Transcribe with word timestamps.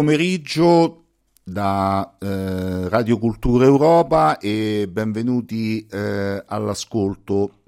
pomeriggio 0.00 1.08
da 1.44 2.16
eh, 2.18 2.88
Radio 2.88 3.18
Cultura 3.18 3.66
Europa 3.66 4.38
e 4.38 4.88
benvenuti 4.90 5.86
eh, 5.90 6.42
all'ascolto. 6.46 7.64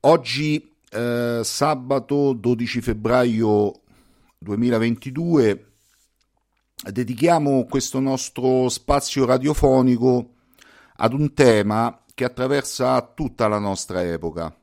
Oggi 0.00 0.72
eh, 0.88 1.40
sabato 1.44 2.32
12 2.32 2.80
febbraio 2.80 3.80
2022 4.38 5.72
dedichiamo 6.90 7.66
questo 7.66 8.00
nostro 8.00 8.70
spazio 8.70 9.26
radiofonico 9.26 10.36
ad 10.96 11.12
un 11.12 11.34
tema 11.34 12.02
che 12.14 12.24
attraversa 12.24 13.12
tutta 13.14 13.46
la 13.46 13.58
nostra 13.58 14.02
epoca, 14.02 14.58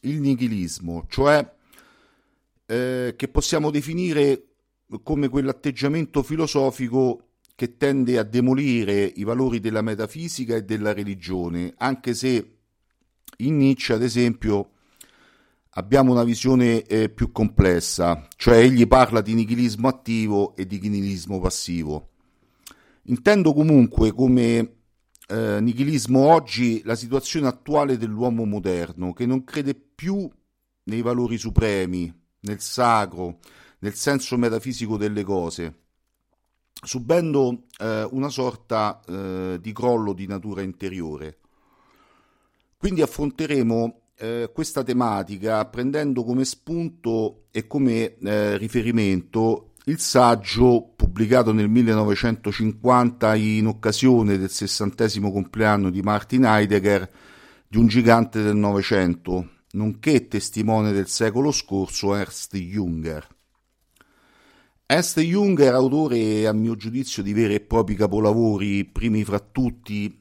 il 0.00 0.20
nichilismo, 0.20 1.06
cioè 1.08 1.48
eh, 2.66 3.14
che 3.16 3.28
possiamo 3.28 3.70
definire 3.70 4.49
come 5.02 5.28
quell'atteggiamento 5.28 6.22
filosofico 6.22 7.24
che 7.54 7.76
tende 7.76 8.18
a 8.18 8.22
demolire 8.22 9.04
i 9.04 9.22
valori 9.22 9.60
della 9.60 9.82
metafisica 9.82 10.56
e 10.56 10.64
della 10.64 10.92
religione, 10.92 11.74
anche 11.76 12.14
se 12.14 12.56
in 13.38 13.56
Nietzsche, 13.58 13.92
ad 13.92 14.02
esempio, 14.02 14.70
abbiamo 15.70 16.12
una 16.12 16.24
visione 16.24 16.82
eh, 16.82 17.08
più 17.10 17.30
complessa, 17.32 18.26
cioè 18.36 18.58
egli 18.58 18.86
parla 18.86 19.20
di 19.20 19.34
nichilismo 19.34 19.88
attivo 19.88 20.56
e 20.56 20.66
di 20.66 20.80
nichilismo 20.80 21.38
passivo. 21.38 22.08
Intendo 23.04 23.52
comunque 23.52 24.12
come 24.12 24.76
eh, 25.28 25.58
nichilismo 25.60 26.26
oggi 26.26 26.82
la 26.84 26.96
situazione 26.96 27.46
attuale 27.46 27.96
dell'uomo 27.96 28.44
moderno, 28.44 29.12
che 29.12 29.26
non 29.26 29.44
crede 29.44 29.74
più 29.74 30.28
nei 30.84 31.02
valori 31.02 31.38
supremi, 31.38 32.12
nel 32.40 32.60
sacro, 32.60 33.38
nel 33.80 33.94
senso 33.94 34.36
metafisico 34.36 34.96
delle 34.96 35.22
cose, 35.22 35.74
subendo 36.82 37.64
eh, 37.78 38.06
una 38.10 38.28
sorta 38.28 39.00
eh, 39.06 39.58
di 39.60 39.72
crollo 39.72 40.12
di 40.12 40.26
natura 40.26 40.62
interiore. 40.62 41.38
Quindi 42.76 43.02
affronteremo 43.02 44.00
eh, 44.16 44.50
questa 44.52 44.82
tematica 44.82 45.64
prendendo 45.66 46.24
come 46.24 46.44
spunto 46.44 47.46
e 47.50 47.66
come 47.66 48.16
eh, 48.16 48.56
riferimento 48.56 49.72
il 49.84 49.98
saggio 49.98 50.92
pubblicato 50.94 51.52
nel 51.52 51.68
1950 51.68 53.34
in 53.34 53.66
occasione 53.66 54.36
del 54.36 54.50
sessantesimo 54.50 55.32
compleanno 55.32 55.90
di 55.90 56.02
Martin 56.02 56.44
Heidegger 56.44 57.10
di 57.66 57.78
un 57.78 57.86
gigante 57.86 58.42
del 58.42 58.56
Novecento, 58.56 59.48
nonché 59.72 60.28
testimone 60.28 60.92
del 60.92 61.08
secolo 61.08 61.50
scorso 61.50 62.14
Ernst 62.14 62.56
Junger. 62.56 63.26
Ernst 64.92 65.20
Junger, 65.20 65.72
autore 65.72 66.48
a 66.48 66.52
mio 66.52 66.74
giudizio 66.74 67.22
di 67.22 67.32
veri 67.32 67.54
e 67.54 67.60
propri 67.60 67.94
capolavori, 67.94 68.84
primi 68.84 69.22
fra 69.22 69.38
tutti 69.38 70.20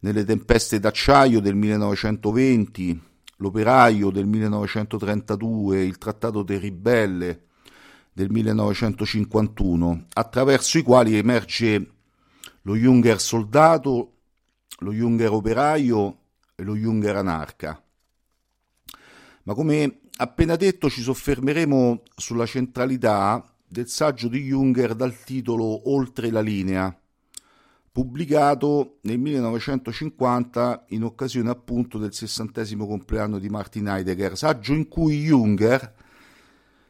Nelle 0.00 0.26
tempeste 0.26 0.78
d'acciaio 0.78 1.40
del 1.40 1.54
1920, 1.54 3.00
L'operaio 3.36 4.10
del 4.10 4.26
1932, 4.26 5.84
Il 5.84 5.96
trattato 5.96 6.42
del 6.42 6.60
ribelle 6.60 7.44
del 8.12 8.30
1951, 8.30 10.04
attraverso 10.12 10.76
i 10.76 10.82
quali 10.82 11.16
emerge 11.16 11.92
lo 12.60 12.76
Junger 12.76 13.18
soldato, 13.18 14.16
lo 14.80 14.92
Junger 14.92 15.32
operaio 15.32 16.18
e 16.54 16.62
lo 16.62 16.76
Junger 16.76 17.16
anarca. 17.16 17.82
Ma 19.44 19.54
come 19.54 20.00
appena 20.18 20.56
detto 20.56 20.90
ci 20.90 21.00
soffermeremo 21.00 22.02
sulla 22.14 22.44
centralità 22.44 23.48
del 23.66 23.88
saggio 23.88 24.28
di 24.28 24.42
Junger 24.42 24.94
dal 24.94 25.16
titolo 25.22 25.90
Oltre 25.90 26.30
la 26.30 26.40
linea, 26.40 26.96
pubblicato 27.90 28.98
nel 29.02 29.18
1950 29.18 30.86
in 30.88 31.04
occasione 31.04 31.50
appunto 31.50 31.98
del 31.98 32.12
sessantesimo 32.12 32.86
compleanno 32.86 33.38
di 33.38 33.48
Martin 33.48 33.88
Heidegger, 33.88 34.36
saggio 34.36 34.72
in 34.72 34.88
cui 34.88 35.22
Junger 35.22 35.94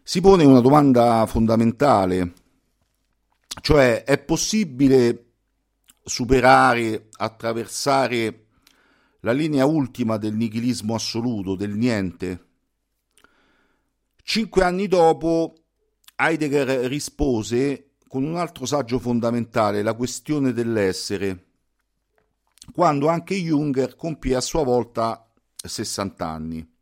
si 0.02 0.20
pone 0.20 0.44
una 0.44 0.60
domanda 0.60 1.24
fondamentale, 1.26 2.32
cioè 3.60 4.04
è 4.04 4.18
possibile 4.18 5.32
superare, 6.02 7.08
attraversare 7.16 8.46
la 9.20 9.32
linea 9.32 9.64
ultima 9.64 10.18
del 10.18 10.34
nichilismo 10.34 10.94
assoluto, 10.94 11.54
del 11.54 11.74
niente? 11.74 12.46
Cinque 14.22 14.62
anni 14.64 14.86
dopo 14.86 15.63
Heidegger 16.16 16.86
rispose 16.86 17.94
con 18.06 18.22
un 18.22 18.36
altro 18.36 18.66
saggio 18.66 19.00
fondamentale, 19.00 19.82
la 19.82 19.94
questione 19.94 20.52
dell'essere, 20.52 21.46
quando 22.72 23.08
anche 23.08 23.34
Junger 23.34 23.96
compì 23.96 24.32
a 24.32 24.40
sua 24.40 24.62
volta 24.62 25.28
60 25.56 26.26
anni. 26.26 26.72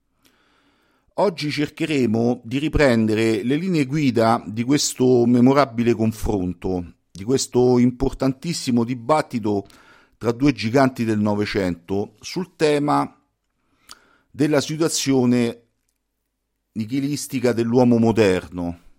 Oggi 1.15 1.51
cercheremo 1.51 2.43
di 2.45 2.59
riprendere 2.59 3.43
le 3.43 3.57
linee 3.57 3.87
guida 3.87 4.43
di 4.47 4.63
questo 4.65 5.25
memorabile 5.25 5.95
confronto, 5.95 6.95
di 7.11 7.25
questo 7.25 7.79
importantissimo 7.79 8.85
dibattito 8.85 9.67
tra 10.19 10.33
due 10.33 10.53
giganti 10.53 11.05
del 11.05 11.19
Novecento 11.19 12.15
sul 12.21 12.55
tema 12.57 13.19
della 14.31 14.61
situazione 14.61 15.63
nichilistica 16.73 17.53
dell'uomo 17.53 17.99
moderno. 17.99 18.91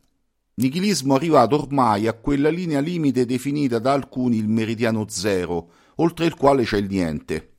Nichilismo 0.55 1.15
arrivato 1.15 1.55
ormai 1.55 2.07
a 2.07 2.13
quella 2.13 2.50
linea 2.50 2.79
limite 2.79 3.25
definita 3.25 3.79
da 3.79 3.94
alcuni 3.94 4.38
il 4.38 4.47
meridiano 4.47 5.05
zero, 5.09 5.71
oltre 5.95 6.25
il 6.25 6.35
quale 6.35 6.63
c'è 6.63 6.77
il 6.77 6.88
niente. 6.88 7.53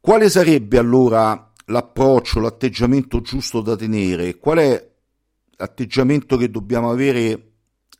Quale 0.00 0.30
sarebbe 0.30 0.78
allora 0.78 1.52
l'approccio, 1.66 2.40
l'atteggiamento 2.40 3.20
giusto 3.20 3.60
da 3.60 3.76
tenere? 3.76 4.38
Qual 4.38 4.56
è 4.58 4.90
l'atteggiamento 5.56 6.38
che 6.38 6.50
dobbiamo 6.50 6.88
avere 6.88 7.52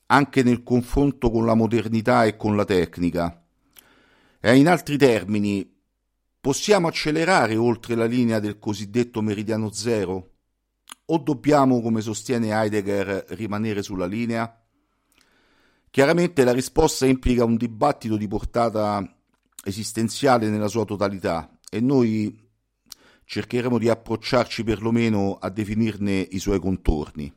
anche 0.06 0.42
nel 0.42 0.62
confronto 0.62 1.30
con 1.30 1.44
la 1.44 1.54
modernità 1.54 2.24
e 2.24 2.34
con 2.36 2.56
la 2.56 2.64
tecnica? 2.64 3.44
E 4.40 4.56
in 4.56 4.68
altri 4.68 4.96
termini, 4.96 5.70
possiamo 6.40 6.86
accelerare 6.86 7.56
oltre 7.56 7.94
la 7.94 8.06
linea 8.06 8.38
del 8.38 8.58
cosiddetto 8.58 9.20
meridiano 9.20 9.70
zero? 9.70 10.36
O 11.10 11.18
dobbiamo, 11.18 11.80
come 11.80 12.00
sostiene 12.00 12.50
Heidegger, 12.50 13.24
rimanere 13.30 13.82
sulla 13.82 14.06
linea? 14.06 14.62
Chiaramente 15.90 16.44
la 16.44 16.52
risposta 16.52 17.06
implica 17.06 17.44
un 17.44 17.56
dibattito 17.56 18.16
di 18.16 18.28
portata 18.28 19.02
esistenziale 19.64 20.48
nella 20.48 20.68
sua 20.68 20.84
totalità 20.84 21.50
e 21.70 21.80
noi 21.80 22.46
cercheremo 23.24 23.78
di 23.78 23.88
approcciarci 23.88 24.64
perlomeno 24.64 25.38
a 25.40 25.48
definirne 25.50 26.26
i 26.30 26.38
suoi 26.38 26.60
contorni. 26.60 27.32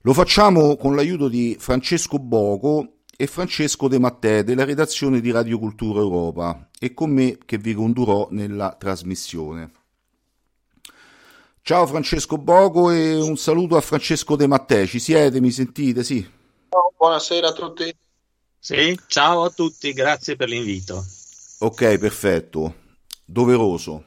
Lo 0.00 0.12
facciamo 0.12 0.76
con 0.76 0.96
l'aiuto 0.96 1.28
di 1.28 1.56
Francesco 1.58 2.18
Boco 2.18 3.02
e 3.16 3.26
Francesco 3.28 3.86
De 3.86 4.00
Mattè 4.00 4.42
della 4.42 4.64
redazione 4.64 5.20
di 5.20 5.30
Radio 5.30 5.58
Cultura 5.58 6.00
Europa 6.00 6.70
e 6.78 6.92
con 6.92 7.10
me 7.10 7.38
che 7.44 7.58
vi 7.58 7.72
condurrò 7.72 8.26
nella 8.30 8.74
trasmissione. 8.76 9.70
Ciao 11.64 11.86
Francesco 11.86 12.38
Bogo 12.38 12.90
e 12.90 13.14
un 13.14 13.36
saluto 13.36 13.76
a 13.76 13.80
Francesco 13.80 14.34
De 14.34 14.48
Mattei. 14.48 14.88
Ci 14.88 14.98
siete? 14.98 15.40
Mi 15.40 15.52
sentite? 15.52 16.02
Sì. 16.02 16.20
Ciao, 16.68 16.92
buonasera 16.96 17.46
a 17.46 17.52
tutti. 17.52 17.96
Sì, 18.58 18.98
ciao 19.06 19.44
a 19.44 19.50
tutti, 19.50 19.92
grazie 19.92 20.34
per 20.34 20.48
l'invito. 20.48 21.04
Ok, 21.60 21.98
perfetto. 21.98 22.74
Doveroso. 23.24 24.06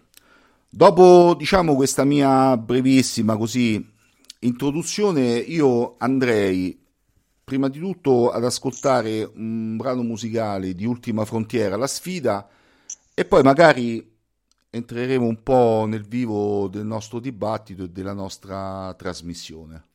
Dopo, 0.68 1.34
diciamo, 1.38 1.75
questa 1.75 2.04
mia 2.04 2.57
brevissima 2.57 3.38
così 3.38 3.90
introduzione, 4.40 5.38
io 5.38 5.96
andrei 6.00 6.78
prima 7.42 7.69
di 7.69 7.80
tutto 7.80 8.31
ad 8.31 8.44
ascoltare 8.44 9.31
un 9.34 9.78
brano 9.78 10.01
musicale 10.04 10.74
di 10.74 10.84
Ultima 10.86 11.24
Frontiera, 11.24 11.78
La 11.78 11.88
Sfida, 11.88 12.50
e 13.13 13.24
poi 13.24 13.44
magari 13.44 14.14
entreremo 14.75 15.25
un 15.25 15.41
po' 15.41 15.86
nel 15.88 16.05
vivo 16.05 16.67
del 16.67 16.86
nostro 16.86 17.20
dibattito 17.20 17.84
e 17.84 17.89
della 17.89 18.13
nostra 18.13 18.94
trasmissione. 18.98 19.95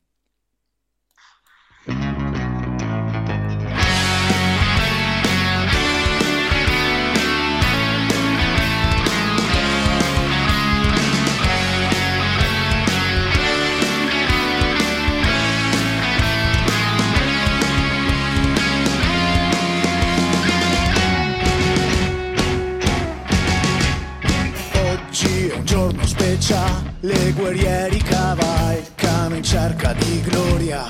Le 27.01 27.33
guerrieri 27.33 27.99
cavalcano 27.99 29.35
in 29.37 29.43
cerca 29.43 29.93
di 29.95 30.21
gloria. 30.21 30.87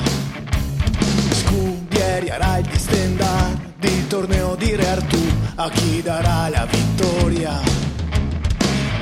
Scudierierai 1.31 2.63
di 2.63 2.79
stendard, 2.79 3.75
di 3.79 4.07
torneo 4.07 4.57
di 4.57 4.75
Re 4.75 4.87
Artù, 4.89 5.23
a 5.57 5.71
chi 5.71 6.03
darà 6.03 6.49
la 6.49 6.67
vittoria. 6.67 7.61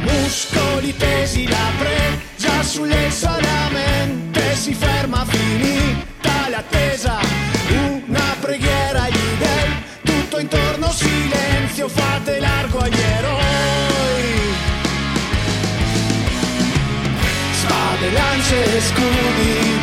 Muscoli 0.03 0.95
tesi, 0.97 1.49
la 1.49 1.71
presa 1.79 2.63
sulle 2.63 3.11
solamente 3.11 4.55
si 4.55 4.75
ferma 4.75 5.25
finita 5.25 6.49
l'attesa. 6.51 7.28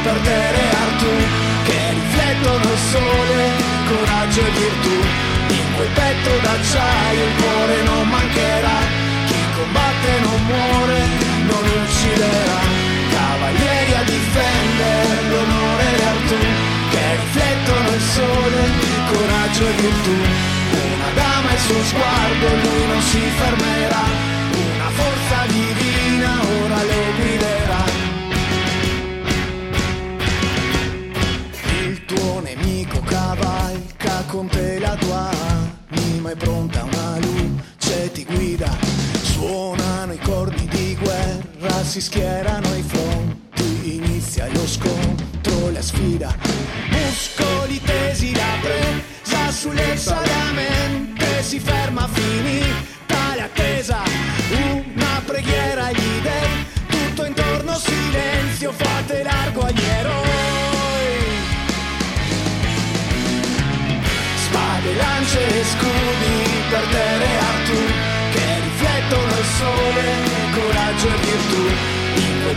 Scudi 0.05 0.13
per 0.13 0.17
Tere 0.21 0.63
Artù 0.85 1.13
che 1.65 1.79
riflettono 1.89 2.71
il 2.71 2.79
sole, 2.91 3.37
coraggio 3.87 4.41
e 4.41 4.51
virtù. 4.51 4.97
In 5.47 5.73
quel 5.75 5.89
petto 5.89 6.31
d'acciaio 6.41 7.23
il 7.25 7.35
cuore 7.41 7.83
non 7.83 8.07
mancherà, 8.09 8.79
chi 9.25 9.41
combatte 9.57 10.11
non 10.21 10.39
muore, 10.45 10.99
non 11.49 11.63
ucciderà. 11.81 12.61
Cavalieri 13.15 13.93
a 13.93 14.03
difendere 14.03 15.21
l'onore 15.29 15.85
di 15.97 16.03
Artù 16.13 16.41
che 16.91 17.05
riflettono 17.21 17.89
il 17.89 18.01
sole, 18.01 18.61
coraggio 19.11 19.63
e 19.67 19.73
virtù. 19.81 20.17
Una 20.93 21.09
dama 21.15 21.49
e 21.49 21.53
il 21.53 21.59
suo 21.59 21.83
sguardo, 21.83 22.47
lui 22.63 22.85
non 22.87 23.01
si 23.01 23.21
fermerà, 23.39 24.04
si 41.95 42.01
schierano 42.01 42.75
i 42.75 42.94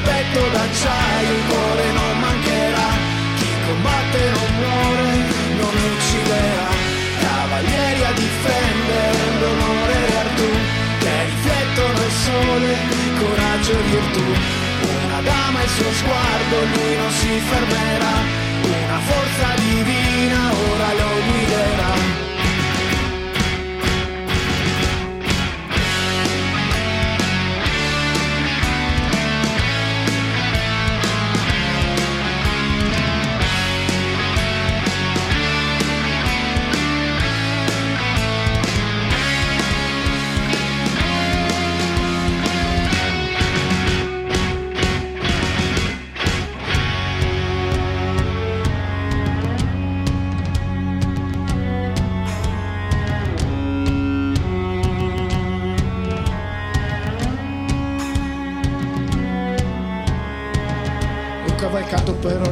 petto 0.09 0.43
d'acciaio 0.55 1.33
il 1.38 1.45
cuore 1.50 1.85
non 1.99 2.15
mancherà, 2.25 2.91
chi 3.38 3.50
combatte 3.67 4.21
non 4.37 4.50
muore, 4.61 5.11
non 5.61 5.75
ucciderà, 5.93 6.69
cavalieri 7.25 8.03
a 8.11 8.12
difendere 8.25 9.21
l'onore 9.41 9.95
e 10.05 10.12
l'artù, 10.15 10.50
che 11.03 11.15
riflettono 11.33 11.99
il 12.09 12.15
sole, 12.27 12.71
coraggio 13.21 13.73
e 13.81 13.83
virtù, 13.93 14.27
una 15.05 15.21
dama 15.31 15.61
e 15.61 15.65
il 15.65 15.73
suo 15.77 15.93
sguardo, 16.00 16.57
lui 16.73 16.93
non 17.03 17.11
si 17.21 17.33
fermerà, 17.50 18.15
una 18.81 18.99
forza 19.11 19.47
divina 19.67 20.41
ora 20.69 20.88
lo 21.00 21.11
guiderà. 21.27 21.98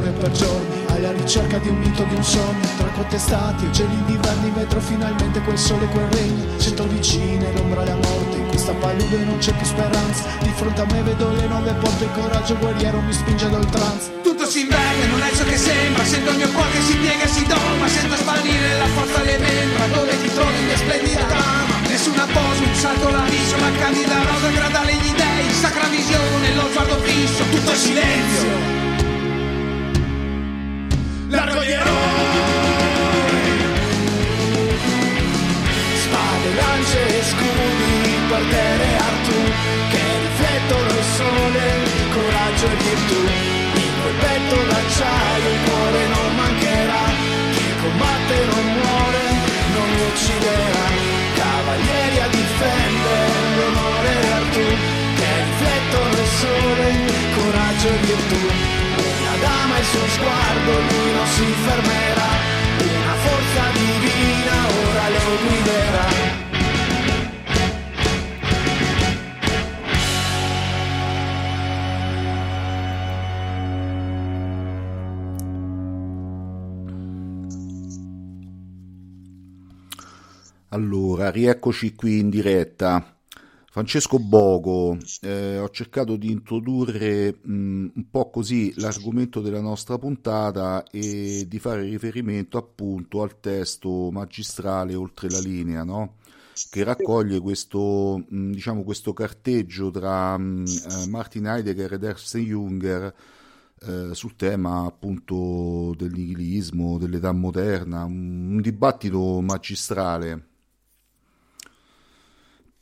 Cavalcato 0.07 0.11
per 0.11 0.29
e 0.29 0.31
giorni 0.31 0.85
alla 0.87 1.11
ricerca 1.11 1.57
di 1.57 1.69
un 1.69 1.77
mito, 1.77 2.03
di 2.03 2.15
un 2.15 2.23
sogno. 2.23 2.67
Tra 2.77 2.87
contestati 2.87 3.65
e 3.65 3.71
geli 3.71 4.03
d'inverni 4.05 4.51
vedrò 4.51 4.79
finalmente 4.79 5.41
quel 5.41 5.57
sole, 5.57 5.85
quel 5.87 6.07
regno. 6.11 6.45
Sento 6.57 6.87
vicine 6.87 7.51
l'ombra 7.53 7.81
e 7.81 7.85
la 7.85 7.95
morte 7.95 8.37
in 8.37 8.47
questa 8.47 8.73
palude 8.73 9.17
non 9.23 9.37
c'è 9.37 9.53
più 9.53 9.65
speranza. 9.65 10.23
Di 10.41 10.51
fronte 10.55 10.81
a 10.81 10.85
me 10.85 11.01
vedo 11.01 11.31
le 11.31 11.47
nuove 11.47 11.73
porte 11.73 12.03
il 12.05 12.11
coraggio 12.11 12.57
guerriero 12.57 13.01
mi 13.01 13.13
spinge 13.13 13.45
ad 13.45 13.53
oltranza 13.53 14.15
tutto 14.23 14.45
si 14.45 14.61
inverte, 14.61 15.07
non 15.07 15.21
è 15.21 15.31
ciò 15.33 15.43
che 15.45 15.57
sembra. 15.57 16.03
Sento 16.03 16.29
il 16.31 16.37
mio 16.37 16.49
cuore 16.51 16.69
che 16.71 16.81
si 16.81 16.97
piega 16.97 17.23
e 17.23 17.27
si 17.27 17.45
doma. 17.47 17.87
Sento 17.87 18.15
svanire 18.15 18.77
la 18.77 18.85
forza 18.87 19.19
alle 19.19 19.37
membra 19.37 19.85
dove 19.87 20.21
ti 20.21 20.33
trovi 20.33 20.63
mia 20.65 20.77
splendida 20.77 21.23
dama. 21.23 21.75
Nessuna 21.87 22.25
posa, 22.25 22.63
un 22.63 22.75
salto 22.75 23.09
la 23.09 23.23
viso 23.29 23.55
la 23.57 23.71
candida 23.79 24.23
rosa 24.23 24.49
gradale 24.49 24.93
gli 24.93 25.11
dei 25.15 25.49
sacra 25.53 25.87
visione, 25.87 26.53
lo 26.53 26.67
sguardo 26.69 26.97
fisso 27.01 27.43
tutto 27.49 27.71
è 27.71 28.86
silenzio 31.57 31.77
la 31.77 31.87
raccoglierò. 31.87 31.97
Spade, 36.03 36.53
lance 36.55 37.19
e 37.19 37.23
scudi, 37.23 38.19
portere 38.29 38.87
artù, 38.97 39.39
che 39.91 40.03
riflettono 40.21 40.89
il 40.97 41.05
sole, 41.17 41.65
coraggio 42.13 42.65
e 42.65 42.75
virtù. 42.75 43.21
In 43.73 43.93
quel 44.01 44.15
petto 44.15 44.55
d'acciaio 44.69 45.49
il 45.49 45.59
cuore 45.65 46.07
non 46.07 46.35
mancherà, 46.35 47.05
chi 47.51 47.65
combatte 47.81 48.35
non 48.51 48.65
muore, 48.77 49.25
non 49.73 49.89
ucciderà. 50.09 50.87
Cavalieri 51.35 52.17
a 52.19 52.27
difendere 52.27 53.35
l'onore 53.57 54.09
e 54.09 54.29
l'artù, 54.29 54.67
che 55.17 55.29
riflettono 55.43 56.21
il 56.21 56.29
sole, 56.41 56.87
coraggio 57.35 57.87
e 57.87 57.97
virtù 58.05 58.86
dama 59.47 59.77
il 59.79 59.85
suo 59.85 60.07
sguardo, 60.15 60.71
lui 60.89 61.11
non 61.17 61.27
si 61.35 61.45
fermerà, 61.65 62.29
una 62.83 63.15
forza 63.25 63.63
divina 63.79 64.55
ora 64.85 65.05
lo 65.15 65.25
guiderà. 65.43 66.07
Allora, 80.69 81.31
rieccoci 81.31 81.95
qui 81.95 82.19
in 82.19 82.29
diretta. 82.29 83.16
Francesco 83.77 84.17
Bogo, 84.17 84.97
eh, 85.21 85.59
ho 85.59 85.69
cercato 85.69 86.15
di 86.15 86.31
introdurre 86.31 87.37
mh, 87.39 87.91
un 87.93 88.09
po' 88.09 88.31
così 88.31 88.73
l'argomento 88.77 89.39
della 89.39 89.61
nostra 89.61 89.99
puntata 89.99 90.83
e 90.89 91.45
di 91.47 91.59
fare 91.59 91.83
riferimento 91.83 92.57
appunto 92.57 93.21
al 93.21 93.39
testo 93.39 94.09
magistrale 94.09 94.95
oltre 94.95 95.29
la 95.29 95.39
linea, 95.39 95.83
no? 95.83 96.15
che 96.71 96.83
raccoglie 96.83 97.39
questo, 97.39 98.25
mh, 98.27 98.49
diciamo, 98.49 98.83
questo 98.83 99.13
carteggio 99.13 99.91
tra 99.91 100.35
mh, 100.35 100.65
eh, 100.65 101.07
Martin 101.09 101.45
Heidegger 101.45 101.93
ed 101.93 102.03
Ernst 102.03 102.35
Junger 102.35 103.13
eh, 103.79 104.09
sul 104.13 104.35
tema 104.35 104.87
appunto 104.87 105.93
del 105.95 106.13
nichilismo, 106.13 106.97
dell'età 106.97 107.31
moderna, 107.31 108.05
un, 108.05 108.53
un 108.53 108.59
dibattito 108.59 109.39
magistrale 109.39 110.46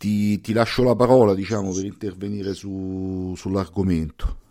ti, 0.05 0.39
ti 0.39 0.53
lascio 0.53 0.83
la 0.83 0.95
parola 0.95 1.33
diciamo, 1.33 1.73
per 1.73 1.83
intervenire 1.83 2.53
su, 2.53 3.33
sull'argomento. 3.35 4.43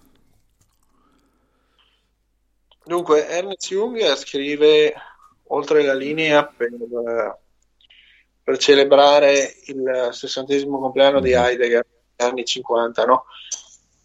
Dunque, 2.84 3.28
Ernest 3.28 3.68
Jung 3.68 4.00
scrive 4.16 4.92
oltre 5.44 5.84
la 5.84 5.94
linea 5.94 6.44
per, 6.44 6.72
per 8.42 8.58
celebrare 8.58 9.54
il 9.66 10.08
sessantesimo 10.10 10.80
compleanno 10.80 11.20
di 11.20 11.30
mm-hmm. 11.30 11.44
Heidegger 11.44 11.86
negli 12.16 12.28
anni 12.28 12.44
50, 12.44 13.04
no? 13.04 13.24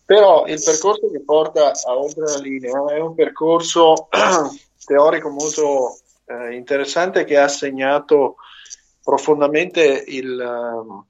Però 0.05 0.45
il 0.45 0.61
percorso 0.63 1.09
che 1.09 1.23
porta 1.23 1.71
a 1.71 1.97
oltre 1.97 2.25
la 2.25 2.37
linea 2.37 2.85
è 2.93 2.99
un 2.99 3.15
percorso 3.15 4.07
teorico 4.85 5.29
molto 5.29 5.97
eh, 6.25 6.53
interessante 6.53 7.25
che 7.25 7.37
ha 7.37 7.47
segnato 7.47 8.35
profondamente 9.01 10.03
il, 10.07 11.07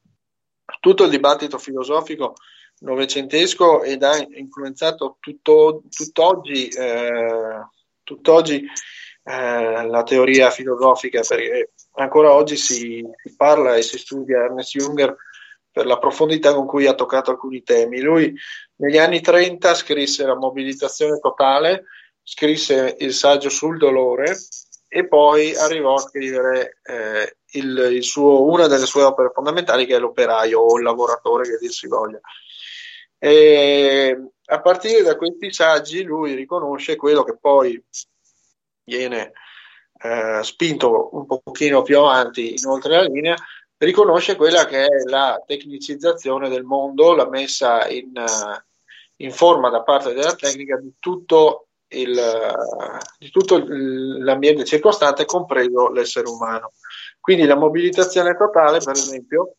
tutto 0.80 1.04
il 1.04 1.10
dibattito 1.10 1.58
filosofico 1.58 2.36
novecentesco 2.80 3.84
ed 3.84 4.04
ha 4.04 4.18
influenzato 4.36 5.18
tutto, 5.20 5.84
tutt'oggi, 5.90 6.68
eh, 6.68 7.68
tutt'oggi 8.04 8.66
eh, 9.24 9.86
la 9.86 10.04
teoria 10.04 10.50
filosofica, 10.50 11.22
perché 11.28 11.72
ancora 11.96 12.34
oggi 12.34 12.56
si, 12.56 13.06
si, 13.24 13.36
parla 13.36 13.76
e 13.76 13.82
si 13.82 13.98
studia 13.98 14.44
Ernest 14.44 14.72
Junger 14.72 15.16
per 15.72 15.86
la 15.86 15.98
profondità 15.98 16.54
con 16.54 16.66
cui 16.66 16.88
ha 16.88 16.96
toccato 16.96 17.32
alcuni 17.32 17.62
temi. 17.64 18.00
Lui 18.00 18.34
negli 18.78 18.98
anni 18.98 19.22
30 19.22 19.74
scrisse 19.76 20.26
La 20.26 20.36
mobilitazione 20.36 21.20
totale, 21.20 21.86
scrisse 22.24 22.96
il 23.00 23.14
saggio 23.14 23.50
sul 23.50 23.78
dolore 23.78 24.38
e 24.92 25.08
poi 25.08 25.56
arrivò 25.56 25.94
a 25.94 26.00
scrivere 26.00 26.80
eh, 26.84 27.38
il, 27.52 27.90
il 27.92 28.04
suo, 28.04 28.44
una 28.44 28.66
delle 28.66 28.88
sue 28.88 29.04
opere 29.04 29.30
fondamentali 29.32 29.86
che 29.86 29.96
è 29.96 30.00
l'operaio 30.00 30.60
o 30.60 30.78
il 30.78 30.84
lavoratore 30.84 31.48
che 31.48 31.58
dir 31.58 31.72
si 31.72 31.88
voglia. 31.88 32.20
E 33.20 34.32
a 34.46 34.62
partire 34.62 35.04
da 35.04 35.16
questi 35.16 35.54
saggi 35.54 36.02
lui 36.02 36.34
riconosce 36.34 36.96
quello 36.96 37.24
che 37.24 37.38
poi 37.38 37.82
viene 38.84 39.34
eh, 40.02 40.40
spinto 40.42 41.10
un 41.16 41.28
pochino 41.28 41.84
più 41.84 42.00
avanti 42.00 42.56
inoltre 42.58 42.96
la 42.96 43.04
linea, 43.04 43.36
riconosce 43.78 44.36
quella 44.36 44.66
che 44.66 44.86
è 44.86 45.04
la 45.08 45.42
tecnicizzazione 45.46 46.50
del 46.50 46.64
mondo, 46.64 47.14
la 47.14 47.30
messa 47.30 47.88
in, 47.88 48.12
uh, 48.16 48.60
in 49.18 49.32
forma 49.32 49.70
da 49.70 49.84
parte 49.84 50.14
della 50.14 50.34
tecnica 50.34 50.78
di 50.78 50.94
tutto, 51.00 51.69
il, 51.90 52.54
di 53.18 53.30
tutto 53.30 53.64
l'ambiente 53.66 54.64
circostante, 54.66 55.26
compreso 55.26 55.90
l'essere 55.90 56.28
umano. 56.28 56.74
Quindi 57.20 57.46
la 57.46 57.56
mobilitazione 57.56 58.36
totale, 58.36 58.80
per 58.80 58.94
esempio, 58.94 59.56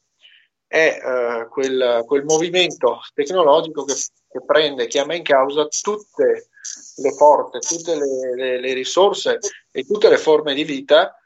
è 0.66 0.98
uh, 1.02 1.48
quel, 1.48 2.04
quel, 2.06 2.24
movimento 2.24 3.00
tecnologico 3.12 3.84
che, 3.84 3.94
che, 4.28 4.44
prende, 4.44 4.86
chiama 4.86 5.14
in 5.14 5.24
causa 5.24 5.66
tutte 5.66 6.48
le 6.96 7.12
forze, 7.12 7.58
tutte 7.58 7.96
le, 7.96 8.34
le, 8.36 8.60
le 8.60 8.72
risorse 8.72 9.38
e 9.72 9.84
tutte 9.84 10.08
le 10.08 10.18
forme 10.18 10.54
di 10.54 10.62
vita 10.62 11.16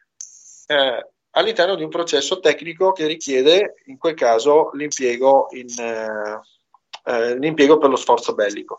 eh, 0.66 1.08
all'interno 1.30 1.75
di 1.75 1.82
un 1.82 1.90
processo 1.90 2.40
tecnico 2.40 2.92
che 2.92 3.06
richiede, 3.06 3.75
in 3.87 3.99
quel 3.99 4.14
caso, 4.14 4.70
l'impiego, 4.73 5.49
in, 5.50 5.66
eh, 5.78 6.40
eh, 7.04 7.38
l'impiego 7.38 7.78
per 7.78 7.90
lo 7.90 7.96
sforzo 7.96 8.34
bellico. 8.34 8.78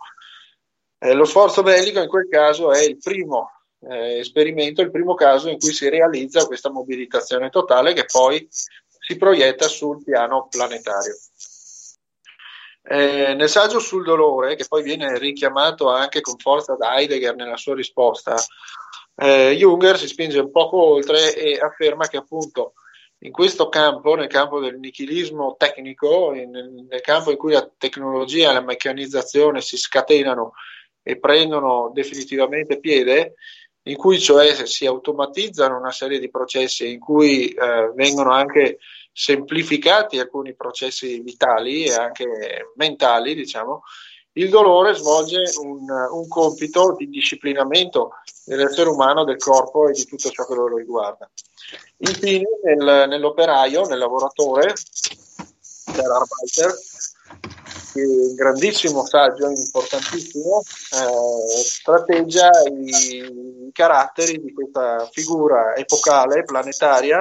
Eh, 1.05 1.13
lo 1.13 1.25
sforzo 1.25 1.61
bellico 1.61 1.99
in 1.99 2.07
quel 2.07 2.27
caso 2.27 2.71
è 2.71 2.83
il 2.83 2.97
primo 2.97 3.51
eh, 3.87 4.17
esperimento, 4.17 4.81
il 4.81 4.89
primo 4.89 5.13
caso 5.13 5.49
in 5.49 5.59
cui 5.59 5.71
si 5.71 5.87
realizza 5.87 6.47
questa 6.47 6.71
mobilitazione 6.71 7.51
totale 7.51 7.93
che 7.93 8.05
poi 8.11 8.47
si 8.49 9.15
proietta 9.15 9.67
sul 9.67 10.03
piano 10.03 10.47
planetario. 10.49 11.15
Eh, 12.81 13.35
nel 13.35 13.49
saggio 13.49 13.77
sul 13.77 14.03
dolore, 14.03 14.55
che 14.55 14.65
poi 14.67 14.81
viene 14.81 15.19
richiamato 15.19 15.89
anche 15.89 16.21
con 16.21 16.37
forza 16.39 16.75
da 16.75 16.97
Heidegger 16.97 17.35
nella 17.35 17.57
sua 17.57 17.75
risposta, 17.75 18.35
eh, 19.15 19.55
Junger 19.55 19.99
si 19.99 20.07
spinge 20.07 20.39
un 20.39 20.49
poco 20.49 20.83
oltre 20.83 21.35
e 21.35 21.59
afferma 21.59 22.07
che 22.07 22.17
appunto 22.17 22.73
in 23.19 23.31
questo 23.31 23.69
campo, 23.69 24.15
nel 24.15 24.27
campo 24.27 24.59
del 24.59 24.79
nichilismo 24.79 25.55
tecnico, 25.55 26.33
in, 26.33 26.49
nel 26.89 27.01
campo 27.01 27.29
in 27.29 27.37
cui 27.37 27.53
la 27.53 27.69
tecnologia 27.77 28.49
e 28.49 28.53
la 28.53 28.61
meccanizzazione 28.61 29.61
si 29.61 29.77
scatenano 29.77 30.53
e 31.07 31.19
prendono 31.19 31.91
definitivamente 31.93 32.79
piede, 32.79 33.35
in 33.83 33.95
cui 33.95 34.19
cioè 34.19 34.65
si 34.65 34.87
automatizzano 34.87 35.77
una 35.77 35.91
serie 35.91 36.17
di 36.17 36.31
processi, 36.31 36.91
in 36.91 36.99
cui 36.99 37.49
eh, 37.49 37.91
vengono 37.93 38.31
anche 38.31 38.79
semplificati 39.13 40.17
alcuni 40.17 40.55
processi 40.55 41.19
vitali 41.21 41.83
e 41.83 41.93
anche 41.93 42.71
mentali, 42.75 43.35
diciamo, 43.35 43.83
il 44.33 44.49
dolore 44.49 44.95
svolge 44.95 45.43
un, 45.61 45.85
un, 45.87 46.27
compito 46.27 46.95
di 46.97 47.07
disciplinamento 47.07 48.13
dell'essere 48.43 48.89
umano, 48.89 49.23
del 49.23 49.37
corpo 49.37 49.87
e 49.87 49.93
di 49.93 50.05
tutto 50.05 50.29
ciò 50.31 50.45
che 50.47 50.55
lo 50.55 50.75
riguarda. 50.75 51.29
Infine, 51.97 52.47
nel, 52.63 53.05
nell'operaio, 53.07 53.85
nel 53.85 53.99
lavoratore, 53.99 54.73
dell'Arbeiter, 55.93 56.73
un 58.01 58.35
grandissimo 58.35 59.05
saggio, 59.05 59.49
importantissimo, 59.49 60.61
eh, 60.61 61.63
strateggia 61.63 62.49
i, 62.69 63.67
i 63.67 63.71
caratteri 63.71 64.41
di 64.41 64.53
questa 64.53 65.07
figura 65.11 65.75
epocale, 65.75 66.43
planetaria, 66.43 67.19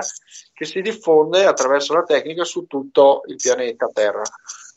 che 0.53 0.65
si 0.65 0.81
diffonde 0.81 1.45
attraverso 1.45 1.95
la 1.95 2.05
tecnica 2.05 2.45
su 2.45 2.67
tutto 2.67 3.23
il 3.27 3.37
pianeta 3.37 3.89
Terra 3.93 4.23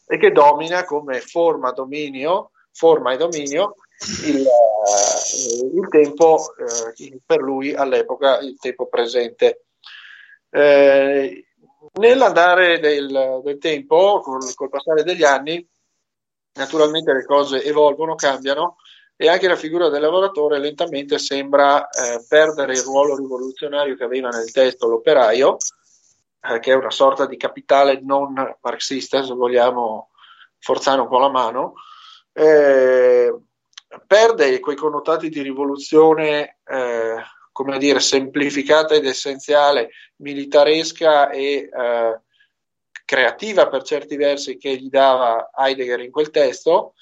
e 0.07 0.17
che 0.17 0.31
domina 0.31 0.85
come 0.85 1.19
forma, 1.21 1.71
dominio, 1.71 2.51
forma 2.71 3.13
e 3.13 3.17
dominio 3.17 3.75
il, 4.25 4.45
uh, 4.45 5.77
il 5.77 5.87
tempo 5.89 6.53
uh, 6.57 7.21
per 7.25 7.39
lui 7.41 7.73
all'epoca, 7.73 8.39
il 8.39 8.57
tempo 8.59 8.87
presente. 8.87 9.65
Eh, 10.49 11.45
nell'andare 11.99 12.79
del, 12.79 13.41
del 13.43 13.57
tempo, 13.57 14.21
col, 14.21 14.53
col, 14.55 14.69
passare 14.69 15.03
degli 15.03 15.23
anni, 15.23 15.67
naturalmente 16.57 17.13
le 17.13 17.25
cose 17.25 17.63
evolvono, 17.63 18.15
cambiano 18.15 18.77
e 19.15 19.29
anche 19.29 19.47
la 19.47 19.55
figura 19.55 19.89
del 19.89 20.01
lavoratore 20.01 20.59
lentamente 20.59 21.17
sembra 21.17 21.89
eh, 21.89 22.23
perdere 22.27 22.73
il 22.73 22.83
ruolo 22.83 23.15
rivoluzionario 23.15 23.95
che 23.95 24.03
aveva 24.03 24.29
nel 24.29 24.51
testo 24.51 24.87
l'operaio, 24.87 25.57
eh, 26.41 26.59
che 26.59 26.71
è 26.71 26.75
una 26.75 26.91
sorta 26.91 27.25
di 27.25 27.35
capitale 27.35 27.99
non 28.03 28.33
marxista, 28.61 29.23
se 29.23 29.33
vogliamo 29.33 30.09
forzare 30.59 31.01
un 31.01 31.07
po' 31.07 31.17
la 31.17 31.29
mano, 31.29 31.73
eh, 32.33 33.35
perde 34.05 34.59
quei 34.59 34.75
connotati 34.75 35.29
di 35.29 35.41
rivoluzione, 35.41 36.59
eh, 36.63 37.15
come 37.51 37.77
dire, 37.79 37.99
semplificata 37.99 38.93
ed 38.93 39.05
essenziale, 39.05 39.89
militaresca 40.17 41.31
e 41.31 41.69
eh, 41.73 42.21
creativa 43.07 43.69
per 43.69 43.83
certi 43.83 44.17
versi 44.17 44.57
che 44.57 44.75
gli 44.75 44.89
dava 44.89 45.49
Heidegger 45.55 46.01
in 46.01 46.11
quel 46.11 46.29
testo, 46.29 46.93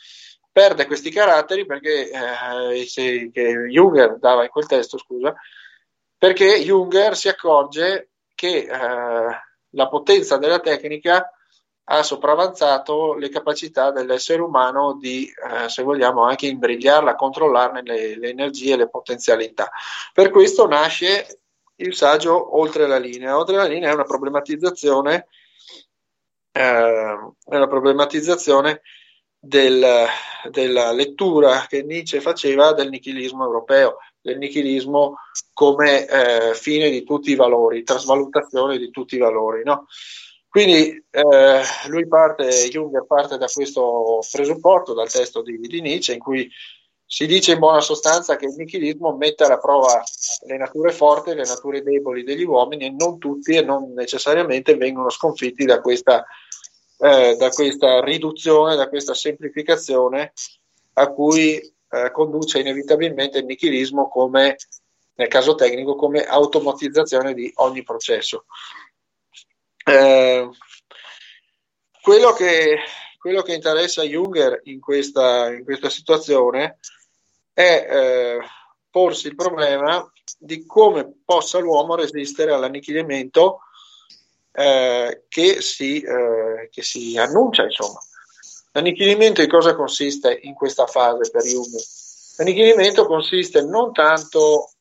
perde 0.52 0.86
questi 0.86 1.10
caratteri 1.10 1.66
perché 1.66 2.12
eh, 2.12 2.86
se, 2.86 3.32
che 3.34 3.68
Junger 3.70 4.20
dava 4.20 4.44
in 4.44 4.50
quel 4.50 4.68
testo, 4.68 5.00
scusa, 5.00 5.34
perché 6.16 6.60
Junger 6.62 7.18
si 7.18 7.28
accorge 7.28 8.12
che 8.36 8.68
eh, 8.70 8.70
la 9.70 9.88
potenza 9.88 10.38
della 10.38 10.60
tecnica 10.60 11.28
ha 11.88 12.04
sopravanzato 12.04 13.16
le 13.16 13.30
capacità 13.30 13.90
dell'essere 13.90 14.44
umano 14.44 14.98
di, 15.00 15.26
eh, 15.26 15.70
se 15.70 15.82
vogliamo, 15.82 16.22
anche 16.22 16.46
imbrigliarla, 16.46 17.16
controllarne 17.16 17.82
le, 17.82 18.18
le 18.18 18.30
energie 18.30 18.74
e 18.74 18.78
le 18.78 18.90
potenzialità. 18.90 19.72
Per 20.14 20.30
questo 20.30 20.68
nasce 20.68 21.40
il 21.78 21.96
saggio 21.96 22.58
Oltre 22.58 22.88
la 22.88 22.98
linea. 22.98 23.38
Oltre 23.38 23.56
la 23.56 23.66
linea 23.66 23.90
è 23.90 23.94
una 23.94 24.04
problematizzazione, 24.04 25.28
eh, 26.56 27.34
una 27.46 27.68
problematizzazione 27.68 28.82
del, 29.38 29.86
della 30.50 30.92
lettura 30.94 31.66
che 31.68 31.84
Nietzsche 31.84 32.22
faceva 32.22 32.74
del 32.74 32.90
nichilismo 32.90 33.44
europeo, 33.44 33.98
del 34.22 34.38
nichilismo 34.38 35.18
come 35.54 36.08
eh, 36.08 36.54
fine 36.56 36.90
di 36.90 37.04
tutti 37.04 37.32
i 37.32 37.36
valori, 37.36 37.84
trasvalutazione 37.84 38.78
di 38.78 38.90
tutti 38.90 39.16
i 39.16 39.20
valori. 39.20 39.64
No? 39.64 39.86
Quindi 40.48 41.04
eh, 41.12 41.62
lui 41.88 42.08
parte, 42.08 42.48
Junger 42.70 43.06
parte 43.06 43.38
da 43.38 43.48
questo 43.48 44.20
presupposto, 44.32 44.94
dal 44.94 45.12
testo 45.12 45.42
di, 45.42 45.58
di, 45.58 45.82
Nietzsche, 45.82 46.14
in 46.14 46.20
cui 46.20 46.50
si 47.06 47.28
dice 47.28 47.52
in 47.52 47.60
buona 47.60 47.82
sostanza 47.82 48.36
che 48.36 48.46
il 48.46 48.56
nichilismo 48.58 49.16
mette 49.16 49.44
alla 49.44 49.60
prova 49.60 50.02
le 50.48 50.58
nature 50.58 50.92
forti 50.92 51.30
e 51.30 51.36
le 51.36 51.46
nature 51.46 51.84
deboli 51.84 52.24
degli 52.24 52.44
uomini 52.44 52.86
e 52.86 52.96
non 52.98 53.20
tutti 53.20 53.54
e 53.56 53.62
non 53.62 53.94
necessariamente 53.94 54.76
vengono 54.76 55.10
sconfitti 55.10 55.66
da 55.66 55.82
questa, 55.82 56.26
eh, 56.98 57.36
da 57.36 57.50
questa 57.50 58.02
riduzione, 58.02 58.76
da 58.76 58.88
questa 58.88 59.14
semplificazione 59.14 60.34
a 60.94 61.12
cui 61.12 61.58
eh, 61.90 62.12
conduce 62.12 62.60
inevitabilmente 62.60 63.40
il 63.40 63.46
nichilismo 63.46 64.08
come, 64.08 64.58
nel 65.16 65.28
caso 65.28 65.56
tecnico, 65.56 65.96
come 65.96 66.24
automatizzazione 66.24 67.34
di 67.34 67.52
ogni 67.56 67.84
processo. 67.84 68.46
Eh, 69.86 70.50
quello, 72.02 72.34
che, 72.34 72.80
quello, 73.20 73.42
che, 73.42 73.54
interessa 73.54 74.04
Junger 74.04 74.62
in 74.64 74.80
questa, 74.80 75.52
in 75.54 75.64
questa 75.64 75.90
situazione 75.90 76.80
è 77.54 77.88
eh, 77.90 78.40
porsi 78.90 79.28
il 79.28 79.36
problema 79.36 80.10
di 80.40 80.66
come 80.66 81.20
possa 81.24 81.60
l'uomo 81.60 81.96
resistere 81.96 82.54
all'annichilimento 82.54 83.60
eh, 84.56 85.26
che, 85.28 85.62
si, 85.62 86.02
eh, 86.02 86.70
che 86.72 86.82
si 86.82 87.18
annuncia, 87.18 87.64
insomma. 87.64 88.00
L'annichilimento 88.72 89.42
in 89.42 89.50
cosa 89.50 89.76
consiste 89.76 90.40
in 90.44 90.54
questa 90.54 90.86
fase 90.86 91.30
per 91.32 91.44
Jung? 91.44 91.74
L'annichilimento 92.38 93.06
consiste 93.06 93.62
non 93.62 93.94
tanto 93.94 94.72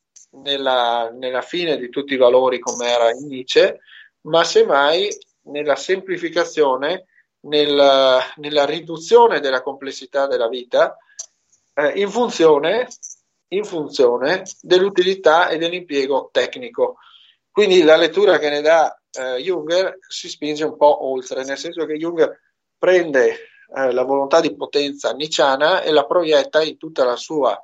nella, 0.43 1.09
nella 1.11 1.41
fine 1.41 1.77
di 1.77 1.89
tutti 1.89 2.13
i 2.13 2.17
valori 2.17 2.59
come 2.59 2.89
era 2.89 3.11
in 3.11 3.27
Nietzsche, 3.27 3.79
ma 4.21 4.43
semmai 4.43 5.07
nella 5.43 5.75
semplificazione, 5.75 7.05
nella, 7.41 8.21
nella 8.37 8.65
riduzione 8.65 9.39
della 9.39 9.61
complessità 9.61 10.27
della 10.27 10.49
vita 10.49 10.97
eh, 11.73 11.91
in, 11.99 12.09
funzione, 12.09 12.87
in 13.49 13.63
funzione 13.63 14.43
dell'utilità 14.61 15.47
e 15.47 15.57
dell'impiego 15.57 16.29
tecnico. 16.31 16.97
Quindi 17.49 17.83
la 17.83 17.95
lettura 17.95 18.39
che 18.39 18.49
ne 18.49 18.59
dà 18.59 18.93
eh, 19.17 19.37
Junger 19.41 19.97
si 20.07 20.29
spinge 20.29 20.63
un 20.63 20.77
po' 20.77 21.05
oltre, 21.05 21.43
nel 21.43 21.57
senso 21.57 21.85
che 21.85 21.97
Junger 21.97 22.39
prende 22.77 23.29
eh, 23.75 23.91
la 23.91 24.03
volontà 24.03 24.41
di 24.41 24.55
potenza 24.55 25.11
nicciana 25.13 25.81
e 25.81 25.91
la 25.91 26.05
proietta 26.05 26.61
in 26.61 26.77
tutta 26.77 27.03
la 27.03 27.15
sua 27.15 27.59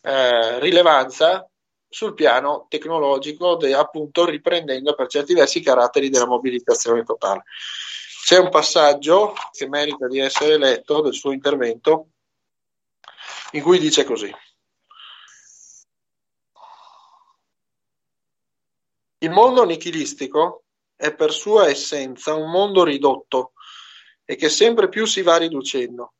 eh, 0.00 0.58
rilevanza 0.60 1.48
sul 1.88 2.14
piano 2.14 2.66
tecnologico, 2.68 3.56
de, 3.56 3.74
appunto 3.74 4.24
riprendendo 4.24 4.94
per 4.94 5.08
certi 5.08 5.34
versi 5.34 5.58
i 5.58 5.62
caratteri 5.62 6.08
della 6.08 6.26
mobilitazione 6.26 7.04
totale. 7.04 7.42
C'è 8.24 8.38
un 8.38 8.48
passaggio 8.48 9.34
che 9.50 9.68
merita 9.68 10.06
di 10.06 10.18
essere 10.18 10.56
letto 10.56 11.02
del 11.02 11.12
suo 11.12 11.32
intervento 11.32 12.06
in 13.52 13.62
cui 13.62 13.78
dice 13.78 14.04
così. 14.04 14.34
Il 19.18 19.30
mondo 19.30 19.64
nichilistico 19.64 20.64
è 21.02 21.12
per 21.12 21.32
sua 21.32 21.66
essenza 21.66 22.32
un 22.36 22.48
mondo 22.48 22.84
ridotto, 22.84 23.54
e 24.24 24.36
che 24.36 24.48
sempre 24.48 24.88
più 24.88 25.04
si 25.04 25.22
va 25.22 25.36
riducendo, 25.36 26.12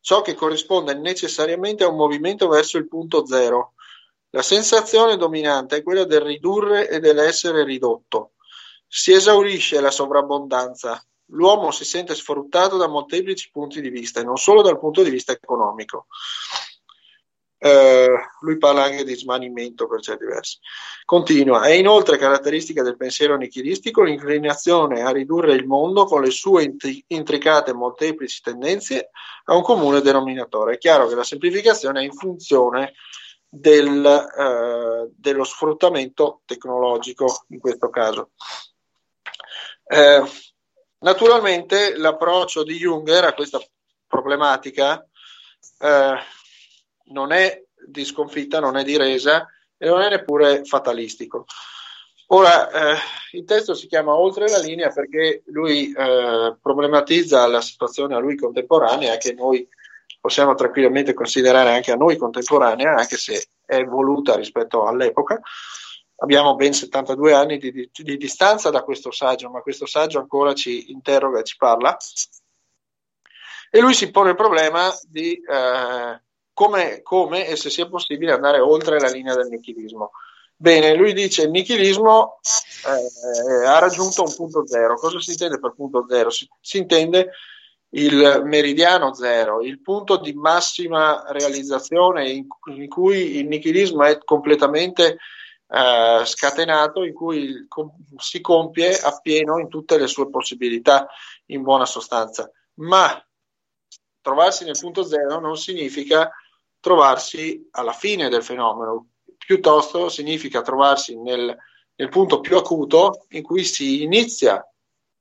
ciò 0.00 0.22
che 0.22 0.32
corrisponde 0.32 0.94
necessariamente 0.94 1.84
a 1.84 1.88
un 1.88 1.96
movimento 1.96 2.48
verso 2.48 2.78
il 2.78 2.88
punto 2.88 3.26
zero. 3.26 3.74
La 4.30 4.40
sensazione 4.40 5.18
dominante 5.18 5.76
è 5.76 5.82
quella 5.82 6.04
del 6.04 6.22
ridurre 6.22 6.88
e 6.88 6.98
dell'essere 6.98 7.62
ridotto. 7.62 8.32
Si 8.86 9.12
esaurisce 9.12 9.82
la 9.82 9.90
sovrabbondanza. 9.90 11.04
L'uomo 11.26 11.70
si 11.70 11.84
sente 11.84 12.14
sfruttato 12.14 12.78
da 12.78 12.88
molteplici 12.88 13.50
punti 13.50 13.82
di 13.82 13.90
vista 13.90 14.22
non 14.22 14.38
solo 14.38 14.62
dal 14.62 14.78
punto 14.78 15.02
di 15.02 15.10
vista 15.10 15.32
economico. 15.32 16.06
Eh, 17.64 18.08
lui 18.40 18.58
parla 18.58 18.82
anche 18.82 19.04
di 19.04 19.14
smanimento 19.14 19.86
per 19.86 20.00
certi 20.00 20.24
versi. 20.24 20.58
Continua, 21.04 21.62
è 21.62 21.70
inoltre 21.70 22.18
caratteristica 22.18 22.82
del 22.82 22.96
pensiero 22.96 23.36
nichilistico 23.36 24.02
l'inclinazione 24.02 25.02
a 25.02 25.10
ridurre 25.10 25.54
il 25.54 25.64
mondo 25.64 26.04
con 26.04 26.22
le 26.22 26.30
sue 26.30 26.64
intri- 26.64 27.04
intricate 27.08 27.70
e 27.70 27.74
molteplici 27.74 28.42
tendenze 28.42 29.10
a 29.44 29.54
un 29.54 29.62
comune 29.62 30.00
denominatore. 30.00 30.74
È 30.74 30.78
chiaro 30.78 31.06
che 31.06 31.14
la 31.14 31.22
semplificazione 31.22 32.00
è 32.00 32.04
in 32.04 32.12
funzione 32.12 32.94
del, 33.48 34.04
eh, 34.06 35.12
dello 35.16 35.44
sfruttamento 35.44 36.40
tecnologico 36.44 37.44
in 37.50 37.60
questo 37.60 37.90
caso. 37.90 38.30
Eh, 39.86 40.20
naturalmente 40.98 41.96
l'approccio 41.96 42.64
di 42.64 42.74
Junger 42.76 43.22
a 43.22 43.34
questa 43.34 43.60
problematica 44.08 45.06
eh, 45.78 46.40
non 47.06 47.32
è 47.32 47.62
di 47.86 48.04
sconfitta, 48.04 48.60
non 48.60 48.76
è 48.76 48.84
di 48.84 48.96
resa 48.96 49.46
e 49.76 49.88
non 49.88 50.00
è 50.00 50.08
neppure 50.08 50.64
fatalistico. 50.64 51.46
Ora, 52.28 52.70
eh, 52.70 52.98
il 53.32 53.44
testo 53.44 53.74
si 53.74 53.86
chiama 53.86 54.14
Oltre 54.14 54.48
la 54.48 54.58
linea 54.58 54.90
perché 54.90 55.42
lui 55.46 55.92
eh, 55.92 56.56
problematizza 56.60 57.46
la 57.46 57.60
situazione 57.60 58.14
a 58.14 58.18
lui 58.18 58.36
contemporanea 58.36 59.18
che 59.18 59.34
noi 59.34 59.68
possiamo 60.18 60.54
tranquillamente 60.54 61.12
considerare 61.12 61.74
anche 61.74 61.92
a 61.92 61.96
noi 61.96 62.16
contemporanea, 62.16 62.94
anche 62.94 63.16
se 63.16 63.48
è 63.66 63.74
evoluta 63.74 64.36
rispetto 64.36 64.86
all'epoca. 64.86 65.40
Abbiamo 66.16 66.54
ben 66.54 66.72
72 66.72 67.34
anni 67.34 67.58
di, 67.58 67.72
di, 67.72 67.90
di 67.92 68.16
distanza 68.16 68.70
da 68.70 68.82
questo 68.82 69.10
saggio, 69.10 69.50
ma 69.50 69.60
questo 69.60 69.84
saggio 69.84 70.20
ancora 70.20 70.54
ci 70.54 70.92
interroga 70.92 71.40
e 71.40 71.44
ci 71.44 71.56
parla. 71.56 71.96
E 73.70 73.80
lui 73.80 73.94
si 73.94 74.10
pone 74.10 74.30
il 74.30 74.36
problema 74.36 74.90
di 75.02 75.32
eh, 75.32 76.22
come, 76.52 77.02
come, 77.02 77.46
e 77.46 77.56
se 77.56 77.70
sia 77.70 77.88
possibile 77.88 78.32
andare 78.32 78.60
oltre 78.60 79.00
la 79.00 79.08
linea 79.08 79.34
del 79.34 79.48
nichilismo. 79.48 80.10
Bene, 80.54 80.94
lui 80.94 81.12
dice 81.12 81.42
che 81.42 81.46
il 81.46 81.52
nichilismo 81.52 82.38
eh, 82.86 83.66
ha 83.66 83.78
raggiunto 83.78 84.22
un 84.22 84.34
punto 84.34 84.66
zero. 84.66 84.94
Cosa 84.94 85.18
si 85.18 85.32
intende 85.32 85.58
per 85.58 85.72
punto 85.74 86.06
zero? 86.08 86.30
Si, 86.30 86.48
si 86.60 86.78
intende 86.78 87.30
il 87.94 88.42
meridiano 88.44 89.12
zero, 89.12 89.60
il 89.60 89.80
punto 89.80 90.16
di 90.16 90.32
massima 90.32 91.24
realizzazione 91.28 92.30
in, 92.30 92.46
in 92.76 92.88
cui 92.88 93.38
il 93.38 93.48
nichilismo 93.48 94.04
è 94.04 94.18
completamente 94.18 95.18
eh, 95.68 96.22
scatenato, 96.24 97.02
in 97.02 97.12
cui 97.12 97.66
com, 97.68 97.90
si 98.16 98.40
compie 98.40 98.96
appieno 98.98 99.58
in 99.58 99.68
tutte 99.68 99.98
le 99.98 100.06
sue 100.06 100.30
possibilità, 100.30 101.08
in 101.46 101.62
buona 101.62 101.86
sostanza. 101.86 102.50
Ma 102.74 103.20
trovarsi 104.20 104.64
nel 104.64 104.78
punto 104.78 105.02
zero 105.02 105.40
non 105.40 105.56
significa 105.56 106.30
trovarsi 106.82 107.68
alla 107.70 107.92
fine 107.92 108.28
del 108.28 108.42
fenomeno, 108.42 109.10
piuttosto 109.38 110.08
significa 110.08 110.62
trovarsi 110.62 111.16
nel, 111.16 111.56
nel 111.94 112.08
punto 112.08 112.40
più 112.40 112.56
acuto 112.56 113.24
in 113.30 113.42
cui 113.42 113.62
si 113.62 114.02
inizia 114.02 114.66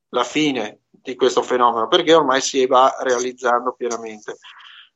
la 0.09 0.23
fine 0.23 0.81
di 0.89 1.15
questo 1.15 1.43
fenomeno 1.43 1.87
perché 1.87 2.15
ormai 2.15 2.41
si 2.41 2.65
va 2.65 2.97
realizzando 3.01 3.73
pienamente. 3.73 4.37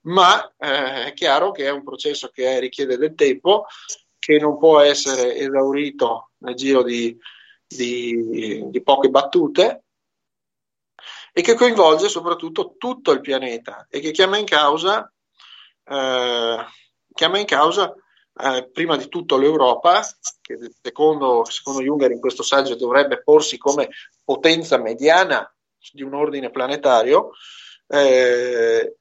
Ma 0.02 0.44
eh, 0.58 1.06
è 1.06 1.14
chiaro 1.14 1.52
che 1.52 1.66
è 1.66 1.72
un 1.72 1.84
processo 1.84 2.30
che 2.30 2.60
richiede 2.60 2.98
del 2.98 3.14
tempo, 3.14 3.66
che 4.18 4.40
non 4.40 4.58
può 4.58 4.80
essere 4.80 5.36
esaurito 5.36 6.32
nel 6.40 6.56
giro 6.56 6.82
di, 6.82 7.16
di, 7.68 8.70
di 8.70 8.82
poche 8.82 9.10
battute 9.10 9.84
e 11.32 11.42
che 11.42 11.54
coinvolge 11.54 12.08
soprattutto 12.08 12.74
tutto 12.78 13.12
il 13.12 13.22
pianeta 13.22 13.86
e 13.88 14.00
che 14.00 14.10
chiama 14.10 14.38
in 14.38 14.46
causa, 14.46 15.12
eh, 15.88 16.66
chiama 17.14 17.40
in 17.40 17.46
causa 17.46 17.94
eh, 18.38 18.70
prima 18.72 18.98
di 18.98 19.08
tutto 19.08 19.38
l'Europa, 19.38 20.04
che 20.42 20.58
secondo, 20.82 21.46
secondo 21.46 21.82
Junger 21.82 22.12
in 22.12 22.20
questo 22.20 22.44
saggio 22.44 22.76
dovrebbe 22.76 23.24
porsi 23.24 23.58
come 23.58 23.90
potenza 24.24 24.78
mediana 24.78 25.50
di 25.92 26.02
un 26.02 26.14
ordine 26.14 26.50
planetario 26.50 27.32
eh, 27.88 28.96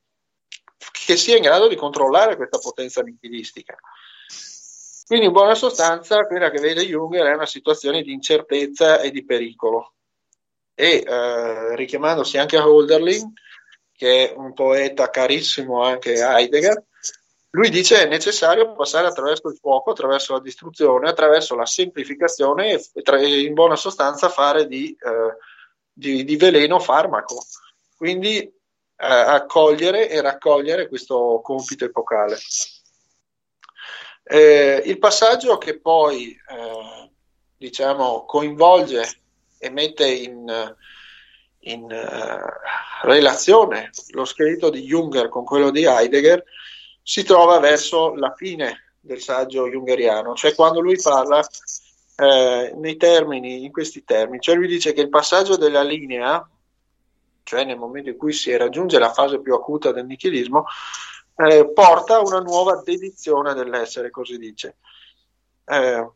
che 0.93 1.17
sia 1.17 1.37
in 1.37 1.43
grado 1.43 1.69
di 1.69 1.77
controllare 1.77 2.37
questa 2.37 2.59
potenza 2.59 3.03
nichilistica. 3.03 3.77
Quindi 5.07 5.27
in 5.27 5.33
buona 5.33 5.55
sostanza 5.55 6.27
quella 6.27 6.51
che 6.51 6.61
vede 6.61 6.87
Junger 6.87 7.27
è 7.27 7.35
una 7.35 7.47
situazione 7.47 8.03
di 8.03 8.13
incertezza 8.13 9.01
e 9.01 9.11
di 9.11 9.25
pericolo. 9.25 9.95
E 10.75 11.05
eh, 11.07 11.77
richiamandosi 11.77 12.39
anche 12.39 12.57
a 12.57 12.69
Holderlin, 12.69 13.33
che 13.97 14.31
è 14.31 14.35
un 14.37 14.53
poeta 14.53 15.11
carissimo 15.11 15.83
anche 15.83 16.23
a 16.23 16.39
Heidegger, 16.39 16.83
lui 17.51 17.71
dice 17.71 18.03
è 18.03 18.09
necessario 18.09 18.75
passare 18.75 19.07
attraverso 19.07 19.49
il 19.49 19.57
fuoco, 19.57 19.93
attraverso 19.93 20.33
la 20.33 20.41
distruzione, 20.41 21.09
attraverso 21.09 21.55
la 21.55 21.67
semplificazione 21.67 22.73
e 22.73 23.03
tra, 23.03 23.21
in 23.21 23.55
buona 23.55 23.77
sostanza 23.77 24.29
fare 24.29 24.67
di 24.67 24.89
eh, 24.89 25.37
di, 25.95 26.25
di 26.25 26.37
veleno 26.37 26.81
farmaco. 26.81 27.47
Quindi 27.97 28.39
eh, 28.39 28.53
accogliere 28.97 30.11
e 30.11 30.21
raccogliere 30.21 30.89
questo 30.89 31.41
compito 31.43 31.85
epocale. 31.85 32.37
Eh, 34.25 34.83
il 34.85 34.99
passaggio 34.99 35.57
che 35.59 35.79
poi 35.79 36.31
eh, 36.33 37.11
diciamo, 37.57 38.25
coinvolge 38.25 39.23
e 39.59 39.71
mette 39.71 40.07
in, 40.09 40.77
in 41.67 41.85
uh, 41.85 43.07
relazione 43.07 43.91
lo 44.11 44.25
scritto 44.25 44.71
di 44.71 44.83
Junger 44.83 45.29
con 45.29 45.45
quello 45.45 45.71
di 45.71 45.85
Heidegger 45.85 46.43
si 47.03 47.23
trova 47.23 47.59
verso 47.59 48.15
la 48.15 48.35
fine 48.35 48.97
del 49.01 49.21
saggio 49.21 49.69
jungeriano, 49.69 50.35
cioè 50.35 50.55
quando 50.55 50.81
lui 50.81 50.99
parla 51.01 51.47
eh, 52.17 52.73
nei 52.77 52.97
termini, 52.97 53.65
in 53.65 53.71
questi 53.71 54.05
termini, 54.05 54.41
cioè 54.41 54.55
lui 54.55 54.67
dice 54.67 54.95
che 54.95 55.03
il 55.03 55.11
passaggio 55.11 55.57
della 55.57 55.83
linea, 55.83 56.49
cioè 57.43 57.65
nel 57.65 57.77
momento 57.77 58.09
in 58.09 58.17
cui 58.17 58.33
si 58.33 58.57
raggiunge 58.57 58.99
la 58.99 59.13
fase 59.13 59.41
più 59.41 59.53
acuta 59.55 59.93
del 59.93 60.07
nichilismo, 60.07 60.65
eh, 61.37 61.71
porta 61.73 62.17
a 62.17 62.23
una 62.23 62.39
nuova 62.39 62.81
dedizione 62.83 63.53
dell'essere, 63.53 64.11
così 64.11 64.39
dice. 64.39 64.77
Eh, 65.67 66.11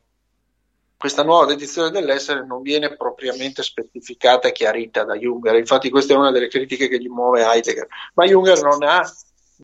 questa 0.98 1.22
nuova 1.22 1.46
dedizione 1.46 1.92
dell'essere 1.92 2.44
non 2.44 2.60
viene 2.60 2.96
propriamente 2.96 3.62
specificata 3.62 4.48
e 4.48 4.52
chiarita 4.52 5.04
da 5.04 5.14
Junger, 5.14 5.54
infatti 5.54 5.90
questa 5.90 6.12
è 6.12 6.16
una 6.16 6.32
delle 6.32 6.48
critiche 6.48 6.88
che 6.88 6.98
gli 6.98 7.06
muove 7.06 7.44
Heidegger, 7.44 7.86
ma 8.14 8.24
Junger 8.24 8.60
non 8.62 8.82
ha, 8.82 9.08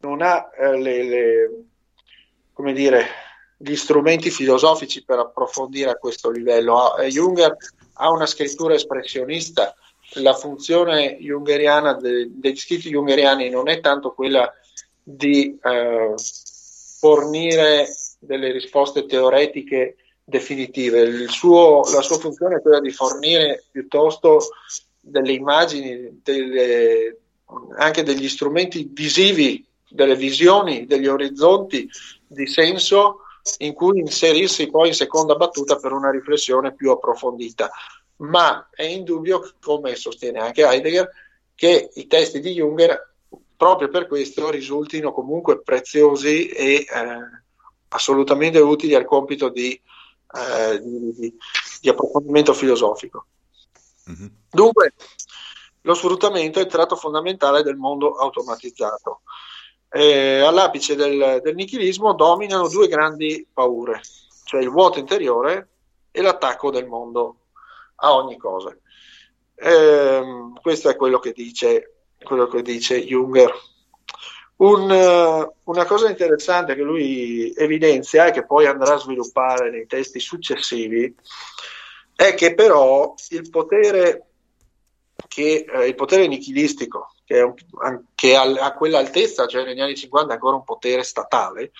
non 0.02 0.22
ha 0.22 0.48
eh, 0.56 0.78
le, 0.78 1.02
le, 1.02 2.72
dire, 2.72 3.06
gli 3.56 3.74
strumenti 3.74 4.30
filosofici 4.30 5.04
per 5.04 5.18
approfondire 5.18 5.90
a 5.90 5.96
questo 5.96 6.30
livello. 6.30 6.96
Eh, 6.98 7.08
Junger 7.08 7.56
ha 7.94 8.10
una 8.10 8.26
scrittura 8.26 8.74
espressionista, 8.74 9.74
la 10.18 10.34
funzione 10.34 11.16
jungeriana 11.18 11.94
de, 11.94 12.28
degli 12.30 12.56
scritti 12.56 12.90
jungeriani 12.90 13.50
non 13.50 13.68
è 13.68 13.80
tanto 13.80 14.12
quella 14.12 14.52
di 15.02 15.58
eh, 15.60 16.14
fornire 17.00 17.88
delle 18.20 18.52
risposte 18.52 19.06
teoretiche 19.06 19.96
definitive, 20.24 21.28
suo, 21.28 21.82
la 21.92 22.00
sua 22.00 22.18
funzione 22.18 22.56
è 22.56 22.62
quella 22.62 22.80
di 22.80 22.90
fornire 22.90 23.64
piuttosto 23.70 24.48
delle 24.98 25.32
immagini, 25.32 26.20
delle, 26.22 27.18
anche 27.76 28.02
degli 28.02 28.28
strumenti 28.28 28.88
visivi, 28.90 29.64
delle 29.88 30.16
visioni, 30.16 30.86
degli 30.86 31.06
orizzonti 31.06 31.88
di 32.26 32.46
senso 32.46 33.20
in 33.58 33.74
cui 33.74 34.00
inserirsi 34.00 34.70
poi 34.70 34.88
in 34.88 34.94
seconda 34.94 35.34
battuta 35.34 35.76
per 35.76 35.92
una 35.92 36.10
riflessione 36.10 36.74
più 36.74 36.90
approfondita. 36.90 37.70
Ma 38.16 38.68
è 38.70 38.84
indubbio, 38.84 39.52
come 39.60 39.94
sostiene 39.94 40.38
anche 40.38 40.64
Heidegger, 40.64 41.10
che 41.54 41.90
i 41.94 42.06
testi 42.06 42.40
di 42.40 42.52
Junger 42.52 43.12
proprio 43.56 43.88
per 43.88 44.06
questo 44.06 44.50
risultino 44.50 45.12
comunque 45.12 45.60
preziosi 45.62 46.48
e 46.48 46.74
eh, 46.74 46.86
assolutamente 47.88 48.58
utili 48.58 48.94
al 48.94 49.04
compito 49.04 49.48
di, 49.48 49.80
eh, 50.34 50.80
di, 50.80 51.36
di 51.80 51.88
approfondimento 51.88 52.52
filosofico. 52.52 53.26
Mm-hmm. 54.10 54.26
Dunque, 54.50 54.94
lo 55.82 55.94
sfruttamento 55.94 56.58
è 56.58 56.62
il 56.62 56.68
tratto 56.68 56.96
fondamentale 56.96 57.62
del 57.62 57.76
mondo 57.76 58.14
automatizzato 58.16 59.22
eh, 59.96 60.40
all'apice 60.40 60.96
del, 60.96 61.40
del 61.40 61.54
nichilismo 61.54 62.14
dominano 62.14 62.68
due 62.68 62.88
grandi 62.88 63.46
paure, 63.52 64.00
cioè 64.42 64.60
il 64.60 64.68
vuoto 64.68 64.98
interiore 64.98 65.68
e 66.10 66.20
l'attacco 66.20 66.72
del 66.72 66.88
mondo 66.88 67.36
a 67.96 68.12
ogni 68.12 68.36
cosa. 68.36 68.76
Eh, 69.54 70.50
questo 70.60 70.88
è 70.88 70.96
quello 70.96 71.20
che 71.20 71.30
dice, 71.30 72.06
quello 72.24 72.48
che 72.48 72.62
dice 72.62 73.04
Junger. 73.04 73.52
Un, 74.56 75.50
una 75.64 75.84
cosa 75.84 76.08
interessante 76.08 76.74
che 76.74 76.82
lui 76.82 77.52
evidenzia 77.56 78.26
e 78.26 78.30
che 78.30 78.46
poi 78.46 78.66
andrà 78.66 78.94
a 78.94 78.98
sviluppare 78.98 79.70
nei 79.70 79.86
testi 79.86 80.20
successivi 80.20 81.12
è 82.14 82.34
che 82.34 82.54
però 82.54 83.14
il 83.30 83.50
potere, 83.50 84.26
che, 85.26 85.66
eh, 85.68 85.86
il 85.88 85.94
potere 85.96 86.28
nichilistico 86.28 87.14
che, 87.24 87.40
un, 87.40 87.54
che 88.14 88.36
a, 88.36 88.42
a 88.42 88.74
quell'altezza, 88.74 89.46
cioè 89.46 89.64
negli 89.64 89.80
anni 89.80 89.96
50, 89.96 90.30
è 90.30 90.34
ancora 90.34 90.56
un 90.56 90.64
potere 90.64 91.02
statale, 91.02 91.72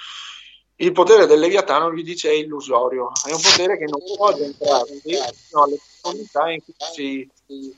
il 0.77 0.93
potere 0.93 1.27
del 1.27 1.39
Leviatano 1.39 1.93
gli 1.93 2.03
dice 2.03 2.31
è 2.31 2.33
illusorio, 2.33 3.13
è 3.27 3.33
un 3.33 3.41
potere 3.41 3.79
che 3.79 3.85
non 3.85 4.01
può 4.17 4.31
entrare 4.33 5.01
fino 5.01 5.63
alle 5.63 5.79
profondità 6.01 6.51
in 6.51 6.63
cui 6.65 6.75
si, 6.93 7.31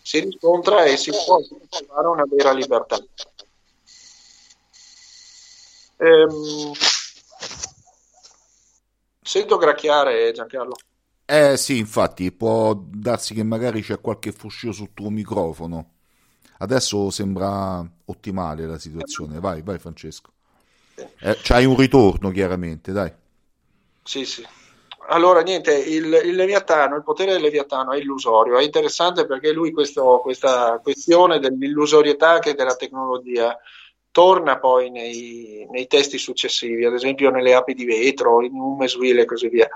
si 0.02 0.20
riscontra 0.20 0.84
e 0.84 0.96
si 0.96 1.10
può 1.10 1.38
trovare 1.68 2.08
una 2.08 2.24
vera 2.26 2.52
libertà. 2.52 2.98
Ehm, 5.98 6.72
sento 9.22 9.56
gracchiare 9.56 10.32
Giancarlo. 10.32 10.76
Eh 11.24 11.56
sì, 11.56 11.78
infatti, 11.78 12.30
può 12.30 12.74
darsi 12.74 13.34
che 13.34 13.42
magari 13.42 13.82
c'è 13.82 14.00
qualche 14.00 14.30
fruscio 14.30 14.72
sul 14.72 14.94
tuo 14.94 15.10
microfono. 15.10 15.94
Adesso 16.58 17.10
sembra 17.10 17.84
ottimale 18.04 18.66
la 18.66 18.78
situazione. 18.78 19.40
Vai, 19.40 19.62
vai 19.62 19.78
Francesco. 19.78 20.30
Eh, 20.94 21.38
c'hai 21.42 21.64
un 21.64 21.76
ritorno 21.76 22.30
chiaramente, 22.30 22.92
dai. 22.92 23.12
Sì, 24.02 24.24
sì. 24.24 24.46
Allora, 25.08 25.40
niente, 25.40 25.76
il, 25.76 26.04
il, 26.24 26.34
Leviatano, 26.34 26.96
il 26.96 27.02
potere 27.02 27.32
del 27.32 27.42
Leviatano 27.42 27.92
è 27.92 27.98
illusorio, 27.98 28.58
è 28.58 28.62
interessante 28.62 29.26
perché 29.26 29.52
lui 29.52 29.70
questo, 29.70 30.20
questa 30.20 30.80
questione 30.82 31.38
dell'illusorietà 31.38 32.30
anche 32.30 32.54
della 32.54 32.74
tecnologia 32.74 33.56
torna 34.16 34.58
poi 34.58 34.88
nei, 34.88 35.66
nei, 35.68 35.86
testi 35.86 36.16
successivi, 36.16 36.86
ad 36.86 36.94
esempio 36.94 37.28
nelle 37.28 37.52
api 37.52 37.74
di 37.74 37.84
vetro, 37.84 38.42
in 38.42 38.54
Umeswil 38.54 39.18
e 39.18 39.24
così 39.26 39.50
via. 39.50 39.68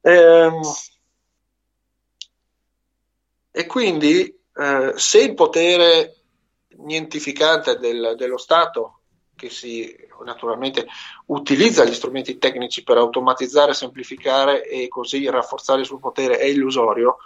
Ehm, 0.00 0.60
e 3.50 3.66
quindi 3.66 4.32
eh, 4.54 4.92
se 4.94 5.22
il 5.22 5.34
potere 5.34 6.18
nientificante 6.76 7.78
del, 7.78 8.14
dello 8.16 8.38
Stato, 8.38 9.00
che 9.34 9.50
si 9.50 9.92
naturalmente 10.24 10.86
utilizza 11.26 11.84
gli 11.84 11.94
strumenti 11.94 12.38
tecnici 12.38 12.84
per 12.84 12.98
automatizzare, 12.98 13.74
semplificare 13.74 14.64
e 14.64 14.86
così 14.86 15.28
rafforzare 15.28 15.80
il 15.80 15.86
suo 15.86 15.98
potere, 15.98 16.38
è 16.38 16.44
illusorio, 16.44 17.16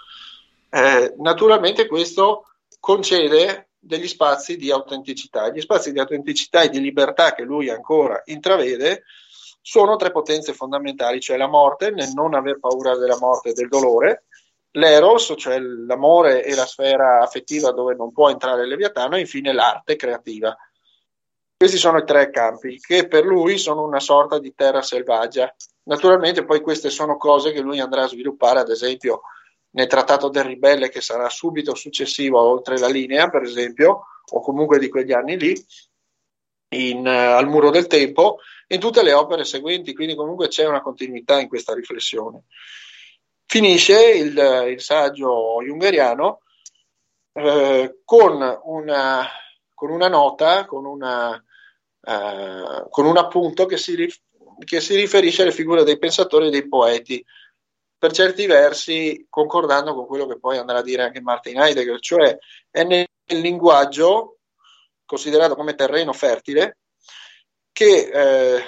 eh, 0.70 1.12
naturalmente 1.18 1.86
questo 1.86 2.46
concede 2.80 3.65
degli 3.86 4.08
spazi 4.08 4.56
di 4.56 4.70
autenticità. 4.70 5.50
Gli 5.50 5.60
spazi 5.60 5.92
di 5.92 6.00
autenticità 6.00 6.62
e 6.62 6.68
di 6.68 6.80
libertà 6.80 7.34
che 7.34 7.42
lui 7.42 7.70
ancora 7.70 8.20
intravede 8.26 9.04
sono 9.60 9.96
tre 9.96 10.10
potenze 10.10 10.52
fondamentali, 10.52 11.20
cioè 11.20 11.36
la 11.36 11.48
morte, 11.48 11.90
nel 11.90 12.12
non 12.14 12.34
aver 12.34 12.58
paura 12.58 12.96
della 12.96 13.18
morte 13.18 13.50
e 13.50 13.52
del 13.52 13.68
dolore, 13.68 14.24
l'eros, 14.72 15.34
cioè 15.36 15.58
l'amore 15.58 16.44
e 16.44 16.54
la 16.54 16.66
sfera 16.66 17.20
affettiva 17.20 17.72
dove 17.72 17.94
non 17.94 18.12
può 18.12 18.28
entrare 18.28 18.62
il 18.62 18.68
Leviatano, 18.68 19.16
e 19.16 19.20
infine 19.20 19.52
l'arte 19.52 19.96
creativa. 19.96 20.56
Questi 21.56 21.78
sono 21.78 21.98
i 21.98 22.04
tre 22.04 22.30
campi 22.30 22.78
che 22.78 23.08
per 23.08 23.24
lui 23.24 23.56
sono 23.56 23.82
una 23.82 23.98
sorta 23.98 24.38
di 24.38 24.54
terra 24.54 24.82
selvaggia. 24.82 25.52
Naturalmente 25.84 26.44
poi 26.44 26.60
queste 26.60 26.90
sono 26.90 27.16
cose 27.16 27.52
che 27.52 27.60
lui 27.60 27.80
andrà 27.80 28.02
a 28.02 28.08
sviluppare, 28.08 28.60
ad 28.60 28.68
esempio 28.68 29.22
nel 29.76 29.86
Trattato 29.86 30.28
del 30.30 30.44
Ribelle 30.44 30.88
che 30.88 31.02
sarà 31.02 31.28
subito 31.28 31.74
successivo 31.74 32.40
oltre 32.40 32.78
la 32.78 32.88
linea, 32.88 33.28
per 33.28 33.42
esempio, 33.42 34.06
o 34.30 34.40
comunque 34.40 34.78
di 34.78 34.88
quegli 34.88 35.12
anni 35.12 35.38
lì, 35.38 35.66
in, 36.70 37.06
uh, 37.06 37.36
al 37.36 37.46
Muro 37.46 37.70
del 37.70 37.86
Tempo, 37.86 38.38
in 38.68 38.80
tutte 38.80 39.02
le 39.02 39.12
opere 39.12 39.44
seguenti, 39.44 39.94
quindi 39.94 40.14
comunque 40.14 40.48
c'è 40.48 40.66
una 40.66 40.80
continuità 40.80 41.38
in 41.38 41.48
questa 41.48 41.74
riflessione. 41.74 42.44
Finisce 43.44 44.12
il, 44.12 44.66
il 44.70 44.80
saggio 44.80 45.62
jungeriano 45.62 46.40
eh, 47.32 48.00
con, 48.02 48.60
una, 48.64 49.28
con, 49.74 49.90
una, 49.90 50.08
nota, 50.08 50.64
con, 50.64 50.86
una, 50.86 51.36
eh, 51.36 52.86
con 52.88 53.04
un 53.04 53.16
appunto 53.18 53.66
che 53.66 53.76
si, 53.76 53.94
che 54.64 54.80
si 54.80 54.96
riferisce 54.96 55.42
alle 55.42 55.52
figure 55.52 55.84
dei 55.84 55.98
pensatori 55.98 56.46
e 56.46 56.50
dei 56.50 56.66
poeti, 56.66 57.24
per 57.98 58.12
certi 58.12 58.46
versi 58.46 59.26
concordando 59.28 59.94
con 59.94 60.06
quello 60.06 60.26
che 60.26 60.38
poi 60.38 60.58
andrà 60.58 60.78
a 60.78 60.82
dire 60.82 61.02
anche 61.04 61.20
Martin 61.20 61.58
Heidegger, 61.60 61.98
cioè 62.00 62.36
è 62.70 62.84
nel 62.84 63.06
linguaggio 63.26 64.38
considerato 65.04 65.54
come 65.54 65.74
terreno 65.74 66.12
fertile 66.12 66.78
che, 67.72 68.10
eh, 68.12 68.62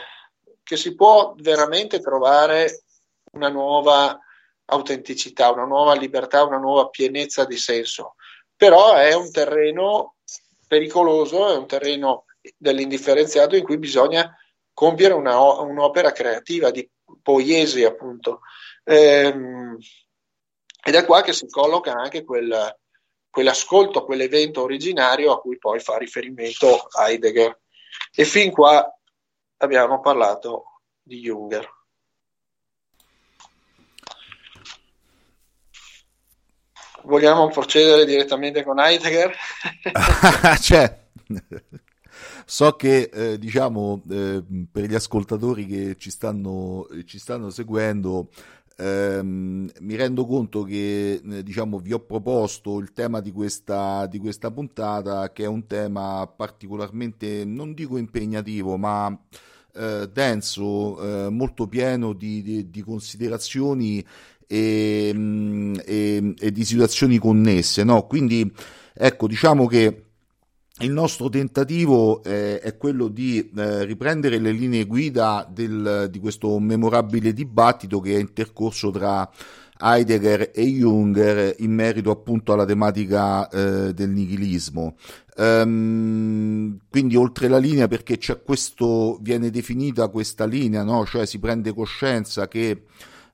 che 0.62 0.76
si 0.76 0.94
può 0.94 1.34
veramente 1.38 2.00
trovare 2.00 2.84
una 3.32 3.48
nuova 3.48 4.18
autenticità, 4.66 5.50
una 5.50 5.64
nuova 5.64 5.94
libertà, 5.94 6.44
una 6.44 6.58
nuova 6.58 6.88
pienezza 6.88 7.44
di 7.44 7.56
senso. 7.56 8.14
Però 8.56 8.94
è 8.94 9.14
un 9.14 9.30
terreno 9.30 10.16
pericoloso, 10.66 11.48
è 11.52 11.56
un 11.56 11.66
terreno 11.66 12.24
dell'indifferenziato 12.56 13.56
in 13.56 13.64
cui 13.64 13.78
bisogna 13.78 14.36
compiere 14.72 15.14
una, 15.14 15.38
un'opera 15.40 16.12
creativa 16.12 16.70
di 16.70 16.88
poiesi, 17.22 17.84
appunto. 17.84 18.40
Ehm, 18.88 19.76
ed 20.82 20.94
è 20.94 21.04
qua 21.04 21.20
che 21.20 21.34
si 21.34 21.46
colloca 21.48 21.92
anche 21.92 22.24
quel, 22.24 22.74
quell'ascolto, 23.28 24.06
quell'evento 24.06 24.62
originario 24.62 25.32
a 25.32 25.40
cui 25.40 25.58
poi 25.58 25.78
fa 25.78 25.98
riferimento 25.98 26.88
Heidegger. 26.98 27.60
E 28.14 28.24
fin 28.24 28.50
qua 28.50 28.90
abbiamo 29.58 30.00
parlato 30.00 30.80
di 31.02 31.20
Junger. 31.20 31.76
Vogliamo 37.02 37.48
procedere 37.48 38.06
direttamente 38.06 38.64
con 38.64 38.78
Heidegger? 38.78 39.36
cioè, 40.60 41.08
so 42.46 42.72
che 42.72 43.10
eh, 43.12 43.38
diciamo 43.38 44.02
eh, 44.10 44.42
per 44.70 44.84
gli 44.84 44.94
ascoltatori 44.94 45.66
che 45.66 45.96
ci 45.98 46.10
stanno, 46.10 46.86
ci 47.04 47.18
stanno 47.18 47.50
seguendo 47.50 48.30
ehm, 48.78 49.68
mi 49.80 49.96
rendo 49.96 50.24
conto 50.24 50.62
che 50.62 51.20
eh, 51.22 51.42
diciamo 51.42 51.78
vi 51.78 51.92
ho 51.92 52.00
proposto 52.00 52.78
il 52.78 52.92
tema 52.92 53.20
di 53.20 53.32
questa, 53.32 54.06
di 54.06 54.18
questa 54.18 54.50
puntata 54.50 55.32
che 55.32 55.44
è 55.44 55.48
un 55.48 55.66
tema 55.66 56.26
particolarmente 56.26 57.44
non 57.44 57.74
dico 57.74 57.98
impegnativo 57.98 58.76
ma 58.76 59.18
eh, 59.74 60.08
denso 60.12 61.26
eh, 61.26 61.28
molto 61.30 61.66
pieno 61.66 62.12
di, 62.12 62.42
di, 62.42 62.70
di 62.70 62.82
considerazioni 62.82 64.04
e, 64.46 65.10
mm, 65.14 65.74
e, 65.84 66.34
e 66.38 66.50
di 66.50 66.64
situazioni 66.64 67.18
connesse. 67.18 67.84
No? 67.84 68.06
Quindi 68.06 68.50
ecco, 68.94 69.28
diciamo 69.28 69.66
che 69.66 70.07
il 70.80 70.92
nostro 70.92 71.28
tentativo 71.28 72.22
eh, 72.22 72.60
è 72.60 72.76
quello 72.76 73.08
di 73.08 73.50
eh, 73.56 73.84
riprendere 73.84 74.38
le 74.38 74.52
linee 74.52 74.84
guida 74.84 75.48
del, 75.50 76.08
di 76.10 76.20
questo 76.20 76.58
memorabile 76.58 77.32
dibattito 77.32 78.00
che 78.00 78.14
è 78.14 78.18
intercorso 78.18 78.90
tra 78.90 79.28
Heidegger 79.80 80.50
e 80.54 80.62
Junger 80.64 81.54
in 81.58 81.72
merito 81.72 82.10
appunto 82.10 82.52
alla 82.52 82.64
tematica 82.64 83.48
eh, 83.48 83.94
del 83.94 84.10
nichilismo. 84.10 84.96
Um, 85.36 86.78
quindi 86.90 87.14
oltre 87.14 87.46
la 87.48 87.58
linea 87.58 87.86
perché 87.86 88.18
c'è 88.18 88.42
questo, 88.42 89.18
viene 89.20 89.50
definita 89.50 90.08
questa 90.08 90.44
linea, 90.44 90.82
no? 90.82 91.04
cioè 91.06 91.26
si 91.26 91.38
prende 91.38 91.72
coscienza 91.72 92.46
che 92.48 92.84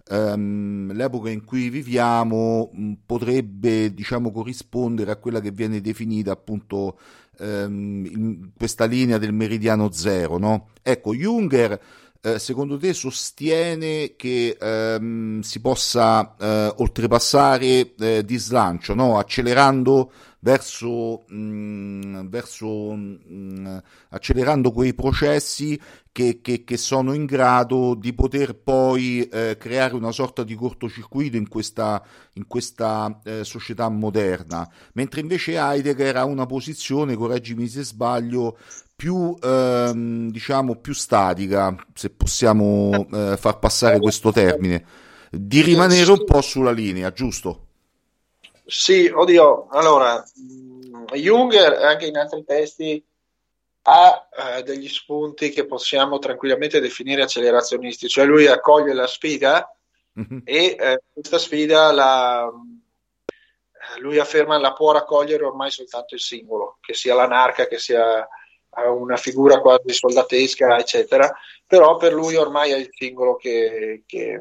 Um, 0.06 0.92
l'epoca 0.92 1.30
in 1.30 1.44
cui 1.44 1.70
viviamo 1.70 2.68
mh, 2.70 2.92
potrebbe 3.06 3.94
diciamo 3.94 4.30
corrispondere 4.32 5.10
a 5.10 5.16
quella 5.16 5.40
che 5.40 5.50
viene 5.50 5.80
definita 5.80 6.30
appunto 6.30 6.98
um, 7.38 8.50
questa 8.56 8.84
linea 8.84 9.18
del 9.18 9.32
meridiano 9.32 9.90
zero 9.90 10.38
no? 10.38 10.68
ecco 10.82 11.14
Junger 11.14 11.80
eh, 12.24 12.38
secondo 12.38 12.78
te 12.78 12.94
sostiene 12.94 14.14
che 14.16 14.56
um, 14.58 15.40
si 15.40 15.60
possa 15.60 16.34
uh, 16.38 16.80
oltrepassare 16.80 17.94
uh, 17.98 18.22
di 18.22 18.36
slancio 18.38 18.94
no? 18.94 19.18
accelerando 19.18 20.10
verso, 20.44 21.24
mh, 21.28 21.36
mm, 21.36 22.28
verso 22.28 22.94
mh, 22.94 23.18
mm, 23.30 23.76
accelerando 24.10 24.72
quei 24.72 24.94
processi 24.94 25.78
che, 26.12 26.40
che, 26.40 26.64
che, 26.64 26.76
sono 26.76 27.12
in 27.12 27.24
grado 27.24 27.94
di 27.94 28.12
poter 28.12 28.54
poi 28.54 29.26
eh, 29.26 29.56
creare 29.58 29.94
una 29.94 30.12
sorta 30.12 30.44
di 30.44 30.54
cortocircuito 30.54 31.36
in 31.36 31.48
questa, 31.48 32.02
in 32.34 32.46
questa 32.46 33.20
eh, 33.24 33.42
società 33.42 33.88
moderna, 33.88 34.70
mentre 34.92 35.20
invece 35.20 35.56
Heidegger 35.56 36.18
ha 36.18 36.24
una 36.24 36.46
posizione, 36.46 37.16
correggimi 37.16 37.66
se 37.66 37.82
sbaglio, 37.82 38.56
più, 39.04 39.36
ehm, 39.38 40.30
diciamo, 40.30 40.76
più 40.76 40.94
statica, 40.94 41.76
se 41.92 42.08
possiamo 42.08 43.06
eh, 43.12 43.36
far 43.36 43.58
passare 43.58 43.98
questo 43.98 44.32
termine, 44.32 44.82
di 45.28 45.60
rimanere 45.60 46.10
un 46.10 46.24
po' 46.24 46.40
sulla 46.40 46.70
linea, 46.70 47.12
giusto? 47.12 47.66
Sì, 48.64 49.12
oddio, 49.14 49.68
allora, 49.68 50.24
Junger 51.12 51.82
anche 51.82 52.06
in 52.06 52.16
altri 52.16 52.44
testi 52.46 53.04
ha 53.82 54.26
eh, 54.56 54.62
degli 54.62 54.88
spunti 54.88 55.50
che 55.50 55.66
possiamo 55.66 56.18
tranquillamente 56.18 56.80
definire 56.80 57.24
accelerazionisti, 57.24 58.08
cioè 58.08 58.24
lui 58.24 58.46
accoglie 58.46 58.94
la 58.94 59.06
sfida 59.06 59.70
mm-hmm. 60.18 60.38
e 60.44 60.76
eh, 60.80 61.02
questa 61.12 61.36
sfida 61.36 61.92
la, 61.92 62.50
eh, 63.26 64.00
lui 64.00 64.18
afferma 64.18 64.58
la 64.58 64.72
può 64.72 64.92
raccogliere 64.92 65.44
ormai 65.44 65.70
soltanto 65.70 66.14
il 66.14 66.22
singolo, 66.22 66.78
che 66.80 66.94
sia 66.94 67.14
l'anarca, 67.14 67.66
che 67.66 67.78
sia 67.78 68.26
eh, 68.76 68.88
una 68.88 69.16
figura 69.16 69.60
quasi 69.60 69.92
soldatesca, 69.92 70.78
eccetera, 70.78 71.32
però 71.66 71.96
per 71.96 72.12
lui 72.12 72.36
ormai 72.36 72.72
è 72.72 72.76
il 72.76 72.88
singolo 72.90 73.36
che, 73.36 74.02
che 74.06 74.40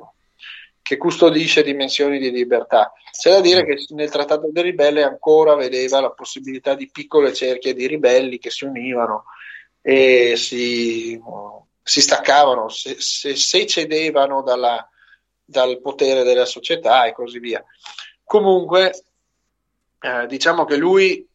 che 0.83 0.97
custodisce 0.97 1.63
dimensioni 1.63 2.19
di 2.19 2.29
libertà. 2.29 2.91
C'è 3.09 3.31
da 3.31 3.39
dire 3.39 3.65
che 3.65 3.85
nel 3.95 4.11
Trattato 4.11 4.49
del 4.51 4.63
Ribelle 4.65 5.01
ancora 5.01 5.55
vedeva 5.55 6.01
la 6.01 6.11
possibilità 6.11 6.75
di 6.75 6.89
piccole 6.91 7.33
cerchie 7.33 7.73
di 7.73 7.87
ribelli 7.87 8.37
che 8.37 8.51
si 8.51 8.65
univano 8.65 9.23
e 9.81 10.33
si, 10.35 11.19
si 11.81 12.01
staccavano, 12.01 12.67
se, 12.67 12.97
se, 12.99 13.35
se 13.35 13.65
cedevano 13.65 14.43
dalla, 14.43 14.87
dal 15.43 15.79
potere 15.79 16.23
della 16.23 16.45
società 16.45 17.05
e 17.05 17.13
così 17.13 17.39
via. 17.39 17.63
Comunque, 18.25 19.05
eh, 20.01 20.27
diciamo 20.27 20.65
che 20.65 20.75
lui 20.75 21.25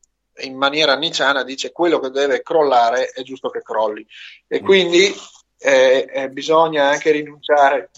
in 0.41 0.57
maniera 0.57 0.97
niciana 0.97 1.43
dice 1.43 1.73
quello 1.73 1.99
che 1.99 2.11
deve 2.11 2.43
crollare 2.43 3.09
è 3.09 3.23
giusto 3.23 3.51
che 3.51 3.63
crolli. 3.63 4.07
E 4.47 4.61
quindi 4.61 5.13
eh, 5.59 6.09
eh, 6.11 6.31
bisogna 6.31 6.89
anche 6.89 7.11
rinunciare 7.11 7.91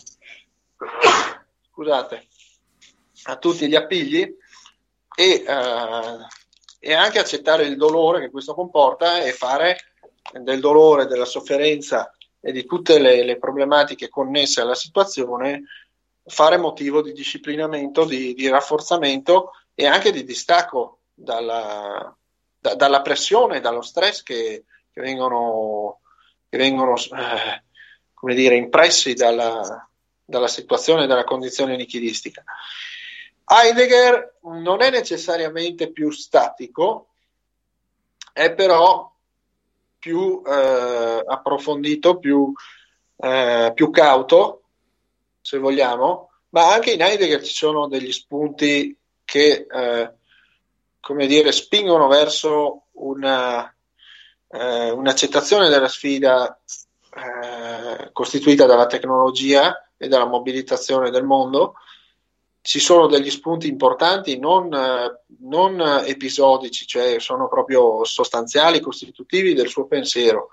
scusate, 1.71 2.27
a 3.25 3.37
tutti 3.37 3.69
gli 3.69 3.75
appigli 3.75 4.21
e, 5.15 5.45
eh, 5.47 6.27
e 6.79 6.93
anche 6.93 7.19
accettare 7.19 7.65
il 7.65 7.77
dolore 7.77 8.21
che 8.21 8.31
questo 8.31 8.55
comporta 8.55 9.23
e 9.23 9.33
fare 9.33 9.93
del 10.33 10.61
dolore, 10.61 11.07
della 11.07 11.25
sofferenza 11.25 12.15
e 12.41 12.53
di 12.53 12.65
tutte 12.65 12.99
le, 12.99 13.25
le 13.25 13.39
problematiche 13.39 14.09
connesse 14.09 14.61
alla 14.61 14.75
situazione 14.75 15.65
fare 16.25 16.57
motivo 16.57 17.03
di 17.03 17.13
disciplinamento, 17.13 18.05
di, 18.05 18.35
di 18.35 18.49
rafforzamento 18.49 19.53
e 19.75 19.87
anche 19.87 20.13
di 20.13 20.25
distacco 20.25 21.01
dalla, 21.13 22.15
da, 22.61 22.75
dalla 22.75 23.01
pressione, 23.01 23.61
dallo 23.61 23.83
stress 23.83 24.23
che, 24.23 24.65
che 24.93 25.01
vengono, 25.01 26.01
che 26.49 26.59
vengono 26.59 26.95
eh, 26.97 27.63
come 28.13 28.35
dire, 28.35 28.55
impressi 28.55 29.15
dalla, 29.15 29.89
dalla 30.25 30.49
situazione, 30.49 31.07
dalla 31.07 31.25
condizione 31.25 31.77
nichilistica. 31.77 32.45
Heidegger 33.45 34.37
non 34.43 34.83
è 34.83 34.91
necessariamente 34.91 35.91
più 35.91 36.11
statico, 36.11 37.09
è 38.33 38.53
però 38.53 39.13
più 39.99 40.43
eh, 40.47 41.23
approfondito, 41.27 42.19
più, 42.19 42.53
eh, 43.17 43.73
più 43.75 43.91
cauto, 43.91 44.63
se 45.41 45.59
vogliamo, 45.59 46.31
ma 46.51 46.73
anche 46.73 46.93
in 46.93 47.03
Heidegger 47.03 47.43
ci 47.43 47.55
sono 47.55 47.89
degli 47.89 48.13
spunti 48.13 48.97
che, 49.25 49.67
eh, 49.69 50.13
come 51.01 51.27
dire, 51.27 51.51
spingono 51.53 52.07
verso 52.09 52.85
una, 52.93 53.75
eh, 54.49 54.91
un'accettazione 54.91 55.69
della 55.69 55.89
sfida 55.89 56.61
eh, 57.13 58.11
costituita 58.13 58.67
dalla 58.67 58.87
tecnologia 58.87 59.91
e 59.97 60.09
dalla 60.09 60.27
mobilitazione 60.27 61.11
del 61.11 61.25
mondo. 61.25 61.75
Ci 62.63 62.79
sono 62.79 63.07
degli 63.07 63.31
spunti 63.31 63.69
importanti, 63.69 64.39
non, 64.39 64.69
non 65.39 65.81
episodici, 66.05 66.87
cioè 66.87 67.19
sono 67.19 67.49
proprio 67.49 68.05
sostanziali, 68.05 68.81
costitutivi 68.81 69.55
del 69.55 69.69
suo 69.69 69.87
pensiero. 69.87 70.51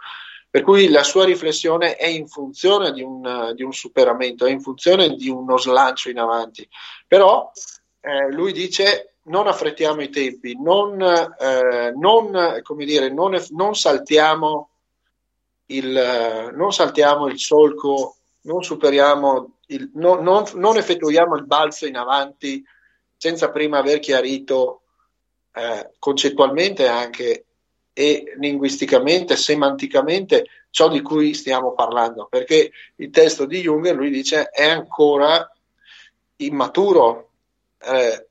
Per 0.49 0.61
cui 0.61 0.87
la 0.87 1.03
sua 1.03 1.25
riflessione 1.25 1.97
è 1.97 2.07
in 2.07 2.27
funzione 2.27 2.93
di 2.93 3.01
un, 3.01 3.51
di 3.53 3.61
un 3.61 3.73
superamento, 3.73 4.45
è 4.45 4.51
in 4.51 4.61
funzione 4.61 5.09
di 5.15 5.27
uno 5.27 5.57
slancio 5.57 6.09
in 6.09 6.19
avanti. 6.19 6.67
Però 7.05 7.51
eh, 7.99 8.31
lui 8.31 8.53
dice 8.53 9.16
non 9.27 9.47
affrettiamo 9.47 10.01
i 10.01 10.09
tempi, 10.09 10.57
non, 10.59 11.01
eh, 11.01 11.93
non, 11.95 12.61
dire, 12.77 13.09
non, 13.09 13.37
non, 13.49 13.75
saltiamo 13.75 14.69
il, 15.67 16.51
non 16.53 16.73
saltiamo 16.73 17.27
il 17.27 17.39
solco, 17.39 18.15
non 18.41 18.63
superiamo, 18.63 19.57
il, 19.67 19.89
non 19.93 20.77
effettuiamo 20.77 21.35
il 21.35 21.45
balzo 21.45 21.85
in 21.85 21.97
avanti 21.97 22.63
senza 23.17 23.49
prima 23.49 23.79
aver 23.79 23.99
chiarito 23.99 24.81
eh, 25.53 25.91
concettualmente 25.99 26.87
anche 26.87 27.45
e 27.91 28.35
linguisticamente, 28.37 29.35
semanticamente 29.35 30.45
ciò 30.69 30.87
di 30.87 31.01
cui 31.01 31.33
stiamo 31.33 31.73
parlando, 31.73 32.27
perché 32.29 32.71
il 32.97 33.09
testo 33.09 33.45
di 33.45 33.61
Jung, 33.61 33.89
lui 33.91 34.11
dice, 34.11 34.49
è 34.49 34.69
ancora 34.69 35.51
immaturo, 36.35 37.29
eh, 37.79 38.27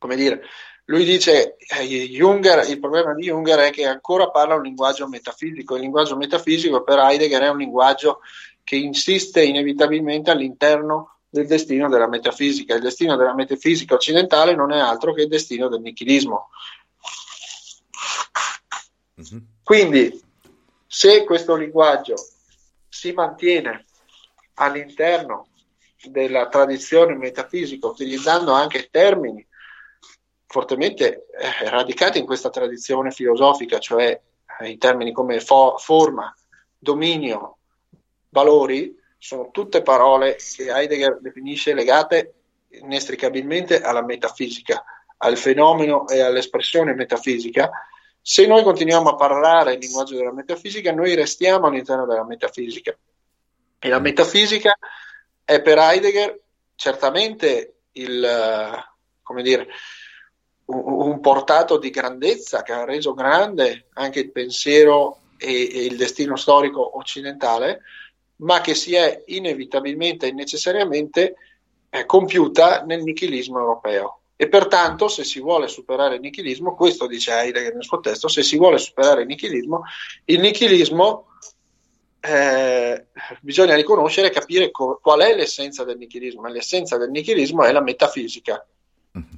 come 0.00 0.16
dire, 0.16 0.42
lui 0.86 1.04
dice 1.04 1.56
eh, 1.58 1.84
Junger, 1.84 2.68
il 2.68 2.80
problema 2.80 3.14
di 3.14 3.24
Junger 3.24 3.58
è 3.60 3.70
che 3.70 3.84
ancora 3.84 4.30
parla 4.30 4.56
un 4.56 4.62
linguaggio 4.62 5.06
metafisico. 5.06 5.76
Il 5.76 5.82
linguaggio 5.82 6.16
metafisico 6.16 6.82
per 6.82 6.98
Heidegger 6.98 7.42
è 7.42 7.48
un 7.48 7.58
linguaggio 7.58 8.20
che 8.64 8.76
insiste 8.76 9.44
inevitabilmente 9.44 10.30
all'interno 10.30 11.18
del 11.28 11.46
destino 11.46 11.88
della 11.90 12.08
metafisica. 12.08 12.74
Il 12.74 12.80
destino 12.80 13.14
della 13.16 13.34
metafisica 13.34 13.94
occidentale 13.94 14.54
non 14.54 14.72
è 14.72 14.78
altro 14.78 15.12
che 15.12 15.22
il 15.22 15.28
destino 15.28 15.68
del 15.68 15.82
nichilismo. 15.82 16.48
Mm-hmm. 19.20 19.44
Quindi, 19.62 20.22
se 20.86 21.24
questo 21.24 21.56
linguaggio 21.56 22.14
si 22.88 23.12
mantiene 23.12 23.84
all'interno 24.54 25.48
della 26.02 26.48
tradizione 26.48 27.14
metafisica, 27.14 27.86
utilizzando 27.86 28.52
anche 28.52 28.88
termini 28.90 29.46
fortemente 30.50 31.26
eh, 31.30 31.68
radicati 31.68 32.18
in 32.18 32.26
questa 32.26 32.50
tradizione 32.50 33.12
filosofica, 33.12 33.78
cioè 33.78 34.20
eh, 34.58 34.68
in 34.68 34.78
termini 34.78 35.12
come 35.12 35.38
fo- 35.38 35.76
forma, 35.78 36.34
dominio, 36.76 37.58
valori, 38.30 38.98
sono 39.16 39.50
tutte 39.52 39.82
parole 39.82 40.38
che 40.56 40.68
Heidegger 40.68 41.20
definisce 41.20 41.72
legate 41.72 42.34
inestricabilmente 42.70 43.80
alla 43.80 44.02
metafisica, 44.02 44.82
al 45.18 45.36
fenomeno 45.36 46.08
e 46.08 46.20
all'espressione 46.20 46.94
metafisica. 46.94 47.70
Se 48.20 48.44
noi 48.44 48.64
continuiamo 48.64 49.10
a 49.10 49.14
parlare 49.14 49.74
il 49.74 49.78
linguaggio 49.78 50.16
della 50.16 50.32
metafisica, 50.32 50.90
noi 50.90 51.14
restiamo 51.14 51.68
all'interno 51.68 52.06
della 52.06 52.24
metafisica. 52.24 52.92
E 53.78 53.88
la 53.88 54.00
metafisica 54.00 54.76
è 55.44 55.62
per 55.62 55.78
Heidegger 55.78 56.40
certamente 56.74 57.82
il, 57.92 58.28
come 59.22 59.42
dire, 59.42 59.68
un 60.72 61.20
portato 61.20 61.78
di 61.78 61.90
grandezza 61.90 62.62
che 62.62 62.72
ha 62.72 62.84
reso 62.84 63.14
grande 63.14 63.86
anche 63.94 64.20
il 64.20 64.30
pensiero 64.30 65.18
e, 65.36 65.70
e 65.72 65.84
il 65.84 65.96
destino 65.96 66.36
storico 66.36 66.96
occidentale, 66.98 67.80
ma 68.36 68.60
che 68.60 68.74
si 68.74 68.94
è 68.94 69.22
inevitabilmente 69.26 70.28
e 70.28 70.32
necessariamente 70.32 71.34
eh, 71.90 72.06
compiuta 72.06 72.82
nel 72.84 73.02
nichilismo 73.02 73.58
europeo. 73.58 74.20
E 74.36 74.48
pertanto, 74.48 75.08
se 75.08 75.22
si 75.24 75.38
vuole 75.38 75.68
superare 75.68 76.14
il 76.14 76.22
nichilismo, 76.22 76.74
questo 76.74 77.06
dice 77.06 77.32
Heidegger 77.32 77.74
nel 77.74 77.84
suo 77.84 78.00
testo, 78.00 78.28
se 78.28 78.42
si 78.42 78.56
vuole 78.56 78.78
superare 78.78 79.22
il 79.22 79.26
nichilismo, 79.26 79.82
il 80.24 80.40
nichilismo 80.40 81.26
eh, 82.20 83.06
bisogna 83.40 83.74
riconoscere 83.74 84.28
e 84.28 84.30
capire 84.30 84.70
co- 84.70 84.98
qual 85.02 85.20
è 85.20 85.34
l'essenza 85.34 85.84
del 85.84 85.98
nichilismo. 85.98 86.46
L'essenza 86.48 86.96
del 86.96 87.10
nichilismo 87.10 87.64
è 87.64 87.72
la 87.72 87.82
metafisica. 87.82 88.66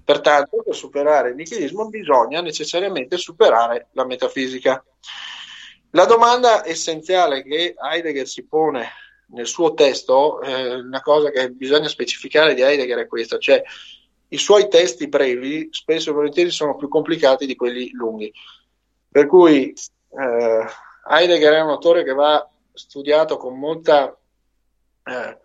Pertanto, 0.05 0.63
per 0.63 0.75
superare 0.75 1.31
il 1.31 1.35
nichilismo 1.35 1.89
bisogna 1.89 2.41
necessariamente 2.41 3.17
superare 3.17 3.89
la 3.93 4.05
metafisica. 4.05 4.85
La 5.91 6.05
domanda 6.05 6.67
essenziale 6.67 7.43
che 7.43 7.75
Heidegger 7.79 8.27
si 8.27 8.47
pone 8.47 8.89
nel 9.29 9.47
suo 9.47 9.75
testo, 9.75 10.41
eh, 10.43 10.75
una 10.75 11.01
cosa 11.01 11.31
che 11.31 11.51
bisogna 11.51 11.89
specificare 11.89 12.55
di 12.55 12.63
Heidegger 12.63 12.99
è 12.99 13.07
questa, 13.07 13.39
cioè 13.39 13.63
i 14.29 14.39
suoi 14.39 14.69
testi 14.69 15.09
brevi 15.09 15.69
spesso 15.71 16.11
e 16.11 16.15
volentieri 16.15 16.51
sono 16.51 16.77
più 16.77 16.89
complicati 16.89 17.47
di 17.47 17.55
quelli 17.55 17.91
lunghi. 17.93 18.33
Per 19.11 19.27
cui 19.27 19.73
eh, 19.73 20.67
Heidegger 21.09 21.53
è 21.55 21.61
un 21.61 21.71
autore 21.71 22.05
che 22.05 22.13
va 22.13 22.47
studiato 22.73 23.37
con 23.37 23.59
molta, 23.59 24.17
eh, 25.05 25.39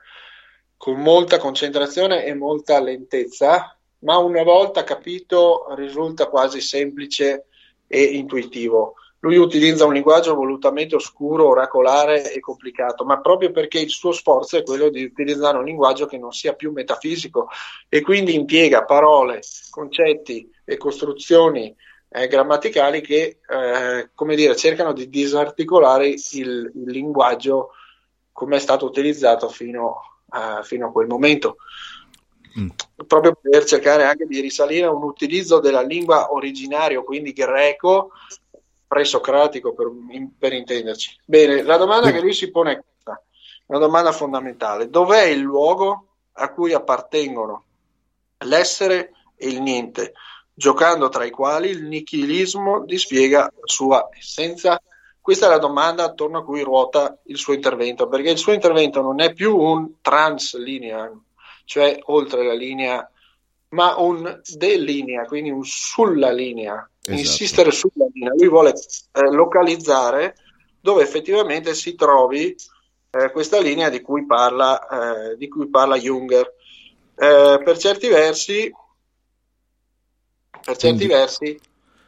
con 0.77 0.99
molta 0.99 1.37
concentrazione 1.37 2.23
e 2.25 2.33
molta 2.33 2.79
lentezza, 2.81 3.76
ma 3.99 4.17
una 4.17 4.43
volta 4.43 4.83
capito 4.83 5.65
risulta 5.75 6.27
quasi 6.27 6.61
semplice 6.61 7.45
e 7.87 8.01
intuitivo. 8.03 8.95
Lui 9.19 9.37
utilizza 9.37 9.85
un 9.85 9.93
linguaggio 9.93 10.35
volutamente 10.35 10.95
oscuro, 10.95 11.47
oracolare 11.47 12.31
e 12.31 12.39
complicato, 12.39 13.03
ma 13.03 13.19
proprio 13.19 13.51
perché 13.51 13.79
il 13.79 13.89
suo 13.89 14.11
sforzo 14.11 14.57
è 14.57 14.63
quello 14.63 14.89
di 14.89 15.03
utilizzare 15.03 15.57
un 15.57 15.65
linguaggio 15.65 16.05
che 16.05 16.19
non 16.19 16.31
sia 16.31 16.53
più 16.53 16.71
metafisico 16.71 17.49
e 17.89 18.01
quindi 18.01 18.35
impiega 18.35 18.85
parole, 18.85 19.41
concetti 19.71 20.49
e 20.63 20.77
costruzioni 20.77 21.75
eh, 22.09 22.27
grammaticali 22.27 23.01
che, 23.01 23.39
eh, 23.49 24.09
come 24.13 24.35
dire, 24.35 24.55
cercano 24.55 24.93
di 24.93 25.09
disarticolare 25.09 26.07
il, 26.09 26.17
il 26.31 26.71
linguaggio 26.85 27.71
come 28.31 28.57
è 28.57 28.59
stato 28.59 28.85
utilizzato 28.85 29.49
fino 29.49 30.21
a, 30.29 30.61
fino 30.61 30.87
a 30.87 30.91
quel 30.91 31.07
momento 31.07 31.57
mm. 32.59 32.69
proprio 33.05 33.37
per 33.39 33.65
cercare 33.65 34.03
anche 34.03 34.25
di 34.25 34.39
risalire 34.39 34.85
a 34.85 34.91
un 34.91 35.03
utilizzo 35.03 35.59
della 35.59 35.81
lingua 35.81 36.33
originario, 36.33 37.03
quindi 37.03 37.33
greco, 37.33 38.11
presocratico 38.87 39.73
per, 39.73 39.91
per 40.37 40.53
intenderci. 40.53 41.19
Bene, 41.25 41.61
la 41.63 41.77
domanda 41.77 42.11
che 42.11 42.21
lui 42.21 42.33
si 42.33 42.49
pone 42.49 42.71
è 42.71 42.75
questa, 42.81 43.21
una 43.67 43.79
domanda 43.79 44.11
fondamentale. 44.11 44.89
Dov'è 44.89 45.23
il 45.23 45.41
luogo 45.41 46.05
a 46.33 46.51
cui 46.51 46.73
appartengono 46.73 47.63
l'essere 48.39 49.11
e 49.35 49.47
il 49.49 49.61
niente, 49.61 50.13
giocando 50.53 51.09
tra 51.09 51.25
i 51.25 51.31
quali 51.31 51.69
il 51.69 51.83
nichilismo 51.83 52.83
dispiega 52.85 53.41
la 53.41 53.65
sua 53.65 54.09
essenza? 54.17 54.81
Questa 55.19 55.47
è 55.47 55.49
la 55.49 55.57
domanda 55.57 56.05
attorno 56.05 56.37
a 56.37 56.43
cui 56.43 56.61
ruota 56.61 57.19
il 57.25 57.37
suo 57.37 57.53
intervento, 57.53 58.07
perché 58.07 58.29
il 58.29 58.37
suo 58.37 58.53
intervento 58.53 59.01
non 59.01 59.19
è 59.19 59.33
più 59.33 59.57
un 59.57 59.99
translinear, 59.99 61.11
cioè 61.67 61.99
oltre 62.05 62.45
la 62.45 62.53
linea, 62.53 63.07
ma 63.69 63.97
un 63.97 64.41
delinea, 64.55 65.25
quindi 65.25 65.49
un 65.51 65.65
sulla 65.65 66.31
linea. 66.31 66.89
esatto. 67.01 67.19
insistere 67.19 67.71
sulla 67.71 68.07
linea, 68.13 68.31
lui 68.33 68.47
vuole 68.47 68.73
eh, 68.73 69.31
localizzare 69.31 70.35
dove 70.79 71.03
effettivamente 71.03 71.75
si 71.75 71.95
trovi 71.95 72.55
eh, 73.11 73.31
questa 73.31 73.59
linea 73.59 73.89
di 73.89 73.99
cui 73.99 74.25
parla, 74.25 74.87
eh, 75.31 75.35
di 75.35 75.49
cui 75.49 75.67
parla 75.67 75.97
Junger. 75.97 76.53
Eh, 77.19 77.61
per 77.63 77.77
certi 77.77 78.07
versi, 78.07 78.71
per 80.49 80.77
certi 80.77 81.05
Quindi. 81.05 81.07
versi, 81.07 81.59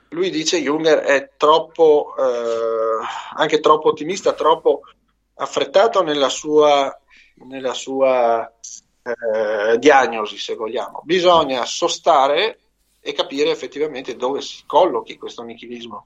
lui 0.10 0.30
dice 0.30 0.62
Junger 0.62 1.00
è 1.00 1.32
troppo, 1.36 2.16
eh, 2.18 3.06
anche 3.36 3.60
troppo 3.60 3.90
ottimista, 3.90 4.32
troppo 4.34 4.82
affrettato 5.36 6.02
nella 6.02 6.30
sua, 6.30 6.98
nella 7.48 7.74
sua 7.74 8.50
eh, 9.04 9.78
diagnosi, 9.78 10.38
se 10.38 10.56
vogliamo. 10.56 11.02
Bisogna 11.04 11.66
sostare 11.66 12.60
e 13.00 13.14
capire 13.14 13.52
effettivamente 13.52 14.16
dove 14.16 14.42
si 14.42 14.64
collochi 14.66 15.18
questo 15.18 15.44
nichilismo. 15.44 16.06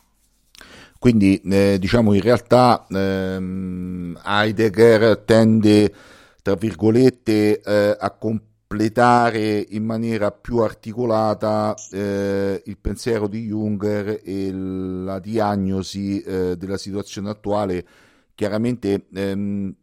Quindi 0.99 1.41
eh, 1.41 1.77
diciamo 1.79 2.13
in 2.13 2.21
realtà 2.21 2.85
ehm, 2.89 4.21
Heidegger 4.23 5.17
tende, 5.25 5.93
tra 6.41 6.55
virgolette, 6.55 7.59
eh, 7.59 7.97
a 7.99 8.11
completare 8.11 9.65
in 9.71 9.83
maniera 9.83 10.31
più 10.31 10.59
articolata 10.59 11.75
eh, 11.91 12.61
il 12.63 12.77
pensiero 12.77 13.27
di 13.27 13.47
Junger 13.47 14.21
e 14.23 14.51
la 14.53 15.19
diagnosi 15.19 16.21
eh, 16.21 16.55
della 16.55 16.77
situazione 16.77 17.29
attuale. 17.29 17.85
Chiaramente 18.33 19.07
ehm, 19.13 19.75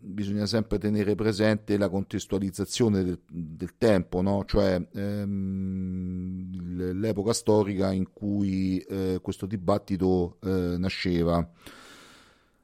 bisogna 0.00 0.46
sempre 0.46 0.78
tenere 0.78 1.14
presente 1.14 1.76
la 1.76 1.88
contestualizzazione 1.88 3.02
del, 3.02 3.18
del 3.28 3.76
tempo, 3.76 4.22
no? 4.22 4.44
cioè 4.46 4.80
ehm, 4.92 6.50
l'epoca 6.98 7.32
storica 7.32 7.92
in 7.92 8.12
cui 8.12 8.78
eh, 8.78 9.18
questo 9.22 9.46
dibattito 9.46 10.38
eh, 10.42 10.76
nasceva. 10.78 11.46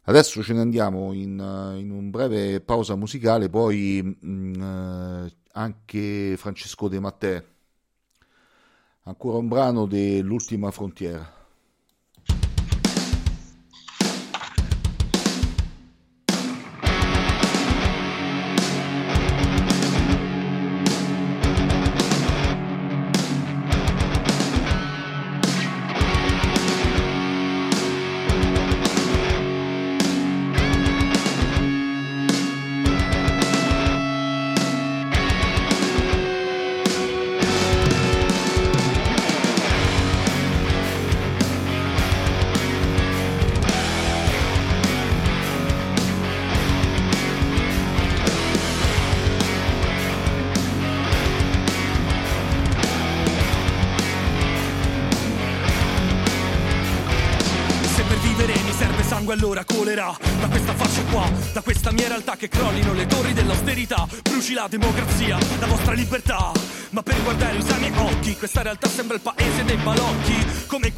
Adesso 0.07 0.43
ce 0.43 0.53
ne 0.53 0.61
andiamo 0.61 1.13
in, 1.13 1.31
in 1.79 1.91
un 1.91 2.11
breve 2.11 2.61
pausa 2.61 2.95
musicale, 2.95 3.49
poi 3.49 4.03
mh, 4.03 4.29
mm, 4.29 4.63
eh, 4.63 5.37
anche 5.53 6.37
Francesco 6.37 6.89
De 6.89 7.01
Mattè, 7.01 7.45
ancora 9.05 9.39
un 9.39 9.49
brano 9.49 9.87
dell'ultima 9.87 10.71
frontiera. 10.71 11.44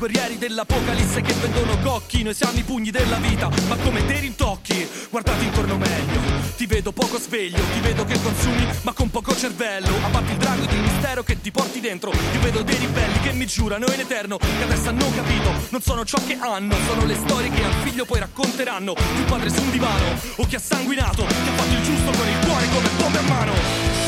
Guerrieri 0.07 0.39
dell'apocalisse 0.39 1.21
che 1.21 1.33
vendono 1.33 1.77
cocchi, 1.79 2.23
noi 2.23 2.33
siamo 2.33 2.57
i 2.57 2.63
pugni 2.63 2.93
della 2.93 3.17
vita, 3.17 3.51
ma 3.67 3.75
come 3.77 4.05
dei 4.07 4.21
rintocchi. 4.21 4.89
Guardate 5.11 5.43
intorno 5.43 5.77
meglio, 5.77 6.21
ti 6.57 6.67
vedo 6.67 6.93
poco 6.93 7.19
sveglio, 7.19 7.59
ti 7.73 7.81
vedo 7.81 8.05
che 8.05 8.17
consumi, 8.23 8.67
ma 8.83 8.93
con 8.93 9.11
poco 9.11 9.35
cervello. 9.35 9.89
Abbatti 10.05 10.31
il 10.31 10.39
drago 10.39 10.65
del 10.65 10.79
mistero 10.79 11.25
che 11.25 11.41
ti 11.41 11.51
porti 11.51 11.81
dentro. 11.81 12.13
Io 12.13 12.41
vedo 12.41 12.63
dei 12.63 12.77
ribelli 12.77 13.21
che 13.21 13.33
mi 13.33 13.47
giurano 13.47 13.87
in 13.93 13.99
eterno 13.99 14.37
che 14.37 14.63
adesso 14.63 14.91
hanno 14.91 15.11
capito, 15.13 15.46
non 15.77 15.85
sono 15.85 16.07
ciò 16.07 16.17
che 16.27 16.39
hanno, 16.41 16.75
sono 16.89 17.05
le 17.05 17.15
storie 17.15 17.51
che 17.51 17.63
al 17.63 17.73
figlio 17.85 18.07
poi 18.07 18.19
racconteranno. 18.19 18.95
Tuo 18.95 19.25
padre 19.27 19.51
su 19.51 19.61
un 19.61 19.71
divano, 19.71 20.07
o 20.37 20.47
chi 20.47 20.55
ha 20.55 20.59
sanguinato, 20.59 21.27
che 21.27 21.35
ha 21.35 21.53
fatto 21.53 21.75
il 21.75 21.83
giusto 21.83 22.11
con 22.17 22.27
il 22.27 22.47
cuore 22.47 22.67
come 22.73 22.89
bombe 22.97 23.19
a 23.19 23.23
mano. 23.29 23.53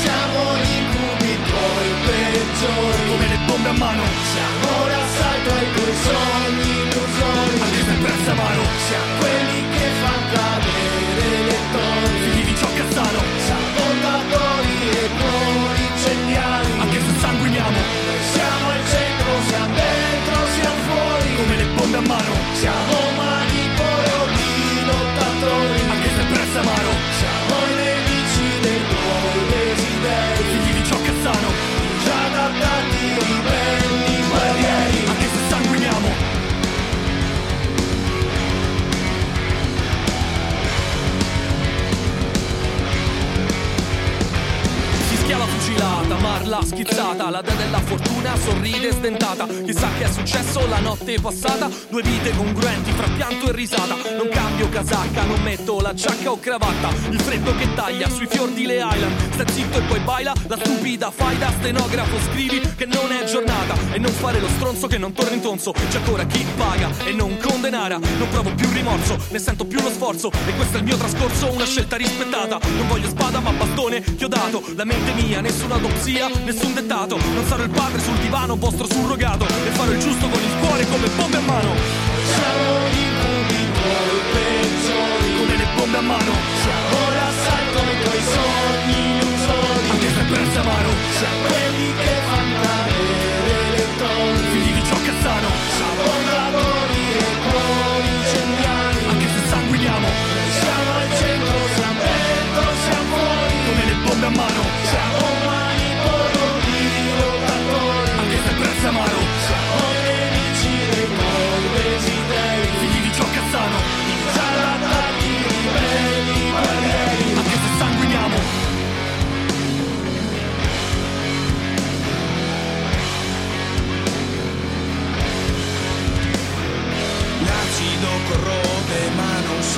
Siamo 0.01 0.57
i 0.57 0.81
cubi 0.97 1.37
tuoi 1.45 1.89
peggiori, 2.07 3.01
come 3.11 3.29
le 3.29 3.39
bombe 3.45 3.69
a 3.69 3.73
mano. 3.73 4.03
Siamo 4.33 4.87
l'assalto 4.87 5.51
ai 5.53 5.73
tuoi 5.75 5.95
sogni 6.09 6.71
illusori, 6.89 7.61
anche 7.61 7.83
se 7.85 7.95
prezza 8.01 8.33
mano. 8.33 8.63
Siamo 8.89 9.19
quelli 9.21 9.61
che 9.69 9.78
sdentata. 49.29 49.47
Chissà 49.65 49.89
che 49.99 50.05
è 50.05 50.13
successo 50.13 50.67
la 50.67 50.79
notte 50.79 51.19
passata, 51.21 51.69
due 51.89 52.03
vite 52.03 52.31
congruenti 52.37 52.93
fra 52.93 53.09
pianto 53.09 53.49
e 53.49 53.53
risata. 53.53 53.97
Non 54.17 54.29
cambio 54.31 54.69
casacca, 54.69 55.25
non 55.25 55.43
metto 55.43 55.81
la 55.81 55.93
giacca 55.93 56.31
o 56.31 56.39
cravatta. 56.39 56.89
Il 57.11 57.21
freddo 57.21 57.55
che 57.57 57.75
taglia 57.75 58.09
sui 58.09 58.27
fior 58.27 58.51
di 58.51 58.67
le 58.67 58.77
Island. 58.77 59.33
Stai 59.33 59.47
zitto 59.51 59.79
e 59.79 59.83
poi 59.83 59.99
baila, 60.01 60.33
la 60.47 60.57
stupida 60.57 61.11
fai 61.11 61.37
da 61.39 61.53
stenografo. 61.59 62.17
Scrivi 62.31 62.61
che 62.77 62.87
non 62.87 63.13
è 63.13 63.25
giornata 63.25 63.75
e 63.93 63.99
non 63.99 64.13
fare 64.13 64.41
lo 64.41 64.49
stronzo 64.49 64.87
che 64.87 64.99
non 64.99 65.13
torna 65.13 65.35
in 65.35 65.41
tonso. 65.41 65.73
C'è 65.73 65.99
ancora 65.99 66.25
chi 66.25 66.45
paga 66.57 66.91
e 67.05 67.13
non 67.13 67.37
condenara. 67.39 67.99
Non 67.99 68.29
provo 68.31 68.53
più 68.55 68.71
rimorso, 68.73 69.19
ne 69.31 69.39
sento 69.39 69.65
più 69.65 69.81
lo 69.81 69.91
sforzo. 69.91 70.31
E 70.47 70.55
questo 70.55 70.77
è 70.77 70.79
il 70.79 70.85
mio 70.85 70.97
trascorso, 70.97 71.53
una 71.53 71.67
scelta 71.67 71.97
rispettata. 71.97 72.59
Non 72.77 72.89
voglio 72.89 73.09
spada 73.09 73.41
ma 73.41 73.51
bastone 73.51 74.01
chiodato. 74.17 74.63
La 74.75 74.85
mente 74.85 75.13
mia, 75.13 75.41
nessuna 75.41 75.75
autopsia, 75.75 76.29
nessun 76.45 76.75
dettato. 76.75 77.17
Non 77.17 77.45
sarò 77.47 77.63
il 77.63 77.71
padre 77.71 78.01
sul 78.01 78.17
divano, 78.19 78.57
vostro 78.57 78.87
surrogato. 78.87 79.18
E 79.21 79.71
farò 79.73 79.91
il 79.91 79.99
giusto 79.99 80.29
con 80.29 80.41
il 80.41 80.55
cuore 80.61 80.87
come 80.87 81.09
bombe 81.17 81.37
a 81.39 81.41
mano. 81.41 81.75
siamo 82.23 82.87
i 82.87 83.07
tuoi 83.19 84.23
peggiori, 84.31 85.37
Come 85.39 85.57
le 85.57 85.67
bombe 85.75 85.97
a 85.97 86.01
mano, 86.03 86.33
siamo 86.63 87.11
l'assalto 87.17 87.79
ai 87.79 88.01
tuoi 88.05 88.23
sogni 88.23 89.19
illusori, 89.19 89.91
anche 89.91 90.09
se 90.15 90.63
mano. 90.63 90.89
siamo 91.19 91.49
quelli 91.49 91.95
che 91.97 92.15
fanno 92.31 92.78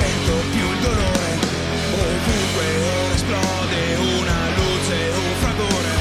sento 0.00 0.32
più 0.50 0.64
il 0.70 0.78
dolore, 0.80 1.30
ovunque 1.92 2.66
ora 3.04 3.14
esplode 3.14 3.80
una 4.16 4.38
luce, 4.56 4.96
un 5.12 5.34
fragore, 5.44 5.92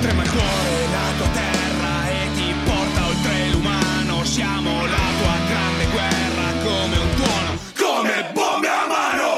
trema 0.00 0.22
il 0.22 0.30
cuore 0.30 0.74
la 0.90 1.08
tua 1.18 1.28
terra 1.28 1.94
e 2.08 2.20
ti 2.34 2.54
porta 2.64 3.06
oltre 3.06 3.48
l'umano, 3.52 4.24
siamo 4.24 4.70
la 4.86 5.06
tua 5.18 5.36
grande 5.50 5.86
guerra 5.94 6.46
come 6.66 6.96
un 6.98 7.10
tuono, 7.14 7.50
come 7.78 8.14
bombe 8.32 8.68
a 8.68 8.86
mano, 8.94 9.30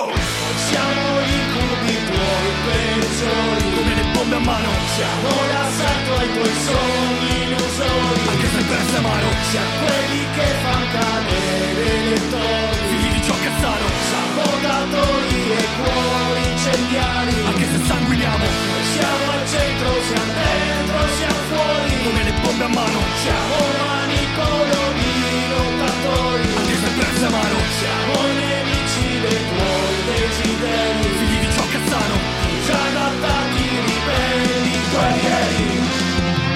siamo 0.69 1.03
i 1.21 1.33
incubi 1.41 1.95
tuoi 2.09 2.51
pensori, 2.69 3.65
come 3.77 3.95
le 4.01 4.05
bombe 4.13 4.37
a 4.37 4.41
mano, 4.41 4.71
siamo 4.97 5.29
l'assalto 5.53 6.13
ai 6.17 6.33
tuoi 6.33 6.55
sogni 6.65 7.35
illusori, 7.45 8.21
anche 8.33 8.49
se 8.55 8.63
perse 8.65 8.97
a 8.97 9.01
mano, 9.01 9.29
siamo 9.51 9.73
quelli 9.85 10.23
che 10.37 10.47
fanno 10.63 10.87
cadere 10.93 12.09
le 12.09 12.31
torri 12.31 13.16
di 13.27 13.33
ciò 13.33 13.35
Cazzaro 13.43 13.89
Sabotatori 14.11 15.51
e 15.51 15.65
cuori 15.83 16.43
incendiari. 16.47 17.35
Anche 17.45 17.67
se 17.73 17.79
sanguiniamo. 17.85 18.45
Noi 18.47 18.85
siamo 18.95 19.25
al 19.35 19.45
centro, 19.51 19.89
siamo 20.07 20.33
dentro, 20.39 20.99
siamo 21.19 21.43
fuori. 21.51 21.91
Come 22.07 22.23
le 22.23 22.35
bombe 22.43 22.65
a 22.65 22.69
mano. 22.69 22.99
Siamo 23.23 23.55
umani 23.67 24.21
coloni 24.39 25.11
lottatori. 25.51 26.47
Anche 26.55 26.77
se 26.83 26.89
prezzo 26.97 27.25
è 27.25 27.27
amaro 27.27 27.59
Siamo 27.81 28.15
nemici 28.39 29.07
dei 29.25 29.43
tuoi 29.51 29.97
desideri. 30.07 31.03
Figli 31.19 31.39
di 31.43 31.49
ciò 31.51 31.65
Cazzaro 31.73 32.17
Disadattati, 32.47 33.65
ribelli, 33.91 34.75
guerrieri. 34.93 35.71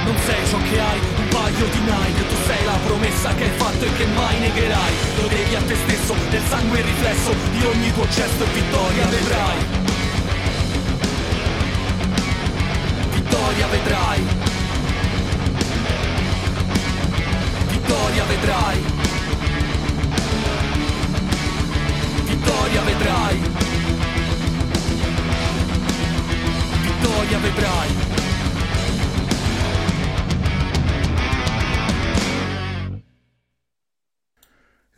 Non 0.07 0.16
sei 0.25 0.43
ciò 0.47 0.59
che 0.68 0.79
hai, 0.79 1.01
un 1.18 1.29
paio 1.35 1.66
di 1.66 1.81
Nike 1.83 2.25
promessa 2.85 3.35
che 3.35 3.45
hai 3.45 3.57
fatto 3.57 3.85
e 3.85 3.93
che 3.95 4.07
mai 4.07 4.39
negherai. 4.39 4.93
Lo 5.20 5.28
devi 5.28 5.55
a 5.55 5.62
te 5.62 5.74
stesso, 5.74 6.14
del 6.31 6.43
sangue 6.49 6.81
riflesso 6.81 7.35
Di 7.53 7.64
ogni 7.64 7.93
tuo 7.93 8.07
gesto 8.09 8.45
e 8.45 8.47
vittoria 8.53 9.07
vedrai 9.07 9.89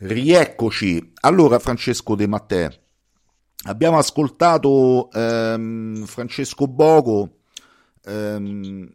Rieccoci. 0.05 1.13
Allora, 1.21 1.59
Francesco 1.59 2.15
De 2.15 2.27
Mattè, 2.27 2.69
abbiamo 3.67 3.97
ascoltato 3.97 5.09
ehm, 5.09 6.03
Francesco 6.03 6.67
Bogo, 6.67 7.37
ehm, 8.03 8.85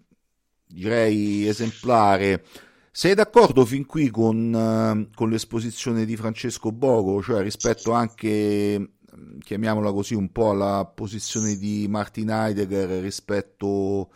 direi 0.66 1.48
esemplare. 1.48 2.44
Sei 2.90 3.14
d'accordo 3.14 3.64
fin 3.64 3.86
qui 3.86 4.10
con, 4.10 4.54
eh, 4.54 5.08
con 5.14 5.30
l'esposizione 5.30 6.04
di 6.04 6.14
Francesco 6.14 6.72
Bogo, 6.72 7.22
cioè 7.22 7.40
rispetto 7.40 7.92
anche, 7.92 8.96
chiamiamola 9.40 9.90
così, 9.92 10.12
un 10.12 10.30
po' 10.30 10.50
alla 10.50 10.84
posizione 10.94 11.56
di 11.56 11.86
Martin 11.88 12.28
Heidegger 12.28 13.00
rispetto 13.00 14.10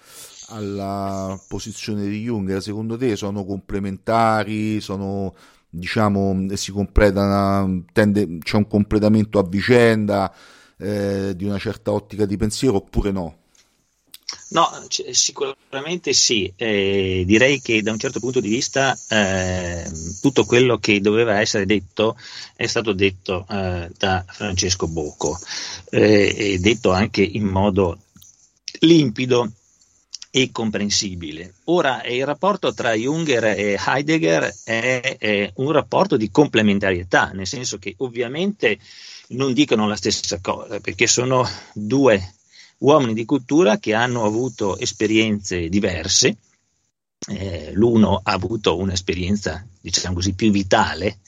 alla 0.48 1.40
posizione 1.48 2.06
di 2.06 2.20
Jung? 2.20 2.58
Secondo 2.58 2.98
te 2.98 3.16
sono 3.16 3.46
complementari, 3.46 4.78
sono 4.82 5.34
diciamo 5.74 6.54
si 6.54 6.70
completa 6.70 7.66
tende, 7.92 8.38
c'è 8.38 8.56
un 8.56 8.66
completamento 8.66 9.38
a 9.38 9.42
vicenda 9.42 10.30
eh, 10.76 11.32
di 11.34 11.46
una 11.46 11.58
certa 11.58 11.92
ottica 11.92 12.26
di 12.26 12.36
pensiero 12.36 12.76
oppure 12.76 13.10
no? 13.10 13.36
No, 14.48 14.68
c- 14.88 15.08
sicuramente 15.12 16.12
sì, 16.12 16.52
eh, 16.56 17.22
direi 17.26 17.62
che 17.62 17.80
da 17.80 17.90
un 17.90 17.98
certo 17.98 18.20
punto 18.20 18.40
di 18.40 18.50
vista 18.50 18.98
eh, 19.08 19.90
tutto 20.20 20.44
quello 20.44 20.76
che 20.76 21.00
doveva 21.00 21.40
essere 21.40 21.64
detto 21.64 22.16
è 22.54 22.66
stato 22.66 22.92
detto 22.92 23.46
eh, 23.48 23.90
da 23.96 24.24
Francesco 24.28 24.86
Bocco 24.88 25.38
eh, 25.90 26.34
e 26.36 26.58
detto 26.58 26.90
anche 26.92 27.22
in 27.22 27.46
modo 27.46 27.98
limpido 28.80 29.50
e 30.34 30.50
comprensibile. 30.50 31.52
Ora, 31.64 32.02
il 32.04 32.24
rapporto 32.24 32.72
tra 32.72 32.94
Junger 32.94 33.44
e 33.44 33.78
Heidegger 33.78 34.50
è, 34.64 35.18
è, 35.18 35.52
un 35.56 35.72
rapporto 35.72 36.16
di 36.16 36.30
complementarietà, 36.30 37.32
nel 37.34 37.46
senso 37.46 37.76
che 37.76 37.94
ovviamente 37.98 38.78
non 39.28 39.52
dicono 39.52 39.86
la 39.86 39.94
stessa 39.94 40.40
cosa, 40.40 40.80
perché 40.80 41.06
sono 41.06 41.46
due 41.74 42.32
uomini 42.78 43.12
di 43.12 43.26
cultura 43.26 43.78
che 43.78 43.92
hanno 43.92 44.24
avuto 44.24 44.78
esperienze 44.78 45.68
diverse. 45.68 46.38
Eh, 47.28 47.70
l'uno 47.74 48.18
ha 48.22 48.32
avuto 48.32 48.78
un'esperienza, 48.78 49.64
diciamo 49.82 50.14
così, 50.14 50.32
più 50.32 50.50
vitale, 50.50 51.18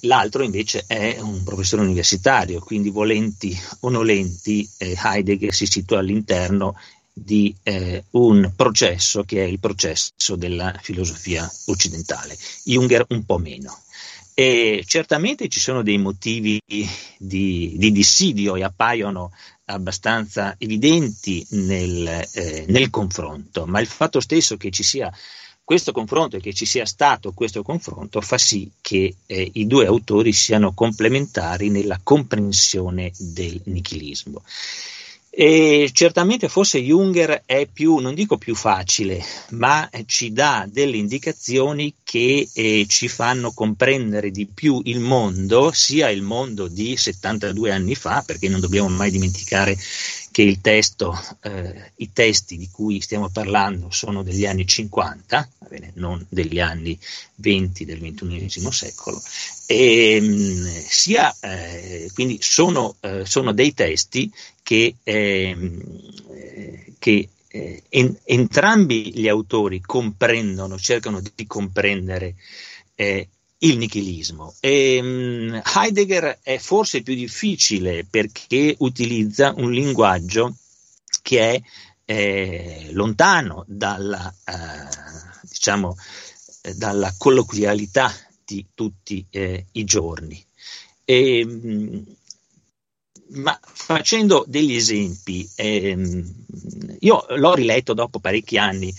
l'altro 0.00 0.42
invece 0.42 0.84
è 0.86 1.18
un 1.20 1.44
professore 1.44 1.82
universitario, 1.82 2.60
quindi 2.60 2.90
volenti 2.90 3.56
o 3.80 3.88
nolenti, 3.88 4.68
eh, 4.78 4.96
Heidegger 5.00 5.54
si 5.54 5.66
situa 5.66 6.00
all'interno 6.00 6.76
di 7.18 7.56
eh, 7.62 8.04
un 8.10 8.52
processo 8.54 9.24
che 9.24 9.42
è 9.42 9.46
il 9.46 9.58
processo 9.58 10.36
della 10.36 10.78
filosofia 10.82 11.50
occidentale, 11.66 12.36
Junger 12.64 13.06
un 13.08 13.24
po' 13.24 13.38
meno. 13.38 13.74
E 14.34 14.84
certamente 14.86 15.48
ci 15.48 15.58
sono 15.58 15.82
dei 15.82 15.96
motivi 15.96 16.60
di, 16.66 16.86
di 17.16 17.90
dissidio 17.90 18.54
e 18.54 18.64
appaiono 18.64 19.32
abbastanza 19.64 20.56
evidenti 20.58 21.44
nel, 21.50 22.06
eh, 22.34 22.66
nel 22.68 22.90
confronto, 22.90 23.64
ma 23.64 23.80
il 23.80 23.86
fatto 23.86 24.20
stesso 24.20 24.58
che 24.58 24.70
ci 24.70 24.82
sia 24.82 25.10
questo 25.64 25.92
confronto 25.92 26.36
e 26.36 26.40
che 26.40 26.52
ci 26.52 26.66
sia 26.66 26.84
stato 26.84 27.32
questo 27.32 27.62
confronto 27.62 28.20
fa 28.20 28.36
sì 28.36 28.70
che 28.80 29.16
eh, 29.24 29.50
i 29.54 29.66
due 29.66 29.86
autori 29.86 30.32
siano 30.34 30.74
complementari 30.74 31.70
nella 31.70 31.98
comprensione 32.02 33.10
del 33.16 33.60
nichilismo. 33.64 34.42
E 35.38 35.90
certamente 35.92 36.48
forse 36.48 36.78
Junger 36.78 37.42
è 37.44 37.68
più, 37.70 37.98
non 37.98 38.14
dico 38.14 38.38
più 38.38 38.54
facile, 38.54 39.22
ma 39.50 39.86
ci 40.06 40.32
dà 40.32 40.66
delle 40.66 40.96
indicazioni 40.96 41.92
che 42.02 42.48
eh, 42.54 42.86
ci 42.88 43.06
fanno 43.08 43.52
comprendere 43.52 44.30
di 44.30 44.46
più 44.46 44.80
il 44.84 44.98
mondo, 44.98 45.72
sia 45.72 46.08
il 46.08 46.22
mondo 46.22 46.68
di 46.68 46.96
72 46.96 47.70
anni 47.70 47.94
fa, 47.94 48.22
perché 48.24 48.48
non 48.48 48.60
dobbiamo 48.60 48.88
mai 48.88 49.10
dimenticare 49.10 49.76
che 50.36 50.42
il 50.42 50.60
testo, 50.60 51.18
eh, 51.44 51.92
i 51.94 52.12
testi 52.12 52.58
di 52.58 52.68
cui 52.70 53.00
stiamo 53.00 53.30
parlando 53.30 53.90
sono 53.90 54.22
degli 54.22 54.44
anni 54.44 54.66
50, 54.66 55.48
bene, 55.66 55.92
non 55.94 56.22
degli 56.28 56.60
anni 56.60 56.98
20 57.36 57.86
del 57.86 58.00
XXI 58.00 58.70
secolo, 58.70 59.18
e, 59.64 60.20
mh, 60.20 60.84
sia, 60.86 61.34
eh, 61.40 62.10
quindi 62.12 62.36
sono, 62.42 62.96
eh, 63.00 63.24
sono, 63.24 63.54
dei 63.54 63.72
testi 63.72 64.30
che, 64.62 64.96
ehm, 65.02 65.80
che 66.98 67.28
eh, 67.48 67.82
en, 67.88 68.18
entrambi 68.24 69.14
gli 69.14 69.28
autori 69.28 69.80
comprendono, 69.80 70.78
cercano 70.78 71.22
di 71.34 71.46
comprendere 71.46 72.34
eh, 72.94 73.26
il 73.58 73.78
nichilismo. 73.78 74.54
E, 74.60 74.98
um, 75.00 75.62
Heidegger 75.64 76.40
è 76.42 76.58
forse 76.58 77.02
più 77.02 77.14
difficile 77.14 78.04
perché 78.04 78.74
utilizza 78.78 79.54
un 79.56 79.72
linguaggio 79.72 80.56
che 81.22 81.54
è 81.54 81.62
eh, 82.04 82.88
lontano 82.92 83.64
dalla, 83.66 84.32
eh, 84.44 85.42
diciamo, 85.42 85.96
eh, 86.62 86.74
dalla 86.74 87.14
colloquialità 87.16 88.12
di 88.44 88.66
tutti 88.74 89.26
eh, 89.30 89.66
i 89.72 89.84
giorni. 89.84 90.44
E, 91.04 91.44
um, 91.44 92.04
ma 93.28 93.58
facendo 93.60 94.44
degli 94.46 94.74
esempi, 94.74 95.48
ehm, 95.56 96.34
io 97.00 97.26
l'ho 97.28 97.54
riletto 97.54 97.92
dopo 97.92 98.20
parecchi 98.20 98.56
anni, 98.56 98.94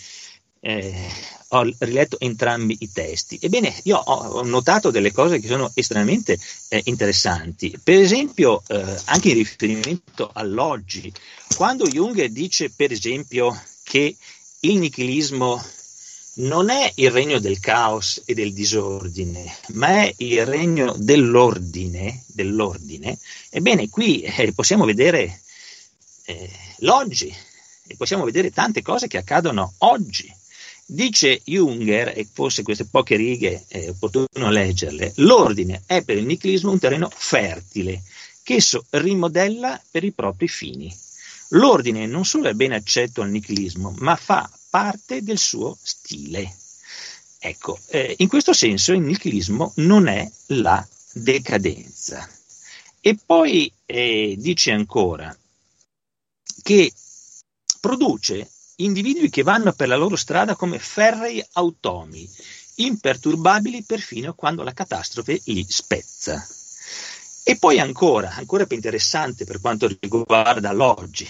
eh, 0.60 1.08
ho 1.50 1.74
riletto 1.80 2.20
entrambi 2.20 2.76
i 2.80 2.92
testi. 2.92 3.38
Ebbene, 3.42 3.74
io 3.84 3.98
ho 3.98 4.44
notato 4.44 4.92
delle 4.92 5.12
cose 5.12 5.40
che 5.40 5.48
sono 5.48 5.72
estremamente 5.74 6.38
eh, 6.70 6.82
interessanti. 6.86 7.78
Per 7.82 8.00
esempio, 8.00 8.64
eh, 8.68 8.96
anche 9.06 9.30
in 9.30 9.36
riferimento 9.36 10.30
all'oggi, 10.34 11.12
quando 11.56 11.88
Jung 11.88 12.24
dice, 12.26 12.70
per 12.70 12.92
esempio, 12.92 13.58
che 13.84 14.16
il 14.62 14.78
nichilismo 14.78 15.64
non 16.40 16.70
è 16.70 16.92
il 16.96 17.10
regno 17.10 17.40
del 17.40 17.60
caos 17.60 18.22
e 18.26 18.34
del 18.34 18.54
disordine, 18.54 19.56
ma 19.74 20.04
è 20.04 20.14
il 20.18 20.46
regno 20.46 20.94
dell'ordine, 20.98 22.24
dell'ordine 22.28 23.18
ebbene 23.50 23.90
qui 23.90 24.22
eh, 24.22 24.54
possiamo 24.54 24.86
vedere 24.86 25.42
eh, 26.26 26.50
l'oggi 26.80 27.34
e 27.88 27.96
possiamo 27.96 28.26
vedere 28.26 28.52
tante 28.52 28.82
cose 28.82 29.08
che 29.08 29.18
accadono 29.18 29.74
oggi. 29.80 30.32
Dice 30.90 31.42
Junger, 31.44 32.14
e 32.16 32.26
forse 32.32 32.64
queste 32.64 32.86
poche 32.86 33.18
righe 33.18 33.66
è 33.68 33.90
opportuno 33.90 34.50
leggerle, 34.50 35.12
l'ordine 35.18 35.84
è 35.86 36.02
per 36.02 36.16
il 36.16 36.26
nichilismo 36.26 36.72
un 36.72 36.80
terreno 36.80 37.10
fertile 37.14 38.02
che 38.42 38.56
esso 38.56 38.86
rimodella 38.92 39.82
per 39.92 40.06
i 40.06 40.14
propri 40.14 40.48
fini. 40.48 40.96
L'ordine 41.50 42.06
non 42.06 42.24
solo 42.24 42.48
è 42.48 42.54
ben 42.54 42.72
accetto 42.72 43.22
al 43.22 43.30
nichilismo, 43.30 43.96
ma 43.98 44.16
fa 44.16 44.50
parte 44.70 45.22
del 45.22 45.38
suo 45.38 45.78
stile. 45.82 46.56
Ecco, 47.40 47.78
eh, 47.88 48.16
in 48.20 48.30
questo 48.30 48.54
senso 48.54 48.94
il 48.94 49.02
nichilismo 49.02 49.74
non 49.76 50.08
è 50.08 50.26
la 50.48 50.88
decadenza. 51.12 52.26
E 53.02 53.18
poi 53.26 53.70
eh, 53.86 54.36
dice 54.38 54.72
ancora 54.72 55.38
che 56.64 56.94
produce 57.82 58.50
individui 58.78 59.30
che 59.30 59.44
vanno 59.44 59.74
per 59.74 59.88
la 59.88 59.96
loro 59.96 60.16
strada 60.16 60.56
come 60.56 60.80
ferrei 60.80 61.44
automi, 61.54 62.30
imperturbabili 62.76 63.84
perfino 63.84 64.34
quando 64.34 64.64
la 64.64 64.74
catastrofe 64.74 65.42
li 65.46 65.66
spezza. 65.68 66.46
E 67.44 67.56
poi 67.58 67.80
ancora, 67.80 68.36
ancora 68.36 68.66
più 68.66 68.76
interessante 68.76 69.46
per 69.46 69.62
quanto 69.62 69.88
riguarda 70.00 70.74
l'oggi, 70.74 71.28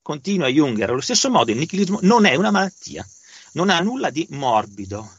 continua 0.00 0.48
Junger, 0.48 0.90
allo 0.90 1.00
stesso 1.00 1.28
modo 1.28 1.50
il 1.50 1.58
nichilismo 1.58 1.98
non 2.02 2.24
è 2.24 2.34
una 2.36 2.50
malattia, 2.50 3.06
non 3.52 3.68
ha 3.68 3.80
nulla 3.80 4.10
di 4.10 4.26
morbido, 4.30 5.10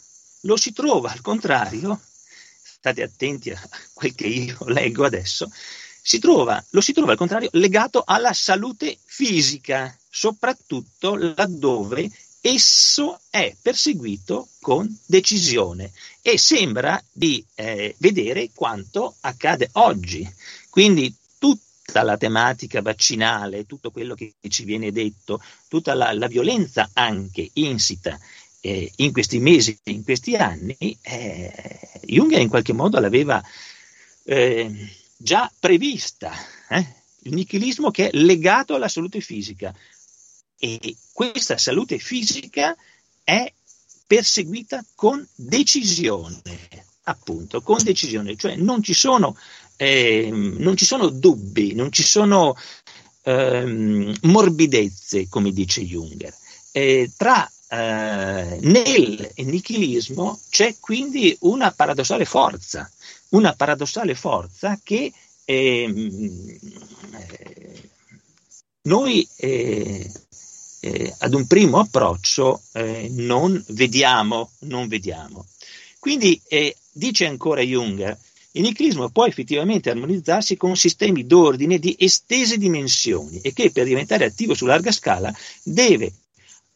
lo 0.41 0.55
si 0.55 0.73
trova 0.73 1.11
al 1.11 1.21
contrario, 1.21 1.99
state 2.63 3.03
attenti 3.03 3.51
a 3.51 3.69
quel 3.93 4.15
che 4.15 4.27
io 4.27 4.57
leggo 4.67 5.05
adesso, 5.05 5.51
si 6.01 6.17
trova, 6.17 6.63
lo 6.69 6.81
si 6.81 6.93
trova 6.93 7.11
al 7.11 7.17
contrario 7.17 7.49
legato 7.53 8.01
alla 8.05 8.33
salute 8.33 8.97
fisica, 9.03 9.95
soprattutto 10.11 11.15
laddove 11.15 12.11
esso 12.41 13.19
è 13.29 13.55
perseguito 13.61 14.49
con 14.59 14.93
decisione 15.05 15.91
e 16.21 16.37
sembra 16.37 17.01
di 17.11 17.43
eh, 17.55 17.95
vedere 17.99 18.49
quanto 18.53 19.15
accade 19.21 19.69
oggi. 19.73 20.29
Quindi 20.69 21.13
tutta 21.37 22.03
la 22.03 22.17
tematica 22.17 22.81
vaccinale, 22.81 23.65
tutto 23.65 23.91
quello 23.91 24.15
che 24.15 24.33
ci 24.49 24.65
viene 24.65 24.91
detto, 24.91 25.41
tutta 25.67 25.93
la, 25.93 26.11
la 26.13 26.27
violenza 26.27 26.89
anche 26.93 27.49
insita 27.53 28.19
eh, 28.59 28.91
in 28.97 29.11
questi 29.11 29.39
mesi, 29.39 29.77
in 29.85 30.03
questi 30.03 30.35
anni, 30.35 30.75
eh, 31.01 31.79
Jung 32.03 32.31
in 32.37 32.49
qualche 32.49 32.73
modo 32.73 32.99
l'aveva 32.99 33.41
eh, 34.23 34.89
già 35.15 35.51
prevista. 35.59 36.31
Eh? 36.69 36.99
Il 37.23 37.33
nichilismo 37.33 37.91
che 37.91 38.09
è 38.09 38.17
legato 38.17 38.73
alla 38.73 38.87
salute 38.87 39.19
fisica 39.21 39.73
e 40.63 40.95
questa 41.11 41.57
salute 41.57 41.97
fisica 41.97 42.77
è 43.23 43.51
perseguita 44.05 44.85
con 44.93 45.27
decisione, 45.33 46.39
appunto, 47.05 47.61
con 47.61 47.81
decisione, 47.83 48.35
cioè 48.35 48.55
non 48.57 48.83
ci 48.83 48.93
sono, 48.93 49.35
eh, 49.75 50.29
non 50.31 50.77
ci 50.77 50.85
sono 50.85 51.09
dubbi, 51.09 51.73
non 51.73 51.91
ci 51.91 52.03
sono 52.03 52.55
eh, 53.23 54.13
morbidezze, 54.21 55.27
come 55.29 55.51
dice 55.51 55.81
Junger. 55.81 56.33
Eh, 56.71 57.11
tra 57.17 57.51
nel 57.73 59.31
nichilismo 59.37 60.41
c'è 60.49 60.75
quindi 60.77 61.35
una 61.41 61.71
paradossale 61.71 62.25
forza, 62.25 62.91
una 63.29 63.53
paradossale 63.53 64.13
forza 64.13 64.77
che 64.83 65.13
ehm, 65.45 66.59
eh, 67.13 67.89
noi 68.83 69.27
eh, 69.37 70.11
eh, 70.81 71.13
ad 71.19 71.33
un 71.33 71.47
primo 71.47 71.79
approccio 71.79 72.61
eh, 72.73 73.07
non 73.11 73.63
vediamo, 73.69 74.51
non 74.61 74.87
vediamo. 74.87 75.45
Quindi 75.99 76.41
eh, 76.47 76.75
dice 76.91 77.27
ancora 77.27 77.61
Jung, 77.61 78.17
il 78.53 78.63
nichilismo 78.63 79.09
può 79.09 79.25
effettivamente 79.25 79.89
armonizzarsi 79.89 80.57
con 80.57 80.75
sistemi 80.75 81.25
d'ordine 81.25 81.77
di 81.79 81.95
estese 81.97 82.57
dimensioni 82.57 83.39
e 83.41 83.53
che 83.53 83.71
per 83.71 83.85
diventare 83.85 84.25
attivo 84.25 84.55
su 84.55 84.65
larga 84.65 84.91
scala 84.91 85.33
deve 85.63 86.11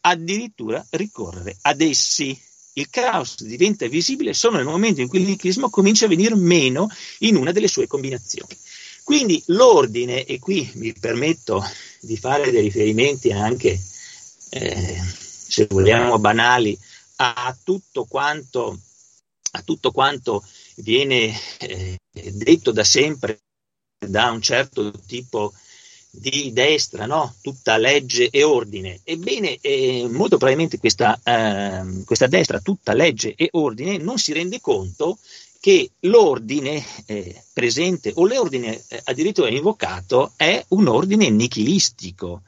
addirittura 0.00 0.84
ricorrere 0.90 1.56
ad 1.62 1.80
essi. 1.80 2.38
Il 2.74 2.88
caos 2.90 3.42
diventa 3.42 3.88
visibile 3.88 4.34
solo 4.34 4.56
nel 4.56 4.66
momento 4.66 5.00
in 5.00 5.08
cui 5.08 5.20
il 5.20 5.26
nichilismo 5.26 5.68
comincia 5.68 6.04
a 6.04 6.08
venire 6.08 6.34
meno 6.34 6.88
in 7.20 7.36
una 7.36 7.50
delle 7.50 7.68
sue 7.68 7.86
combinazioni. 7.86 8.56
Quindi 9.02 9.42
l'ordine, 9.46 10.24
e 10.24 10.38
qui 10.38 10.70
mi 10.74 10.92
permetto 10.92 11.64
di 12.00 12.16
fare 12.16 12.50
dei 12.50 12.62
riferimenti 12.62 13.32
anche 13.32 13.80
eh, 14.56 15.02
se 15.02 15.66
vogliamo 15.68 16.18
banali, 16.18 16.78
a 17.16 17.56
tutto 17.62 18.04
quanto, 18.04 18.78
a 19.52 19.62
tutto 19.62 19.90
quanto 19.90 20.44
viene 20.76 21.34
eh, 21.58 21.98
detto 22.32 22.72
da 22.72 22.84
sempre 22.84 23.40
da 23.98 24.30
un 24.30 24.42
certo 24.42 24.92
tipo 25.06 25.52
di 26.10 26.52
destra, 26.52 27.06
no? 27.06 27.34
tutta 27.42 27.76
legge 27.76 28.30
e 28.30 28.42
ordine. 28.42 29.00
Ebbene, 29.04 29.58
eh, 29.60 30.06
molto 30.08 30.36
probabilmente 30.36 30.78
questa, 30.78 31.18
eh, 31.22 32.04
questa, 32.04 32.26
destra, 32.26 32.60
tutta 32.60 32.94
legge 32.94 33.34
e 33.34 33.48
ordine, 33.52 33.98
non 33.98 34.18
si 34.18 34.32
rende 34.32 34.60
conto 34.60 35.18
che 35.60 35.90
l'ordine 36.00 36.84
eh, 37.06 37.42
presente 37.52 38.12
o 38.14 38.26
l'ordine 38.26 38.82
eh, 38.88 39.00
addirittura 39.04 39.48
invocato 39.48 40.32
è 40.36 40.64
un 40.68 40.86
ordine 40.86 41.28
nichilistico, 41.28 42.42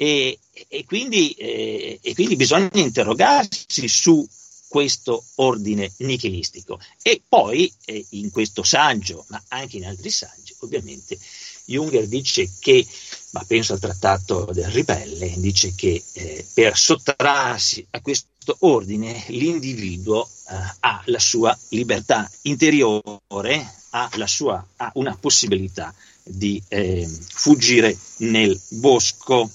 e, 0.00 0.38
e, 0.68 0.84
quindi, 0.84 1.32
eh, 1.32 1.98
e 2.00 2.14
quindi 2.14 2.36
bisogna 2.36 2.70
interrogarsi 2.74 3.88
su 3.88 4.24
questo 4.68 5.24
ordine 5.36 5.90
nichilistico. 5.98 6.78
E 7.02 7.20
poi 7.26 7.72
eh, 7.84 8.06
in 8.10 8.30
questo 8.30 8.62
saggio, 8.62 9.24
ma 9.28 9.42
anche 9.48 9.78
in 9.78 9.86
altri 9.86 10.10
saggi, 10.10 10.54
ovviamente, 10.60 11.18
Junger 11.64 12.06
dice 12.06 12.48
che, 12.60 12.86
ma 13.30 13.42
penso 13.44 13.72
al 13.72 13.80
trattato 13.80 14.48
del 14.52 14.70
ribelle, 14.70 15.34
dice 15.38 15.74
che 15.74 16.00
eh, 16.12 16.46
per 16.54 16.78
sottrarsi 16.78 17.84
a 17.90 18.00
questo 18.00 18.56
ordine 18.60 19.24
l'individuo 19.28 20.24
eh, 20.48 20.54
ha 20.78 21.02
la 21.06 21.18
sua 21.18 21.58
libertà 21.70 22.30
interiore, 22.42 23.74
ha, 23.90 24.10
sua, 24.26 24.64
ha 24.76 24.92
una 24.94 25.16
possibilità 25.16 25.92
di 26.22 26.62
eh, 26.68 27.08
fuggire 27.32 27.98
nel 28.18 28.58
bosco 28.68 29.50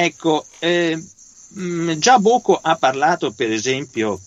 Ecco, 0.00 0.46
eh, 0.60 0.96
mm, 1.58 1.90
già 1.94 2.20
Bocco 2.20 2.56
ha 2.56 2.76
parlato 2.76 3.32
per 3.32 3.50
esempio 3.50 4.20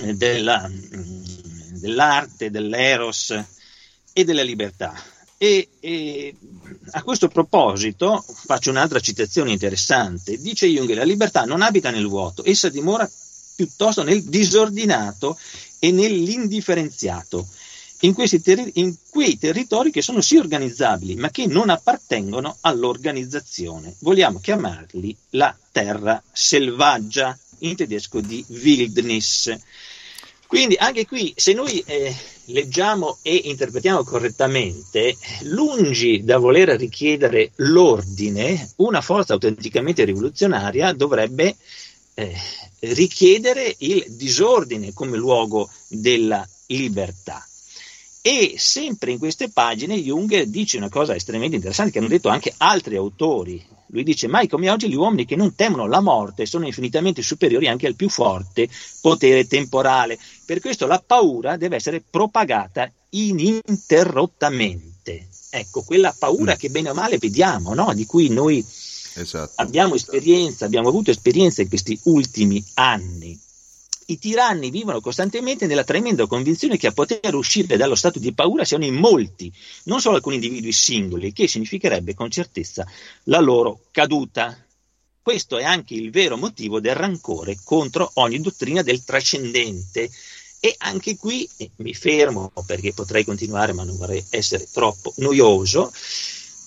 eh, 0.00 0.14
della, 0.14 0.66
mm, 0.66 1.22
dell'arte, 1.72 2.50
dell'eros 2.50 3.38
e 4.10 4.24
della 4.24 4.42
libertà. 4.42 4.94
E, 5.36 5.68
e, 5.80 6.34
a 6.92 7.02
questo 7.02 7.28
proposito 7.28 8.24
faccio 8.46 8.70
un'altra 8.70 9.00
citazione 9.00 9.50
interessante. 9.52 10.40
Dice 10.40 10.66
Jung: 10.66 10.90
la 10.94 11.04
libertà 11.04 11.44
non 11.44 11.60
abita 11.60 11.90
nel 11.90 12.06
vuoto, 12.06 12.42
essa 12.46 12.70
dimora 12.70 13.06
piuttosto 13.54 14.02
nel 14.02 14.24
disordinato 14.24 15.38
e 15.78 15.90
nell'indifferenziato 15.90 17.46
in, 18.00 18.14
terri- 18.42 18.72
in 18.74 18.94
quei 19.10 19.38
territori 19.38 19.90
che 19.90 20.02
sono 20.02 20.20
sì 20.20 20.36
organizzabili, 20.36 21.16
ma 21.16 21.30
che 21.30 21.46
non 21.46 21.70
appartengono 21.70 22.56
all'organizzazione. 22.60 23.94
Vogliamo 24.00 24.40
chiamarli 24.40 25.16
la 25.30 25.56
terra 25.70 26.22
selvaggia, 26.32 27.36
in 27.60 27.76
tedesco 27.76 28.20
di 28.20 28.44
Wildnis. 28.48 29.54
Quindi 30.46 30.76
anche 30.76 31.06
qui, 31.06 31.32
se 31.36 31.52
noi 31.52 31.82
eh, 31.86 32.14
leggiamo 32.46 33.18
e 33.22 33.34
interpretiamo 33.34 34.02
correttamente, 34.02 35.16
lungi 35.42 36.24
da 36.24 36.38
voler 36.38 36.70
richiedere 36.70 37.52
l'ordine, 37.56 38.70
una 38.76 39.00
forza 39.00 39.34
autenticamente 39.34 40.04
rivoluzionaria 40.04 40.92
dovrebbe 40.92 41.54
eh, 42.14 42.34
richiedere 42.80 43.74
il 43.78 44.04
disordine 44.08 44.92
come 44.92 45.16
luogo 45.16 45.70
della 45.86 46.46
libertà. 46.66 47.44
E 48.22 48.56
sempre 48.58 49.12
in 49.12 49.18
queste 49.18 49.48
pagine 49.48 49.96
Jung 49.96 50.42
dice 50.42 50.76
una 50.76 50.90
cosa 50.90 51.14
estremamente 51.14 51.56
interessante 51.56 51.92
che 51.92 52.00
hanno 52.00 52.08
detto 52.08 52.28
anche 52.28 52.52
altri 52.58 52.96
autori. 52.96 53.64
Lui 53.86 54.02
dice: 54.02 54.28
Mai 54.28 54.46
come 54.46 54.68
oggi 54.68 54.90
gli 54.90 54.94
uomini 54.94 55.24
che 55.24 55.36
non 55.36 55.54
temono 55.54 55.86
la 55.86 56.00
morte 56.00 56.44
sono 56.44 56.66
infinitamente 56.66 57.22
superiori 57.22 57.66
anche 57.66 57.86
al 57.86 57.94
più 57.94 58.10
forte 58.10 58.68
potere 59.00 59.46
temporale. 59.46 60.18
Per 60.44 60.60
questo 60.60 60.86
la 60.86 61.02
paura 61.04 61.56
deve 61.56 61.76
essere 61.76 62.02
propagata 62.02 62.92
ininterrottamente. 63.10 65.28
Ecco, 65.48 65.80
quella 65.82 66.14
paura 66.16 66.52
mm. 66.52 66.58
che 66.58 66.68
bene 66.68 66.90
o 66.90 66.94
male 66.94 67.16
vediamo, 67.16 67.72
no? 67.72 67.94
di 67.94 68.04
cui 68.04 68.28
noi 68.28 68.62
esatto. 69.14 69.52
abbiamo 69.56 69.94
esperienza, 69.94 70.66
abbiamo 70.66 70.88
avuto 70.88 71.10
esperienza 71.10 71.62
in 71.62 71.68
questi 71.68 71.98
ultimi 72.04 72.62
anni 72.74 73.48
i 74.12 74.18
tiranni 74.18 74.70
vivono 74.70 75.00
costantemente 75.00 75.66
nella 75.66 75.84
tremenda 75.84 76.26
convinzione 76.26 76.76
che 76.76 76.86
a 76.86 76.92
poter 76.92 77.34
uscire 77.34 77.76
dallo 77.76 77.94
stato 77.94 78.18
di 78.18 78.32
paura 78.32 78.64
siano 78.64 78.84
in 78.84 78.94
molti, 78.94 79.52
non 79.84 80.00
solo 80.00 80.16
alcuni 80.16 80.36
individui 80.36 80.72
singoli, 80.72 81.32
che 81.32 81.48
significherebbe 81.48 82.14
con 82.14 82.30
certezza 82.30 82.86
la 83.24 83.40
loro 83.40 83.80
caduta. 83.90 84.56
Questo 85.22 85.58
è 85.58 85.64
anche 85.64 85.94
il 85.94 86.10
vero 86.10 86.36
motivo 86.36 86.80
del 86.80 86.94
rancore 86.94 87.58
contro 87.62 88.10
ogni 88.14 88.40
dottrina 88.40 88.82
del 88.82 89.04
trascendente. 89.04 90.10
E 90.62 90.74
anche 90.78 91.16
qui 91.16 91.48
e 91.56 91.70
mi 91.76 91.94
fermo 91.94 92.52
perché 92.66 92.92
potrei 92.92 93.24
continuare, 93.24 93.72
ma 93.72 93.82
non 93.82 93.96
vorrei 93.96 94.22
essere 94.28 94.68
troppo 94.70 95.14
noioso. 95.16 95.90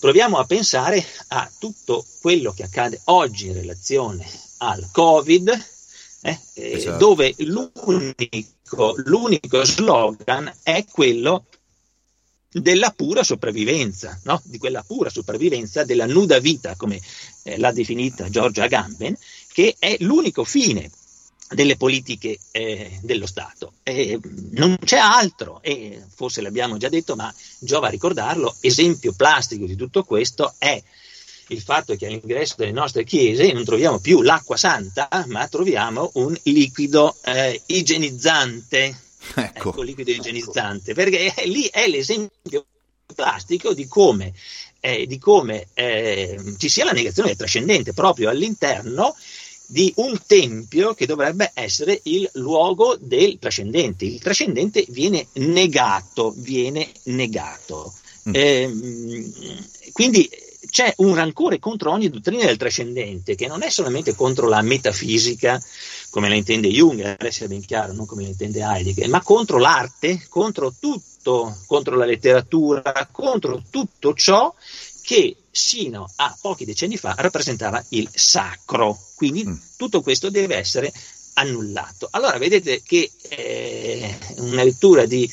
Proviamo 0.00 0.36
a 0.38 0.44
pensare 0.44 1.04
a 1.28 1.50
tutto 1.58 2.04
quello 2.20 2.52
che 2.52 2.64
accade 2.64 3.00
oggi 3.04 3.46
in 3.46 3.54
relazione 3.54 4.26
al 4.58 4.88
Covid, 4.90 5.50
eh? 6.24 6.40
esatto. 6.54 6.96
dove 6.96 7.34
l'unico, 7.38 8.94
l'unico, 9.04 9.64
slogan 9.64 10.50
è 10.62 10.84
quello 10.90 11.44
della 12.50 12.90
pura 12.90 13.22
sopravvivenza, 13.22 14.18
no? 14.24 14.40
di 14.44 14.58
quella 14.58 14.82
pura 14.82 15.10
sopravvivenza 15.10 15.84
della 15.84 16.06
nuda 16.06 16.38
vita, 16.38 16.76
come 16.76 16.98
eh, 17.42 17.58
l'ha 17.58 17.72
definita 17.72 18.30
Giorgia 18.30 18.64
Agamben, 18.64 19.16
che 19.52 19.76
è 19.78 19.96
l'unico 20.00 20.44
fine 20.44 20.90
delle 21.50 21.76
politiche 21.76 22.38
eh, 22.52 22.98
dello 23.02 23.26
Stato. 23.26 23.74
Eh, 23.82 24.18
non 24.52 24.78
c'è 24.82 24.96
altro, 24.96 25.60
e 25.62 26.00
forse 26.08 26.40
l'abbiamo 26.40 26.78
già 26.78 26.88
detto, 26.88 27.16
ma 27.16 27.32
giova 27.58 27.88
ricordarlo, 27.88 28.56
esempio 28.60 29.12
plastico 29.12 29.66
di 29.66 29.76
tutto 29.76 30.04
questo 30.04 30.54
è 30.56 30.82
il 31.48 31.60
fatto 31.60 31.94
che 31.96 32.06
all'ingresso 32.06 32.54
delle 32.58 32.72
nostre 32.72 33.04
chiese 33.04 33.52
non 33.52 33.64
troviamo 33.64 33.98
più 33.98 34.22
l'acqua 34.22 34.56
santa, 34.56 35.08
ma 35.28 35.46
troviamo 35.48 36.10
un 36.14 36.36
liquido 36.44 37.16
eh, 37.24 37.60
igienizzante. 37.66 38.98
Ecco. 39.36 39.70
ecco, 39.70 39.82
liquido 39.82 40.10
igienizzante, 40.10 40.92
perché 40.92 41.32
lì 41.46 41.66
è 41.72 41.88
l'esempio 41.88 42.66
plastico 43.14 43.72
di 43.72 43.86
come, 43.86 44.32
eh, 44.80 45.06
di 45.06 45.18
come 45.18 45.68
eh, 45.74 46.38
ci 46.58 46.68
sia 46.68 46.84
la 46.84 46.92
negazione 46.92 47.28
del 47.28 47.38
trascendente 47.38 47.92
proprio 47.92 48.28
all'interno 48.28 49.14
di 49.66 49.92
un 49.96 50.18
tempio 50.26 50.94
che 50.94 51.06
dovrebbe 51.06 51.50
essere 51.54 51.98
il 52.04 52.28
luogo 52.34 52.96
del 53.00 53.38
trascendente. 53.38 54.04
Il 54.04 54.20
trascendente 54.20 54.84
viene 54.88 55.26
negato, 55.34 56.34
viene 56.36 56.90
negato. 57.04 57.94
Mm. 58.28 58.32
Eh, 58.34 59.32
quindi 59.92 60.28
c'è 60.74 60.92
un 60.96 61.14
rancore 61.14 61.60
contro 61.60 61.92
ogni 61.92 62.10
dottrina 62.10 62.46
del 62.46 62.56
trascendente, 62.56 63.36
che 63.36 63.46
non 63.46 63.62
è 63.62 63.70
solamente 63.70 64.16
contro 64.16 64.48
la 64.48 64.60
metafisica, 64.60 65.62
come 66.10 66.28
la 66.28 66.34
intende 66.34 66.66
Jung, 66.66 67.16
per 67.16 67.26
essere 67.26 67.46
ben 67.46 67.64
chiaro, 67.64 67.92
non 67.92 68.06
come 68.06 68.22
la 68.22 68.30
intende 68.30 68.60
Heidegger, 68.60 69.08
ma 69.08 69.22
contro 69.22 69.58
l'arte, 69.58 70.26
contro 70.28 70.74
tutto, 70.76 71.56
contro 71.66 71.94
la 71.94 72.04
letteratura, 72.04 73.08
contro 73.12 73.62
tutto 73.70 74.14
ciò 74.14 74.52
che 75.00 75.36
sino 75.48 76.10
a 76.16 76.36
pochi 76.40 76.64
decenni 76.64 76.96
fa 76.96 77.14
rappresentava 77.18 77.80
il 77.90 78.10
sacro. 78.12 78.98
Quindi 79.14 79.46
mm. 79.46 79.54
tutto 79.76 80.02
questo 80.02 80.28
deve 80.28 80.56
essere 80.56 80.92
annullato. 81.34 82.08
Allora 82.10 82.36
vedete 82.36 82.82
che 82.82 83.12
eh, 83.28 84.18
una 84.38 84.64
lettura 84.64 85.06
di, 85.06 85.30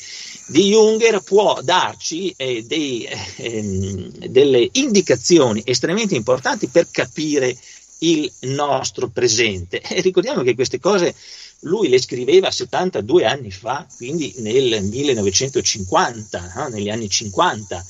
di, 0.52 0.68
Junger 0.70 1.20
può 1.22 1.60
darci 1.62 2.32
eh, 2.36 2.62
dei, 2.64 3.04
eh, 3.04 4.10
delle 4.28 4.68
indicazioni 4.72 5.62
estremamente 5.64 6.14
importanti 6.14 6.68
per 6.68 6.88
capire 6.90 7.56
il 7.98 8.30
nostro 8.40 9.08
presente. 9.08 9.80
E 9.80 10.00
ricordiamo 10.00 10.42
che 10.42 10.54
queste 10.54 10.78
cose 10.78 11.14
lui 11.60 11.88
le 11.88 12.00
scriveva 12.00 12.50
72 12.50 13.24
anni 13.24 13.50
fa, 13.50 13.86
quindi 13.96 14.34
nel 14.38 14.82
1950, 14.82 16.52
no? 16.56 16.68
negli 16.68 16.90
anni 16.90 17.08
50 17.08 17.84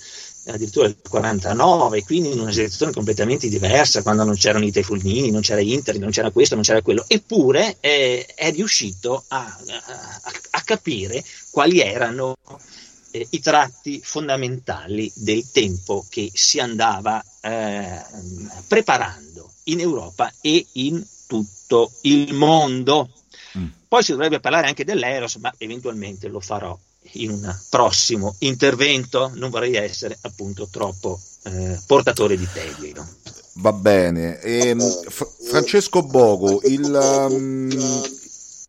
addirittura 0.47 0.87
del 0.87 0.97
49, 1.09 2.03
quindi 2.03 2.33
in 2.33 2.41
una 2.41 2.51
situazione 2.51 2.93
completamente 2.93 3.49
diversa, 3.49 4.03
quando 4.03 4.25
non 4.25 4.35
c'erano 4.35 4.65
i 4.65 4.73
Tefulnini, 4.73 5.31
non 5.31 5.41
c'era 5.41 5.61
Internet, 5.61 6.03
non 6.03 6.11
c'era 6.11 6.31
questo, 6.31 6.55
non 6.55 6.65
c'era 6.65 6.83
quello, 6.83 7.05
eppure 7.07 7.77
eh, 7.81 8.27
è 8.35 8.51
riuscito 8.51 9.25
a, 9.29 9.39
a, 9.39 10.33
a, 10.51 10.61
capire 10.63 11.25
quali 11.51 11.81
erano 11.81 12.37
eh, 13.13 13.27
i 13.31 13.41
tratti 13.41 14.01
fondamentali 14.03 15.11
del 15.15 15.49
tempo 15.51 16.05
che 16.09 16.31
si 16.33 16.59
andava 16.59 17.23
eh, 17.41 18.03
preparando 18.67 19.51
in 19.65 19.81
Europa 19.81 20.33
e 20.41 20.67
in 20.73 21.05
tutto 21.27 21.93
il 22.03 22.35
mondo. 22.35 23.11
Mm. 23.57 23.67
Poi 23.87 24.03
si 24.03 24.13
dovrebbe 24.13 24.41
parlare 24.41 24.67
anche 24.67 24.85
dell'Eros, 24.85 25.37
ma 25.37 25.53
eventualmente 25.59 26.29
lo 26.29 26.41
farò 26.41 26.77
in 27.13 27.31
un 27.31 27.57
prossimo 27.69 28.37
intervento, 28.39 29.31
non 29.35 29.51
vorrei 29.51 29.75
essere 29.75 30.17
appunto 30.23 30.69
troppo 30.71 31.21
eh, 31.45 31.79
portatore 31.87 32.37
di 32.37 32.49
tagli. 32.53 32.93
Va 33.55 33.73
bene. 33.73 34.41
E, 34.41 34.69
ehm, 34.69 34.81
F- 34.81 35.49
Francesco 35.49 36.03
Bogo, 36.03 36.61
il, 36.65 37.27
um, 37.29 37.71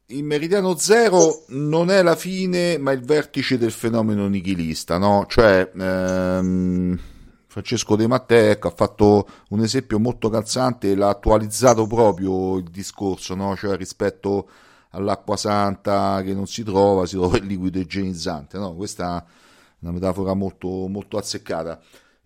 il, 0.08 0.24
meridiano 0.24 0.76
zero 0.76 1.44
non 1.50 1.90
è 1.90 2.02
la 2.02 2.16
fine, 2.16 2.78
ma 2.78 2.92
il 2.92 3.02
vertice 3.02 3.58
del 3.58 3.72
fenomeno 3.72 4.28
nichilista, 4.28 4.98
no? 4.98 5.26
Cioè, 5.30 5.72
um, 5.76 7.00
Francesco 7.48 7.96
De 7.96 8.08
Matteo 8.08 8.58
ha 8.60 8.74
fatto 8.76 9.28
un 9.50 9.62
esempio 9.62 10.00
molto 10.00 10.30
calzante 10.30 10.96
l'ha 10.96 11.10
attualizzato 11.10 11.88
proprio 11.88 12.58
il 12.58 12.70
discorso, 12.70 13.36
no? 13.36 13.56
Cioè, 13.56 13.78
rispetto 13.78 14.48
all'acqua 14.94 15.38
santa 15.38 16.22
che 16.24 16.34
non 16.34 16.48
si 16.48 16.64
trova, 16.64 17.06
si 17.06 17.16
trova 17.16 17.38
il 17.38 17.46
liquido 17.46 17.80
igienizzante. 17.80 18.58
No? 18.58 18.74
Questa 18.74 19.24
è 19.24 19.78
una 19.80 19.92
metafora 19.92 20.34
molto, 20.34 20.88
molto 20.88 21.18
azzeccata. 21.18 21.80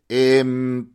E, 0.05 0.18
ehm, 0.38 0.89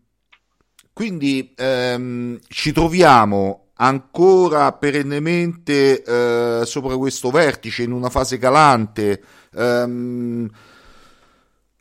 quindi 0.93 1.53
ehm, 1.57 2.39
ci 2.49 2.73
troviamo 2.73 3.69
ancora 3.75 4.73
perennemente 4.73 6.03
eh, 6.03 6.63
sopra 6.65 6.97
questo 6.97 7.31
vertice 7.31 7.83
in 7.83 7.93
una 7.93 8.11
fase 8.11 8.39
calante. 8.39 9.23
Ehm, 9.55 10.51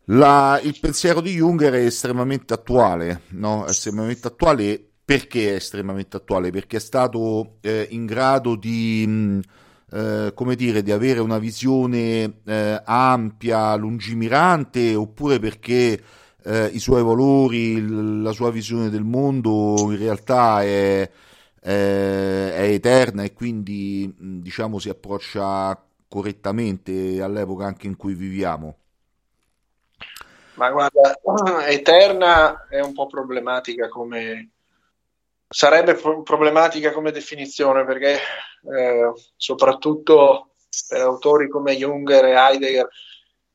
la, 0.06 0.60
il 0.64 0.78
pensiero 0.80 1.22
di 1.22 1.36
Junger 1.36 1.74
è 1.74 1.86
estremamente 1.86 2.54
attuale, 2.54 3.22
no? 3.30 3.68
Estremamente 3.68 4.28
attuale 4.28 4.84
perché 5.04 5.52
è 5.52 5.56
estremamente 5.56 6.18
attuale? 6.18 6.52
Perché 6.52 6.78
è 6.78 6.80
stato 6.80 7.58
eh, 7.62 7.88
in 7.92 8.06
grado 8.06 8.56
di 8.56 9.06
mh, 9.06 9.40
eh, 9.92 10.32
come 10.34 10.56
dire, 10.56 10.82
di 10.82 10.92
avere 10.92 11.20
una 11.20 11.38
visione 11.38 12.40
eh, 12.46 12.82
ampia, 12.86 13.76
lungimirante, 13.76 14.96
oppure 14.96 15.40
perché 15.40 16.02
eh, 16.44 16.66
i 16.68 16.80
suoi 16.80 17.04
valori, 17.04 18.22
la 18.22 18.32
sua 18.32 18.52
visione 18.52 18.90
del 18.90 19.04
mondo 19.04 19.76
in 19.92 19.98
realtà 19.98 20.64
è, 20.64 21.10
è, 21.60 21.70
è 21.70 22.64
eterna 22.72 23.24
e 23.24 23.34
quindi 23.34 24.14
diciamo 24.18 24.80
si 24.80 24.90
approccia 24.90 25.80
correttamente 26.08 27.22
all'epoca 27.22 27.66
anche 27.66 27.88
in 27.88 27.98
cui 27.98 28.14
viviamo. 28.14 28.78
Ma 30.56 30.70
guarda, 30.72 31.20
eterna 31.68 32.68
è 32.68 32.80
un 32.80 32.94
po' 32.94 33.08
problematica 33.08 33.88
come, 33.88 34.50
sarebbe 35.52 35.96
problematica 35.96 36.94
come 36.94 37.12
definizione 37.12 37.84
perché 37.84 38.14
eh, 38.14 39.12
soprattutto 39.36 40.54
per 40.88 41.02
autori 41.02 41.50
come 41.50 41.76
Junger 41.76 42.24
e 42.24 42.32
Heidegger 42.32 42.88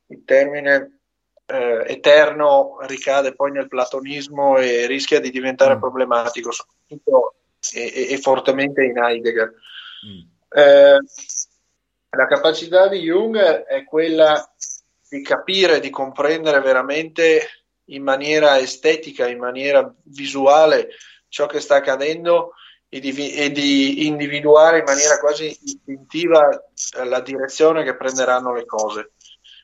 il 0.08 0.22
termine 0.26 1.00
eh, 1.46 1.84
eterno 1.86 2.76
ricade 2.82 3.34
poi 3.34 3.50
nel 3.50 3.68
platonismo 3.68 4.58
e 4.58 4.86
rischia 4.86 5.20
di 5.20 5.30
diventare 5.30 5.76
mm. 5.76 5.80
problematico 5.80 6.52
soprattutto 6.52 7.36
e, 7.72 7.92
e, 7.94 8.12
e, 8.12 8.18
fortemente 8.18 8.84
in 8.84 8.98
Heidegger 8.98 9.54
mm. 10.06 10.58
eh, 10.58 10.98
la 12.10 12.26
capacità 12.26 12.88
di 12.88 12.98
Jung 12.98 13.38
è 13.38 13.84
quella 13.84 14.46
di 15.08 15.22
capire, 15.22 15.80
di 15.80 15.88
comprendere 15.88 16.60
veramente 16.60 17.48
in 17.86 18.02
maniera 18.02 18.58
estetica, 18.58 19.28
in 19.28 19.38
maniera 19.38 19.90
visuale 20.04 20.88
ciò 21.36 21.46
che 21.46 21.60
sta 21.60 21.76
accadendo 21.76 22.54
e 22.88 22.98
di, 22.98 23.34
e 23.34 23.50
di 23.50 24.06
individuare 24.06 24.78
in 24.78 24.84
maniera 24.84 25.18
quasi 25.18 25.54
istintiva 25.64 26.48
eh, 26.48 27.04
la 27.04 27.20
direzione 27.20 27.84
che 27.84 27.94
prenderanno 27.94 28.54
le 28.54 28.64
cose. 28.64 29.12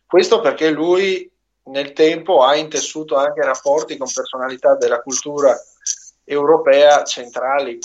Questo 0.04 0.40
perché 0.40 0.70
lui 0.70 1.30
nel 1.64 1.94
tempo 1.94 2.42
ha 2.42 2.56
intessuto 2.56 3.16
anche 3.16 3.42
rapporti 3.42 3.96
con 3.96 4.08
personalità 4.12 4.74
della 4.74 5.00
cultura 5.00 5.56
europea 6.24 7.04
centrali, 7.04 7.78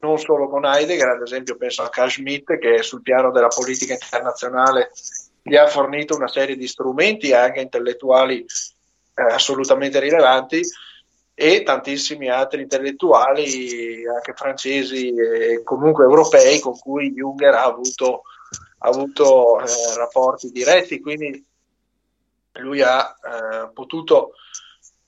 non 0.00 0.18
solo 0.18 0.48
con 0.48 0.64
Heidegger, 0.64 1.08
ad 1.08 1.22
esempio 1.22 1.56
penso 1.56 1.82
a 1.82 1.88
Carl 1.88 2.10
Schmitt 2.10 2.58
che 2.58 2.82
sul 2.82 3.02
piano 3.02 3.32
della 3.32 3.48
politica 3.48 3.94
internazionale 3.94 4.92
gli 5.42 5.56
ha 5.56 5.66
fornito 5.66 6.14
una 6.14 6.28
serie 6.28 6.56
di 6.56 6.68
strumenti 6.68 7.32
anche 7.32 7.60
intellettuali 7.60 8.44
eh, 8.44 9.22
assolutamente 9.32 9.98
rilevanti 9.98 10.62
e 11.38 11.62
tantissimi 11.62 12.30
altri 12.30 12.62
intellettuali, 12.62 14.06
anche 14.06 14.32
francesi 14.32 15.14
e 15.14 15.62
comunque 15.62 16.04
europei, 16.04 16.60
con 16.60 16.78
cui 16.78 17.12
Junger 17.12 17.52
ha 17.52 17.64
avuto, 17.64 18.22
ha 18.78 18.88
avuto 18.88 19.60
eh, 19.60 19.66
rapporti 19.98 20.50
diretti, 20.50 20.98
quindi 20.98 21.44
lui 22.54 22.80
ha 22.80 23.14
eh, 23.22 23.70
potuto 23.74 24.32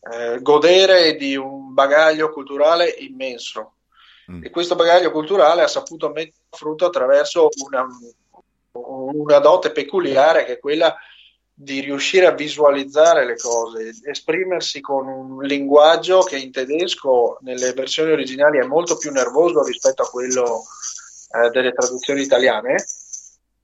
eh, 0.00 0.42
godere 0.42 1.16
di 1.16 1.34
un 1.34 1.72
bagaglio 1.72 2.30
culturale 2.30 2.90
immenso 2.98 3.76
mm. 4.30 4.44
e 4.44 4.50
questo 4.50 4.74
bagaglio 4.74 5.10
culturale 5.10 5.62
ha 5.62 5.66
saputo 5.66 6.10
mettere 6.10 6.44
a 6.50 6.56
frutto 6.58 6.84
attraverso 6.84 7.48
una, 7.64 7.86
una 8.72 9.38
dote 9.38 9.72
peculiare 9.72 10.44
che 10.44 10.52
è 10.52 10.58
quella 10.58 10.90
di 10.90 11.17
riuscire 11.64 12.26
a 12.26 12.32
visualizzare 12.32 13.24
le 13.26 13.36
cose, 13.36 13.92
esprimersi 14.04 14.80
con 14.80 15.09
un 15.09 15.42
linguaggio 15.42 16.20
che 16.20 16.38
in 16.38 16.52
tedesco 16.52 17.38
nelle 17.40 17.72
versioni 17.72 18.12
originali 18.12 18.59
è 18.59 18.64
molto 18.64 18.96
più 18.96 19.11
nervoso 19.11 19.64
rispetto 19.64 20.02
a 20.02 20.09
quello 20.09 20.64
eh, 21.32 21.50
delle 21.50 21.72
traduzioni 21.72 22.22
italiane. 22.22 22.76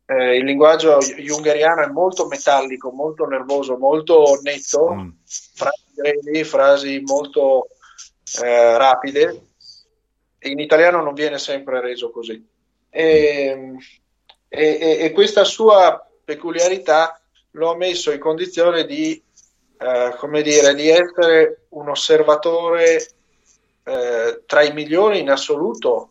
Eh, 0.07 0.37
il 0.37 0.45
linguaggio 0.45 0.99
jungeriano 0.99 1.83
è 1.83 1.87
molto 1.87 2.27
metallico, 2.27 2.91
molto 2.91 3.27
nervoso, 3.27 3.79
molto 3.79 4.39
netto, 4.43 4.93
mm. 4.93 5.09
frasi 5.55 5.85
brevi, 5.95 6.45
frasi 6.45 7.01
molto 7.01 7.69
eh, 8.43 8.77
rapide 8.77 9.49
in 10.51 10.59
italiano 10.59 11.03
non 11.03 11.15
viene 11.15 11.39
sempre 11.39 11.81
reso 11.81 12.11
così. 12.11 12.45
E, 12.91 13.77
e, 14.49 14.99
e 15.01 15.11
questa 15.13 15.45
sua 15.45 16.07
peculiarità 16.25 17.21
lo 17.55 17.71
ha 17.71 17.77
messo 17.77 18.13
in 18.13 18.21
condizione 18.21 18.85
di, 18.85 19.21
eh, 19.79 20.15
come 20.19 20.43
dire, 20.43 20.75
di 20.75 20.89
essere 20.89 21.67
un 21.71 21.89
osservatore 21.89 23.07
eh, 23.85 24.43
tra 24.47 24.63
i 24.63 24.73
migliori 24.73 25.21
in 25.21 25.31
assoluto 25.31 26.11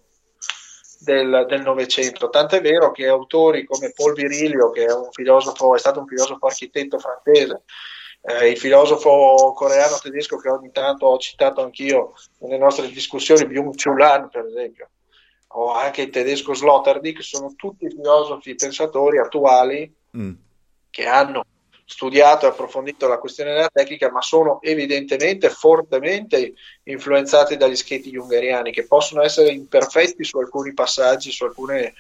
del 0.99 1.61
Novecento. 1.63 2.29
Tant'è 2.29 2.61
vero 2.61 2.91
che 2.91 3.07
autori 3.07 3.65
come 3.65 3.91
Paul 3.93 4.13
Virilio, 4.13 4.69
che 4.71 4.85
è, 4.85 4.93
un 4.93 5.09
filosofo, 5.11 5.75
è 5.75 5.79
stato 5.79 5.99
un 5.99 6.07
filosofo 6.07 6.45
architetto 6.45 6.97
francese, 6.97 7.63
eh, 8.21 8.49
il 8.49 8.57
filosofo 8.57 9.51
coreano 9.53 9.97
tedesco 10.01 10.37
che 10.37 10.49
ogni 10.49 10.71
tanto 10.71 11.07
ho 11.07 11.17
citato 11.17 11.61
anch'io 11.61 12.13
nelle 12.39 12.57
nostre 12.57 12.87
discussioni, 12.87 13.45
Byung-Chul 13.45 14.01
Han 14.01 14.29
per 14.29 14.45
esempio, 14.45 14.89
o 15.55 15.73
anche 15.73 16.03
il 16.03 16.09
tedesco 16.09 16.53
Sloterdijk, 16.53 17.21
sono 17.21 17.53
tutti 17.55 17.89
filosofi 17.89 18.55
pensatori 18.55 19.19
attuali 19.19 19.93
mm. 20.15 20.31
Che 20.93 21.07
hanno 21.07 21.43
studiato 21.85 22.45
e 22.45 22.49
approfondito 22.49 23.07
la 23.07 23.17
questione 23.17 23.51
della 23.51 23.69
tecnica, 23.73 24.11
ma 24.11 24.21
sono 24.21 24.61
evidentemente 24.61 25.49
fortemente 25.49 26.53
influenzati 26.83 27.57
dagli 27.57 27.75
schietti 27.75 28.11
jungeriani, 28.11 28.71
che 28.71 28.85
possono 28.85 29.23
essere 29.23 29.49
imperfetti 29.49 30.23
su 30.23 30.37
alcuni 30.37 30.73
passaggi, 30.73 31.31
su, 31.31 31.45
alcune, 31.45 31.95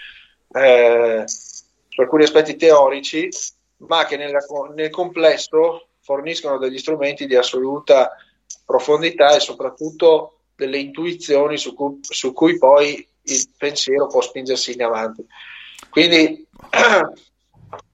eh, 0.53 1.23
su 1.25 2.01
alcuni 2.01 2.23
aspetti 2.23 2.55
teorici, 2.55 3.29
ma 3.77 4.05
che 4.05 4.15
nella, 4.15 4.39
nel 4.75 4.91
complesso 4.91 5.87
forniscono 5.99 6.59
degli 6.59 6.77
strumenti 6.77 7.25
di 7.25 7.35
assoluta 7.35 8.15
profondità 8.63 9.35
e 9.35 9.39
soprattutto 9.39 10.41
delle 10.55 10.77
intuizioni 10.77 11.57
su 11.57 11.73
cui, 11.73 11.97
su 12.01 12.31
cui 12.31 12.59
poi 12.59 13.05
il 13.23 13.49
pensiero 13.57 14.05
può 14.05 14.21
spingersi 14.21 14.73
in 14.73 14.83
avanti. 14.83 15.25
Quindi 15.89 16.47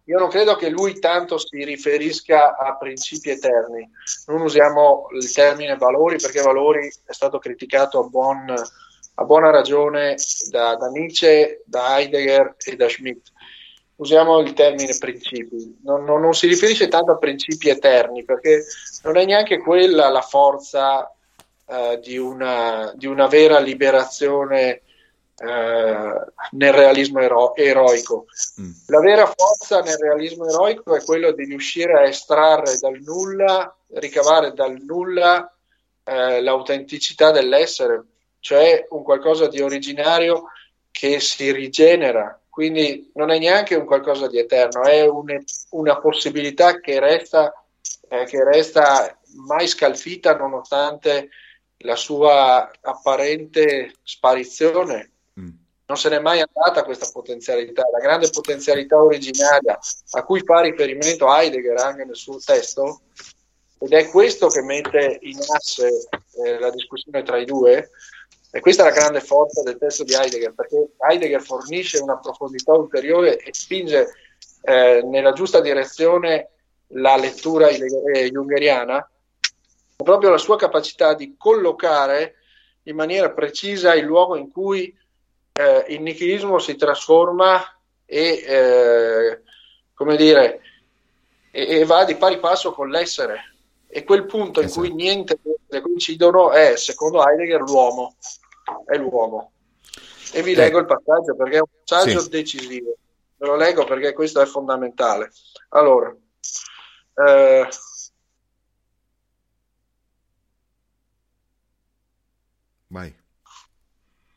io 0.10 0.18
non 0.18 0.30
credo 0.30 0.56
che 0.56 0.70
lui 0.70 0.98
tanto 0.98 1.38
si 1.38 1.64
riferisca 1.64 2.58
a 2.58 2.76
principi 2.78 3.30
eterni. 3.30 3.88
Non 4.26 4.42
usiamo 4.42 5.08
il 5.14 5.32
termine 5.32 5.76
valori 5.76 6.18
perché 6.18 6.42
valori 6.42 6.92
è 7.06 7.14
stato 7.14 7.38
criticato 7.38 8.00
a, 8.00 8.08
buon, 8.08 8.52
a 9.14 9.24
buona 9.24 9.52
ragione 9.52 10.16
da, 10.50 10.76
da, 10.78 10.88
Nietzsche, 10.88 11.62
da 11.64 12.00
Heidegger 12.00 12.56
e 12.58 12.76
da 12.76 12.90
Schmidt. 12.90 13.32
Usiamo 13.98 14.40
il 14.40 14.54
termine 14.54 14.98
principi. 14.98 15.78
Non, 15.84 16.04
non, 16.06 16.22
non 16.22 16.34
si 16.34 16.48
riferisce 16.48 16.88
tanto 16.88 17.12
a 17.12 17.18
principi 17.18 17.70
eterni 17.70 18.24
perché 18.24 18.64
non 19.04 19.16
è 19.16 19.26
neanche 19.26 19.60
quella 19.60 20.10
la 20.10 20.22
forza 20.22 21.14
eh, 21.68 22.00
di, 22.02 22.18
una, 22.18 22.92
di 22.96 23.06
una 23.06 23.28
vera 23.28 23.60
liberazione 23.60 24.82
eh, 25.40 26.32
nel 26.52 26.74
realismo 26.74 27.20
ero- 27.20 27.56
eroico. 27.56 28.26
Mm. 28.60 28.72
La 28.88 29.00
vera 29.00 29.26
forza 29.26 29.80
nel 29.80 29.98
realismo 29.98 30.46
eroico 30.48 30.96
è 30.96 31.04
quello 31.04 31.32
di 31.32 31.46
riuscire 31.46 31.94
a 31.94 32.04
estrarre 32.04 32.78
dal 32.78 33.00
nulla, 33.02 33.74
ricavare 33.94 34.54
dal 34.54 34.78
nulla 34.82 35.52
eh, 36.04 36.42
l'autenticità 36.42 37.32
dell'essere, 37.32 38.04
cioè 38.40 38.86
un 38.90 39.04
qualcosa 39.04 39.48
di 39.48 39.62
originario 39.62 40.46
che 40.92 41.20
si 41.20 41.52
rigenera. 41.52 42.38
Quindi 42.50 43.10
non 43.14 43.30
è 43.30 43.40
neanche 43.40 43.76
un 43.76 43.86
qualcosa 43.86 44.28
di 44.28 44.38
eterno, 44.38 44.84
è 44.84 45.08
un, 45.08 45.42
una 45.70 46.00
possibilità 46.00 46.82
che 46.82 47.00
resta, 47.00 47.54
eh, 48.10 48.26
che 48.26 48.44
resta 48.44 49.18
mai 49.48 49.68
scalfita 49.68 50.36
nonostante 50.36 51.30
la 51.84 51.96
sua 51.96 52.70
apparente 52.82 53.94
sparizione 54.04 55.12
non 55.90 55.98
se 55.98 56.10
n'è 56.10 56.20
mai 56.20 56.40
andata 56.40 56.84
questa 56.84 57.10
potenzialità, 57.12 57.84
la 57.92 57.98
grande 57.98 58.30
potenzialità 58.30 59.02
originaria 59.02 59.78
a 60.12 60.24
cui 60.24 60.42
fa 60.42 60.62
riferimento 60.62 61.34
Heidegger 61.34 61.80
anche 61.80 62.06
nel 62.06 62.16
suo 62.16 62.38
testo, 62.38 63.02
ed 63.80 63.92
è 63.94 64.08
questo 64.08 64.50
che 64.50 64.62
mette 64.62 65.18
in 65.22 65.40
asse 65.40 66.08
eh, 66.46 66.60
la 66.60 66.70
discussione 66.70 67.24
tra 67.24 67.38
i 67.38 67.46
due, 67.46 67.90
e 68.52 68.60
questa 68.60 68.84
è 68.84 68.86
la 68.86 68.96
grande 68.96 69.20
forza 69.20 69.64
del 69.64 69.80
testo 69.80 70.04
di 70.04 70.14
Heidegger, 70.14 70.54
perché 70.54 70.92
Heidegger 71.10 71.42
fornisce 71.42 71.98
una 71.98 72.20
profondità 72.20 72.74
ulteriore 72.74 73.38
e 73.38 73.52
spinge 73.52 74.14
eh, 74.62 75.02
nella 75.04 75.34
giusta 75.34 75.60
direzione 75.60 76.50
la 76.90 77.16
lettura 77.16 77.68
eh, 77.68 78.30
jungeriana, 78.30 79.10
proprio 79.96 80.30
la 80.30 80.38
sua 80.38 80.56
capacità 80.56 81.16
di 81.16 81.34
collocare 81.36 82.36
in 82.84 82.96
maniera 82.96 83.32
precisa 83.32 83.96
il 83.96 84.06
luogo 84.06 84.36
in 84.36 84.52
cui 84.52 84.96
eh, 85.60 85.86
il 85.90 86.02
nichilismo 86.02 86.58
si 86.58 86.78
trasforma 86.78 87.62
e, 88.06 88.44
eh, 88.48 89.42
come 89.94 90.16
dire, 90.16 90.62
e, 91.52 91.80
e, 91.80 91.86
va 91.86 92.06
di 92.06 92.16
pari 92.16 92.40
passo 92.40 92.72
con 92.72 92.90
l'essere. 92.90 93.56
E 93.88 94.06
quel 94.06 94.26
punto 94.26 94.62
esatto. 94.62 94.86
in 94.86 94.92
cui 94.92 95.04
niente 95.04 95.38
coincidono 95.82 96.52
è, 96.52 96.78
secondo 96.78 97.28
Heidegger, 97.28 97.60
l'uomo. 97.60 98.16
È 98.86 98.96
l'uomo. 98.98 99.52
E 100.32 100.44
vi 100.44 100.54
eh. 100.54 100.56
leggo 100.56 100.80
il 100.80 100.86
passaggio 100.86 101.36
perché 101.36 101.58
è 101.58 101.60
un 101.60 101.68
passaggio 101.84 102.20
sì. 102.22 102.30
decisivo. 102.30 102.96
Ve 103.36 103.48
lo 103.48 103.56
leggo 103.58 103.84
perché 103.84 104.14
questo 104.14 104.40
è 104.42 104.46
fondamentale. 104.46 105.32
Allora, 105.70 106.16
eh, 107.16 107.68
Vai. 112.88 113.19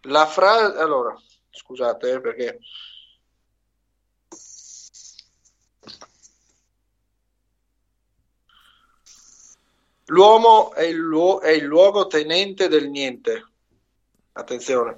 La 0.07 0.27
frase, 0.27 0.79
allora, 0.79 1.17
scusate 1.51 2.13
eh, 2.13 2.21
perché 2.21 2.59
l'uomo 10.07 10.73
è 10.73 10.83
il, 10.83 10.97
luo- 10.97 11.41
è 11.41 11.51
il 11.51 11.65
luogo 11.65 12.09
tenente 12.09 12.69
del 12.69 12.89
niente. 12.89 13.49
Attenzione, 14.33 14.97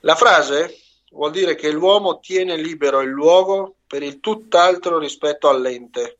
la 0.00 0.14
frase 0.14 0.78
vuol 1.10 1.32
dire 1.32 1.56
che 1.56 1.72
l'uomo 1.72 2.20
tiene 2.20 2.56
libero 2.56 3.00
il 3.00 3.10
luogo 3.10 3.76
per 3.86 4.02
il 4.02 4.20
tutt'altro 4.20 4.98
rispetto 4.98 5.48
all'ente. 5.48 6.18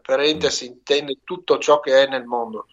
Per 0.00 0.20
ente 0.20 0.50
si 0.50 0.66
intende 0.66 1.20
tutto 1.24 1.58
ciò 1.58 1.80
che 1.80 2.04
è 2.04 2.06
nel 2.06 2.24
mondo, 2.24 2.66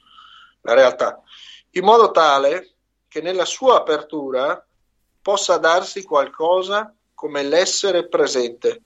la 0.62 0.74
realtà, 0.74 1.24
in 1.72 1.84
modo 1.84 2.12
tale 2.12 2.74
che 3.08 3.22
nella 3.22 3.46
sua 3.46 3.78
apertura 3.78 4.65
possa 5.26 5.58
darsi 5.58 6.04
qualcosa 6.04 6.94
come 7.16 7.42
l'essere 7.42 8.08
presente, 8.08 8.84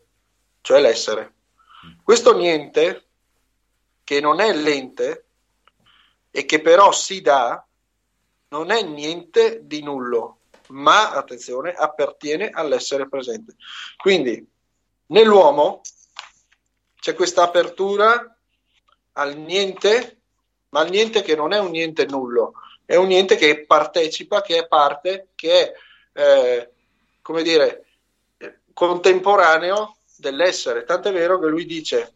cioè 0.62 0.80
l'essere. 0.80 1.34
Questo 2.02 2.34
niente, 2.34 3.08
che 4.06 4.22
non 4.22 4.40
è 4.40 4.54
l'ente 4.54 5.26
e 6.32 6.46
che 6.46 6.62
però 6.62 6.94
si 6.94 7.20
dà, 7.20 7.62
non 8.52 8.72
è 8.72 8.82
niente 8.84 9.68
di 9.68 9.84
nullo, 9.84 10.38
ma, 10.68 11.12
attenzione, 11.12 11.74
appartiene 11.74 12.52
all'essere 12.54 13.10
presente. 13.10 13.56
Quindi, 13.98 14.42
nell'uomo 15.08 15.82
c'è 17.02 17.16
questa 17.16 17.44
apertura 17.44 18.34
al 19.12 19.36
niente, 19.36 20.22
ma 20.70 20.80
al 20.80 20.90
niente 20.90 21.22
che 21.22 21.36
non 21.36 21.52
è 21.52 21.60
un 21.60 21.72
niente 21.72 22.06
nullo, 22.06 22.54
è 22.86 22.96
un 22.96 23.08
niente 23.08 23.36
che 23.36 23.66
partecipa, 23.66 24.42
che 24.42 24.60
è 24.60 24.68
parte, 24.70 25.32
che 25.36 25.52
è 25.52 25.74
eh, 26.20 26.70
come 27.22 27.44
dire, 27.44 27.86
contemporaneo 28.74 29.98
dell'essere. 30.18 30.84
Tant'è 30.84 31.12
vero 31.12 31.40
che 31.40 31.48
lui 31.48 31.66
dice 31.66 32.14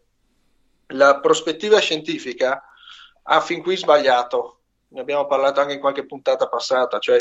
la 0.87 1.19
prospettiva 1.19 1.79
scientifica 1.79 2.63
ha 3.23 3.41
fin 3.41 3.61
qui 3.61 3.77
sbagliato. 3.77 4.59
Ne 4.89 5.01
abbiamo 5.01 5.25
parlato 5.25 5.61
anche 5.61 5.73
in 5.73 5.79
qualche 5.79 6.05
puntata 6.05 6.47
passata, 6.47 6.99
cioè 6.99 7.17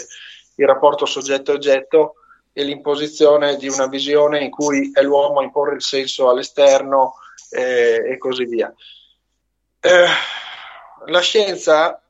il 0.56 0.66
rapporto 0.66 1.06
soggetto-oggetto 1.06 2.16
e 2.52 2.64
l'imposizione 2.64 3.56
di 3.56 3.68
una 3.68 3.86
visione 3.86 4.40
in 4.40 4.50
cui 4.50 4.90
è 4.92 5.02
l'uomo 5.02 5.40
a 5.40 5.44
imporre 5.44 5.76
il 5.76 5.82
senso 5.82 6.28
all'esterno 6.28 7.14
eh, 7.50 8.12
e 8.12 8.18
così 8.18 8.44
via. 8.44 8.72
Eh, 9.80 10.06
la 11.06 11.20
scienza 11.20 12.02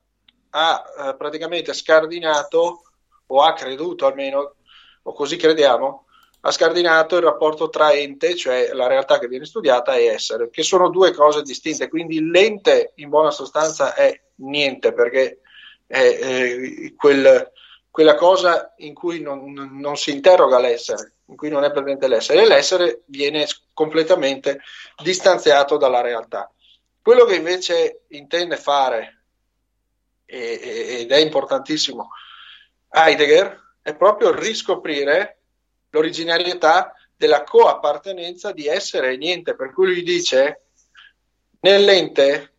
ha 0.49 0.83
eh, 0.97 1.15
praticamente 1.15 1.73
scardinato 1.73 2.83
o 3.25 3.41
ha 3.41 3.53
creduto 3.53 4.05
almeno, 4.05 4.55
o 5.03 5.13
così 5.13 5.35
crediamo, 5.37 6.05
ha 6.45 6.51
scardinato 6.51 7.15
il 7.15 7.23
rapporto 7.23 7.69
tra 7.69 7.93
ente, 7.93 8.35
cioè 8.35 8.73
la 8.73 8.87
realtà 8.87 9.17
che 9.17 9.27
viene 9.27 9.45
studiata, 9.45 9.95
e 9.95 10.05
essere, 10.05 10.49
che 10.49 10.63
sono 10.63 10.89
due 10.89 11.13
cose 11.13 11.41
distinte. 11.41 11.87
Quindi 11.87 12.29
l'ente 12.29 12.91
in 12.95 13.09
buona 13.09 13.31
sostanza 13.31 13.93
è 13.93 14.19
niente, 14.35 14.93
perché 14.93 15.39
è, 15.87 16.17
è 16.19 16.93
quel, 16.95 17.49
quella 17.89 18.15
cosa 18.15 18.73
in 18.77 18.93
cui 18.93 19.21
non, 19.21 19.53
non, 19.53 19.95
si 19.95 20.11
interroga 20.11 20.59
l'essere, 20.59 21.13
in 21.27 21.37
cui 21.37 21.49
non 21.49 21.63
è 21.63 21.71
presente 21.71 22.09
l'essere, 22.09 22.43
e 22.43 22.47
l'essere 22.47 23.03
viene 23.05 23.45
completamente 23.73 24.59
distanziato 25.01 25.77
dalla 25.77 26.01
realtà. 26.01 26.51
Quello 27.01 27.23
che 27.23 27.35
invece 27.35 28.03
intende 28.09 28.57
fare, 28.57 29.23
ed 30.25 31.09
è 31.09 31.17
importantissimo, 31.17 32.09
Heidegger 32.89 33.62
è 33.83 33.95
proprio 33.95 34.33
riscoprire 34.33 35.41
l'originarietà 35.89 36.95
della 37.15 37.43
coappartenenza 37.43 38.51
di 38.51 38.65
essere 38.65 39.11
e 39.11 39.17
niente, 39.17 39.55
per 39.55 39.71
cui 39.71 39.87
lui 39.87 40.03
dice 40.03 40.61
nell'ente 41.59 42.53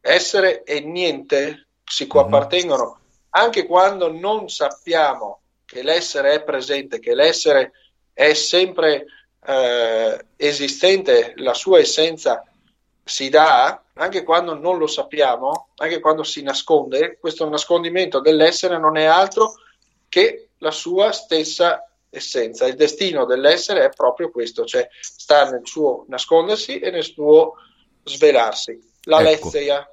essere 0.00 0.62
e 0.64 0.80
niente 0.80 1.68
si 1.84 2.06
coappartengono 2.06 2.84
mm-hmm. 2.84 3.02
anche 3.30 3.66
quando 3.66 4.12
non 4.12 4.48
sappiamo 4.48 5.40
che 5.64 5.82
l'essere 5.82 6.34
è 6.34 6.42
presente, 6.42 6.98
che 6.98 7.14
l'essere 7.14 7.72
è 8.12 8.34
sempre 8.34 9.06
eh, 9.44 10.24
esistente, 10.36 11.34
la 11.36 11.54
sua 11.54 11.78
essenza 11.78 12.42
si 13.04 13.28
dà, 13.28 13.82
anche 13.94 14.22
quando 14.22 14.54
non 14.54 14.76
lo 14.76 14.86
sappiamo, 14.86 15.68
anche 15.76 16.00
quando 16.00 16.22
si 16.22 16.42
nasconde, 16.42 17.18
questo 17.18 17.48
nascondimento 17.48 18.20
dell'essere 18.20 18.78
non 18.78 18.96
è 18.96 19.04
altro 19.04 19.54
che 19.54 19.67
la 20.58 20.70
sua 20.70 21.12
stessa 21.12 21.88
essenza. 22.10 22.66
Il 22.66 22.74
destino 22.74 23.24
dell'essere 23.24 23.84
è 23.84 23.88
proprio 23.90 24.30
questo, 24.30 24.64
cioè 24.64 24.88
sta 25.00 25.50
nel 25.50 25.66
suo 25.66 26.04
nascondersi 26.08 26.78
e 26.78 26.90
nel 26.90 27.04
suo 27.04 27.54
svelarsi. 28.04 28.78
La 29.02 29.20
ecco. 29.20 29.50
lezia, 29.52 29.90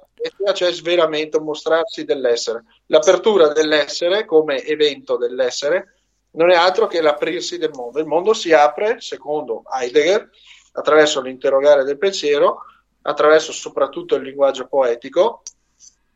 cioè 0.54 0.72
svelamento, 0.72 1.40
mostrarsi 1.40 2.04
dell'essere. 2.04 2.64
L'apertura 2.86 3.48
dell'essere 3.48 4.24
come 4.24 4.62
evento 4.62 5.16
dell'essere 5.16 5.94
non 6.32 6.50
è 6.50 6.54
altro 6.54 6.86
che 6.86 7.00
l'aprirsi 7.00 7.58
del 7.58 7.70
mondo. 7.74 7.98
Il 7.98 8.06
mondo 8.06 8.32
si 8.32 8.52
apre, 8.52 9.00
secondo 9.00 9.62
Heidegger, 9.72 10.28
attraverso 10.72 11.20
l'interrogare 11.20 11.84
del 11.84 11.98
pensiero, 11.98 12.62
attraverso 13.02 13.52
soprattutto 13.52 14.16
il 14.16 14.22
linguaggio 14.22 14.66
poetico, 14.66 15.42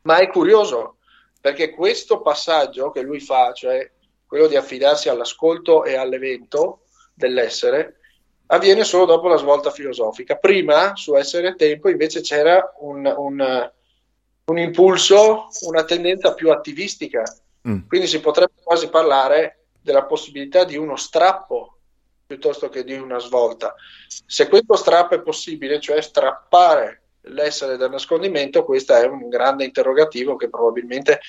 ma 0.03 0.17
è 0.17 0.27
curioso 0.29 0.97
perché 1.41 1.71
questo 1.71 2.21
passaggio 2.21 2.91
che 2.91 3.01
lui 3.01 3.19
fa, 3.19 3.51
cioè 3.51 3.91
quello 4.27 4.47
di 4.47 4.55
affidarsi 4.55 5.09
all'ascolto 5.09 5.83
e 5.83 5.95
all'evento 5.95 6.83
dell'essere, 7.13 7.97
avviene 8.45 8.83
solo 8.83 9.05
dopo 9.05 9.27
la 9.27 9.37
svolta 9.37 9.71
filosofica. 9.71 10.37
Prima, 10.37 10.95
su 10.95 11.15
essere 11.15 11.49
e 11.49 11.55
tempo, 11.55 11.89
invece 11.89 12.21
c'era 12.21 12.73
un, 12.79 13.11
un, 13.17 13.71
un 14.45 14.57
impulso, 14.57 15.47
una 15.61 15.83
tendenza 15.83 16.33
più 16.33 16.51
attivistica. 16.51 17.23
Mm. 17.67 17.87
Quindi 17.87 18.07
si 18.07 18.19
potrebbe 18.19 18.61
quasi 18.63 18.89
parlare 18.89 19.65
della 19.81 20.05
possibilità 20.05 20.63
di 20.63 20.77
uno 20.77 20.95
strappo 20.95 21.77
piuttosto 22.25 22.69
che 22.69 22.83
di 22.83 22.93
una 22.93 23.19
svolta. 23.19 23.75
Se 24.07 24.47
questo 24.47 24.75
strappo 24.75 25.15
è 25.15 25.21
possibile, 25.21 25.81
cioè 25.81 26.01
strappare 26.01 27.00
l'essere 27.23 27.77
dal 27.77 27.91
nascondimento, 27.91 28.63
questo 28.63 28.93
è 28.93 29.05
un 29.05 29.29
grande 29.29 29.63
interrogativo 29.63 30.35
che 30.35 30.49
probabilmente 30.49 31.19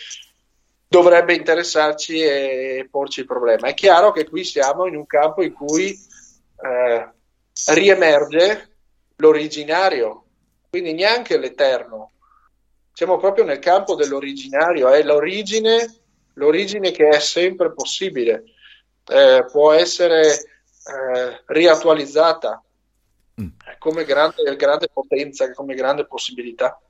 dovrebbe 0.88 1.34
interessarci 1.34 2.20
e 2.20 2.88
porci 2.90 3.20
il 3.20 3.26
problema. 3.26 3.68
È 3.68 3.74
chiaro 3.74 4.12
che 4.12 4.28
qui 4.28 4.44
siamo 4.44 4.86
in 4.86 4.96
un 4.96 5.06
campo 5.06 5.42
in 5.42 5.52
cui 5.52 5.90
eh, 5.90 7.10
riemerge 7.72 8.68
l'originario, 9.16 10.24
quindi 10.68 10.92
neanche 10.92 11.38
l'eterno. 11.38 12.10
Siamo 12.92 13.16
proprio 13.16 13.44
nel 13.44 13.58
campo 13.58 13.94
dell'originario, 13.94 14.88
è 14.90 15.02
l'origine, 15.02 16.00
l'origine 16.34 16.90
che 16.90 17.08
è 17.08 17.20
sempre 17.20 17.72
possibile, 17.72 18.44
eh, 19.06 19.46
può 19.50 19.72
essere 19.72 20.26
eh, 20.28 21.42
riattualizzata 21.46 22.62
mm. 23.40 23.48
come 23.78 24.04
grande, 24.04 24.56
grande 24.56 24.88
potenza, 24.92 25.50
come 25.52 25.74
grande 25.74 26.06
possibilità. 26.06 26.80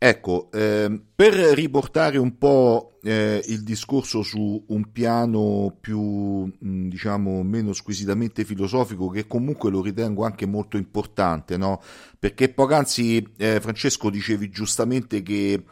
Ecco, 0.00 0.48
eh, 0.52 1.00
per 1.12 1.34
riportare 1.34 2.18
un 2.18 2.38
po' 2.38 3.00
eh, 3.02 3.42
il 3.48 3.64
discorso 3.64 4.22
su 4.22 4.64
un 4.68 4.92
piano 4.92 5.76
più, 5.80 6.44
mh, 6.44 6.86
diciamo, 6.86 7.42
meno 7.42 7.72
squisitamente 7.72 8.44
filosofico, 8.44 9.08
che 9.08 9.26
comunque 9.26 9.72
lo 9.72 9.82
ritengo 9.82 10.24
anche 10.24 10.46
molto 10.46 10.76
importante, 10.76 11.56
no? 11.56 11.82
Perché 12.16 12.48
poc'anzi, 12.48 13.26
eh, 13.38 13.58
Francesco, 13.60 14.08
dicevi 14.08 14.48
giustamente 14.50 15.20
che 15.20 15.64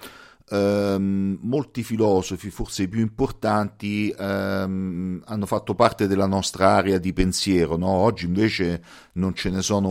ehm, 0.49 1.39
molti 1.43 1.83
filosofi, 1.83 2.51
forse 2.51 2.85
i 2.85 2.89
più 2.89 3.01
importanti, 3.01 4.15
ehm, 4.17 5.23
hanno 5.25 5.47
fatto 5.47 5.75
parte 5.75 6.07
della 6.07 6.27
nostra 6.27 6.69
area 6.71 6.99
di 6.99 7.13
pensiero, 7.13 7.77
no? 7.77 7.89
Oggi 7.89 8.27
invece 8.27 8.83
non 9.15 9.35
ce 9.35 9.51
ne 9.51 9.63
sono, 9.63 9.89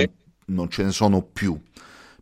non 0.47 0.69
ce 0.69 0.83
ne 0.83 0.91
sono 0.91 1.21
più. 1.21 1.59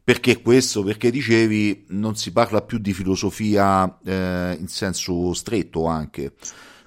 Perché 0.03 0.41
questo? 0.41 0.83
Perché 0.83 1.11
dicevi 1.11 1.85
non 1.89 2.15
si 2.17 2.31
parla 2.33 2.61
più 2.61 2.77
di 2.77 2.91
filosofia 2.91 3.99
eh, 4.03 4.57
in 4.59 4.67
senso 4.67 5.33
stretto 5.33 5.85
anche. 5.85 6.33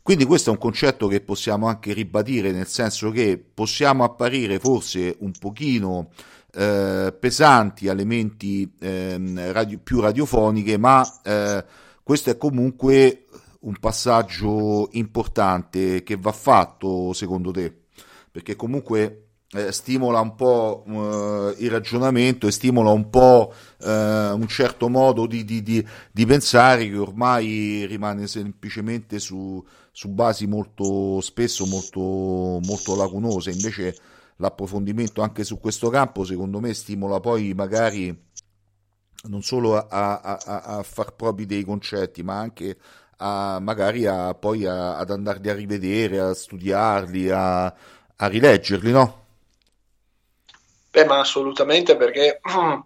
Quindi 0.03 0.25
questo 0.25 0.51
è 0.51 0.53
un 0.53 0.59
concetto 0.59 1.09
che 1.09 1.21
possiamo 1.21 1.67
anche 1.67 1.93
ribadire, 1.93 2.53
nel 2.53 2.69
senso 2.69 3.11
che 3.11 3.43
possiamo 3.53 4.05
apparire 4.05 4.61
forse 4.61 5.17
un 5.21 5.33
pochino 5.33 6.11
eh, 6.57 7.13
pesanti 7.13 7.87
elementi 7.87 8.73
eh, 8.81 9.53
radio, 9.53 9.79
più 9.83 10.01
radiofoniche, 10.01 10.79
ma 10.79 11.07
eh, 11.23 11.63
questo 12.03 12.31
è 12.31 12.39
comunque 12.39 13.27
un 13.61 13.77
passaggio 13.79 14.89
importante 14.93 16.03
che 16.03 16.17
va 16.17 16.33
fatto 16.33 17.13
secondo 17.13 17.51
te, 17.51 17.71
perché 18.31 18.57
comunque 18.57 19.25
eh, 19.51 19.71
stimola 19.71 20.21
un 20.21 20.35
po' 20.35 20.83
eh, 20.87 21.57
il 21.59 21.71
ragionamento 21.71 22.47
e 22.47 22.53
stimola 22.53 22.91
un 22.91 23.11
po' 23.11 23.53
un 23.79 24.47
certo 24.49 24.89
modo 24.89 25.27
di, 25.27 25.45
di, 25.45 25.63
di, 25.63 25.87
di, 26.11 26.25
pensare 26.25 26.89
che 26.89 26.97
ormai 26.97 27.85
rimane 27.85 28.27
semplicemente 28.27 29.19
su, 29.19 29.63
su 29.93 30.09
basi 30.09 30.47
molto 30.47 31.21
spesso 31.21 31.67
molto, 31.67 32.01
molto 32.65 32.97
lacunose. 32.97 33.51
Invece 33.51 33.95
l'approfondimento 34.37 35.23
anche 35.23 35.45
su 35.45 35.59
questo 35.59 35.89
campo 35.89 36.25
secondo 36.25 36.61
me 36.61 36.75
stimola 36.75 37.21
poi 37.21 37.55
magari 37.55 38.25
non 39.29 39.43
solo 39.43 39.77
a, 39.77 40.21
a, 40.21 40.41
a, 40.45 40.61
a 40.79 40.83
far 40.83 41.15
propri 41.15 41.47
dei 41.47 41.65
concetti 41.65 42.23
ma 42.23 42.39
anche 42.39 42.77
a, 43.19 43.59
magari 43.61 44.07
a, 44.07 44.35
poi 44.35 44.67
ad 44.67 45.11
andarli 45.11 45.49
a 45.49 45.55
rivedere, 45.55 46.19
a 46.19 46.35
studiarli, 46.35 47.31
a, 47.31 47.65
a 47.65 48.27
rileggerli, 48.27 48.91
no? 48.91 49.25
Beh, 50.91 51.05
ma 51.05 51.21
assolutamente 51.21 51.97
perché 51.97 52.41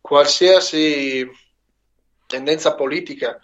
qualsiasi 0.00 1.28
tendenza 2.26 2.74
politica 2.74 3.38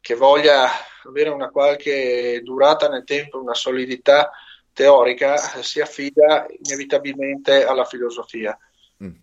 che 0.00 0.14
voglia 0.14 0.68
avere 1.04 1.30
una 1.30 1.50
qualche 1.50 2.40
durata 2.42 2.88
nel 2.88 3.04
tempo, 3.04 3.40
una 3.40 3.54
solidità 3.54 4.30
teorica, 4.76 5.38
si 5.62 5.80
affida 5.80 6.46
inevitabilmente 6.64 7.64
alla 7.64 7.86
filosofia. 7.86 8.56
Mm. 9.02 9.14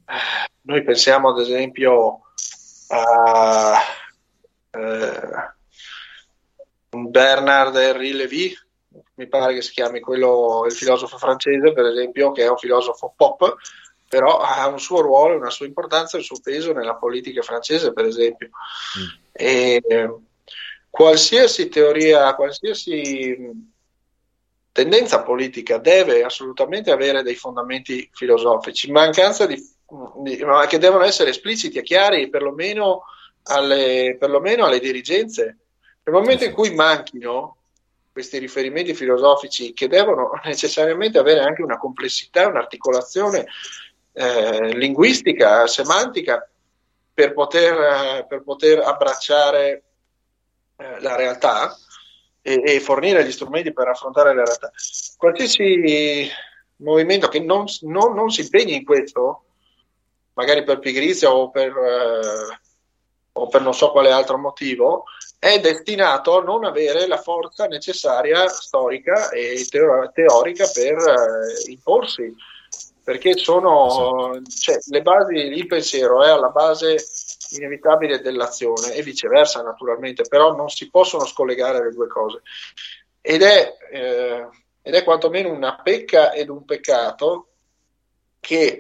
Noi 0.62 0.84
pensiamo 0.84 1.30
ad 1.30 1.40
esempio 1.40 2.22
a 2.88 3.80
eh, 4.72 5.54
Bernard 6.90 7.76
Henri 7.76 8.14
Lévy, 8.14 8.58
mi 9.16 9.28
pare 9.28 9.54
che 9.54 9.62
si 9.62 9.74
chiami 9.74 10.00
quello, 10.00 10.64
il 10.66 10.74
filosofo 10.74 11.20
francese, 11.20 11.72
per 11.72 11.86
esempio, 11.86 12.32
che 12.32 12.46
è 12.46 12.50
un 12.50 12.58
filosofo 12.58 13.14
pop, 13.16 13.56
però 14.10 14.40
ha 14.40 14.66
un 14.68 14.80
suo 14.80 15.02
ruolo, 15.02 15.38
una 15.38 15.52
sua 15.52 15.68
importanza, 15.68 16.18
un 16.18 16.24
suo 16.24 16.40
peso 16.42 16.74
nella 16.74 16.96
politica 16.96 17.44
francese, 17.44 17.94
per 17.94 18.06
esempio. 18.06 18.50
Mm. 18.98 19.08
E, 19.32 19.82
qualsiasi 20.90 21.70
teoria, 21.70 22.34
qualsiasi 22.34 23.72
tendenza 24.74 25.22
politica 25.22 25.78
deve 25.78 26.24
assolutamente 26.24 26.92
avere 26.92 27.22
dei 27.22 27.36
fondamenti 27.36 28.10
filosofici, 28.12 28.92
mancanza 28.92 29.46
di, 29.46 29.56
di 30.24 30.44
ma 30.44 30.66
che 30.66 30.80
devono 30.80 31.04
essere 31.06 31.30
espliciti 31.30 31.78
e 31.78 31.84
chiari 31.84 32.28
perlomeno 32.28 33.04
alle, 33.44 34.18
perlomeno 34.20 34.66
alle 34.66 34.80
dirigenze. 34.80 35.58
Nel 36.04 36.16
momento 36.16 36.44
in 36.44 36.52
cui 36.52 36.74
manchino 36.74 37.58
questi 38.12 38.40
riferimenti 38.40 38.96
filosofici 38.96 39.74
che 39.74 39.88
devono 39.88 40.32
necessariamente 40.44 41.20
avere 41.20 41.42
anche 41.42 41.62
una 41.62 41.78
complessità, 41.78 42.48
un'articolazione 42.48 43.46
eh, 44.12 44.76
linguistica, 44.76 45.68
semantica 45.68 46.50
per 47.14 47.34
poter, 47.34 48.26
per 48.26 48.42
poter 48.42 48.80
abbracciare 48.80 49.84
eh, 50.78 51.00
la 51.00 51.16
realtà 51.16 51.78
e, 52.44 52.62
e, 52.64 52.80
fornire 52.80 53.26
gli 53.26 53.32
strumenti 53.32 53.74
per 53.74 53.88
affrontare 53.88 54.36
la 54.36 54.44
realtà. 54.44 54.72
Qualsiasi 55.18 56.30
movimento 56.78 57.30
che 57.30 57.40
non, 57.40 57.66
non, 57.82 58.14
non 58.14 58.30
si 58.30 58.42
impegni 58.42 58.76
in 58.76 58.86
questo, 58.86 59.46
magari 60.34 60.64
per 60.64 60.80
pigrizia 60.80 61.32
o 61.32 61.50
per, 61.50 61.72
eh, 61.72 62.60
o 63.32 63.48
per 63.48 63.62
non 63.62 63.74
so 63.74 63.92
quale 63.92 64.12
altro 64.12 64.38
motivo, 64.38 65.06
è 65.40 65.60
destinato 65.60 66.38
a 66.38 66.44
non 66.44 66.66
avere 66.66 67.08
la 67.08 67.18
forza 67.18 67.66
necessaria 67.66 68.48
storica 68.50 69.30
e 69.30 69.66
teorica 69.68 70.70
per 70.74 70.98
eh, 70.98 71.72
imporsi 71.72 72.36
perché 73.04 73.36
sono 73.38 74.42
cioè, 74.48 74.78
le 74.88 75.02
basi, 75.02 75.36
il 75.36 75.68
pensiero 75.68 76.24
è 76.24 76.30
alla 76.30 76.50
base 76.50 76.98
inevitabile 77.56 78.22
dell'azione 78.22 78.94
e 78.94 79.02
viceversa 79.02 79.62
naturalmente, 79.62 80.24
però 80.24 80.56
non 80.56 80.70
si 80.70 80.90
possono 80.90 81.26
scollegare 81.26 81.84
le 81.84 81.92
due 81.92 82.08
cose. 82.08 82.42
Ed 83.22 83.42
è, 83.42 83.78
eh, 83.92 84.48
ed 84.82 84.94
è 84.94 85.04
quantomeno 85.04 85.52
una 85.52 85.80
pecca 85.82 86.34
ed 86.34 86.50
un 86.50 86.66
peccato 86.66 87.48
che 88.40 88.80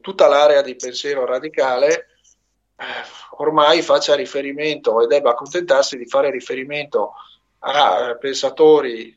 tutta 0.00 0.26
l'area 0.26 0.62
di 0.62 0.76
pensiero 0.76 1.24
radicale 1.24 2.08
eh, 2.76 2.84
ormai 3.38 3.82
faccia 3.82 4.14
riferimento 4.14 5.00
e 5.00 5.06
debba 5.06 5.30
accontentarsi 5.30 5.96
di 5.96 6.06
fare 6.06 6.30
riferimento 6.30 7.12
a 7.60 8.16
pensatori 8.18 9.16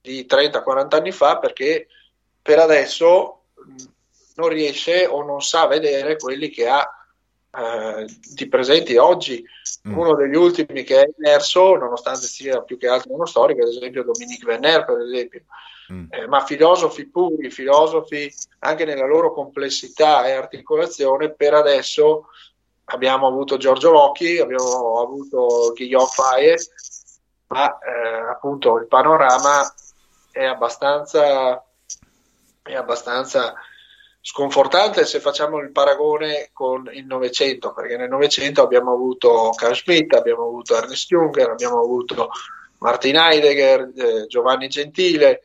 di 0.00 0.26
30-40 0.28 0.96
anni 0.96 1.12
fa 1.12 1.38
perché 1.38 1.86
per 2.40 2.58
adesso 2.58 3.42
non 4.36 4.48
riesce 4.48 5.06
o 5.06 5.22
non 5.22 5.42
sa 5.42 5.66
vedere 5.66 6.16
quelli 6.16 6.48
che 6.48 6.68
ha 6.68 6.97
eh, 7.50 8.06
di 8.34 8.48
presenti 8.48 8.96
oggi. 8.96 9.44
Mm. 9.88 9.96
Uno 9.96 10.14
degli 10.14 10.34
ultimi 10.34 10.82
che 10.82 11.02
è 11.02 11.10
emerso, 11.18 11.76
nonostante 11.76 12.26
sia 12.26 12.62
più 12.62 12.76
che 12.78 12.88
altro 12.88 13.14
uno 13.14 13.26
storico, 13.26 13.62
ad 13.62 13.68
esempio 13.68 14.04
Dominique 14.04 14.52
Venner, 14.52 14.84
per 14.84 15.00
esempio, 15.00 15.42
mm. 15.92 16.04
eh, 16.10 16.26
ma 16.26 16.40
filosofi 16.40 17.06
puri, 17.08 17.50
filosofi 17.50 18.32
anche 18.60 18.84
nella 18.84 19.06
loro 19.06 19.32
complessità 19.32 20.26
e 20.26 20.32
articolazione, 20.32 21.32
per 21.32 21.54
adesso 21.54 22.26
abbiamo 22.86 23.26
avuto 23.26 23.56
Giorgio 23.56 23.90
Locchi, 23.90 24.38
abbiamo 24.38 25.00
avuto 25.00 25.72
Guillaume 25.74 26.08
Faye, 26.08 26.56
ma 27.48 27.78
eh, 27.78 28.30
appunto 28.30 28.76
il 28.78 28.86
panorama 28.86 29.72
è 30.30 30.44
abbastanza, 30.44 31.62
è 32.62 32.74
abbastanza 32.74 33.54
sconfortante 34.30 35.06
se 35.06 35.20
facciamo 35.20 35.56
il 35.58 35.72
paragone 35.72 36.50
con 36.52 36.90
il 36.92 37.06
Novecento, 37.06 37.72
perché 37.72 37.96
nel 37.96 38.10
Novecento 38.10 38.60
abbiamo 38.60 38.92
avuto 38.92 39.54
Carl 39.56 39.74
Schmitt, 39.74 40.12
abbiamo 40.12 40.42
avuto 40.42 40.76
Ernest 40.76 41.08
Junger, 41.08 41.48
abbiamo 41.48 41.80
avuto 41.80 42.28
Martin 42.80 43.16
Heidegger, 43.16 43.90
eh, 43.96 44.26
Giovanni 44.26 44.68
Gentile, 44.68 45.40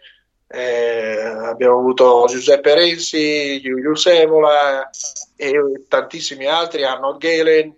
eh, 0.50 1.18
abbiamo 1.18 1.80
avuto 1.80 2.26
Giuseppe 2.28 2.76
Renzi, 2.76 3.62
Julius 3.62 4.06
Evola 4.08 4.90
e 5.38 5.54
tantissimi 5.88 6.46
altri, 6.46 6.84
Arnold 6.84 7.20
Galen 7.20 7.74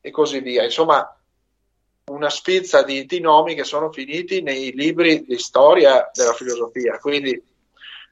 e 0.00 0.10
così 0.12 0.38
via. 0.38 0.62
Insomma, 0.62 1.12
una 2.04 2.30
spizza 2.30 2.84
di, 2.84 3.04
di 3.04 3.18
nomi 3.18 3.56
che 3.56 3.64
sono 3.64 3.90
finiti 3.90 4.42
nei 4.42 4.70
libri 4.76 5.24
di 5.24 5.38
storia 5.38 6.08
della 6.14 6.34
filosofia. 6.34 6.98
Quindi 6.98 7.42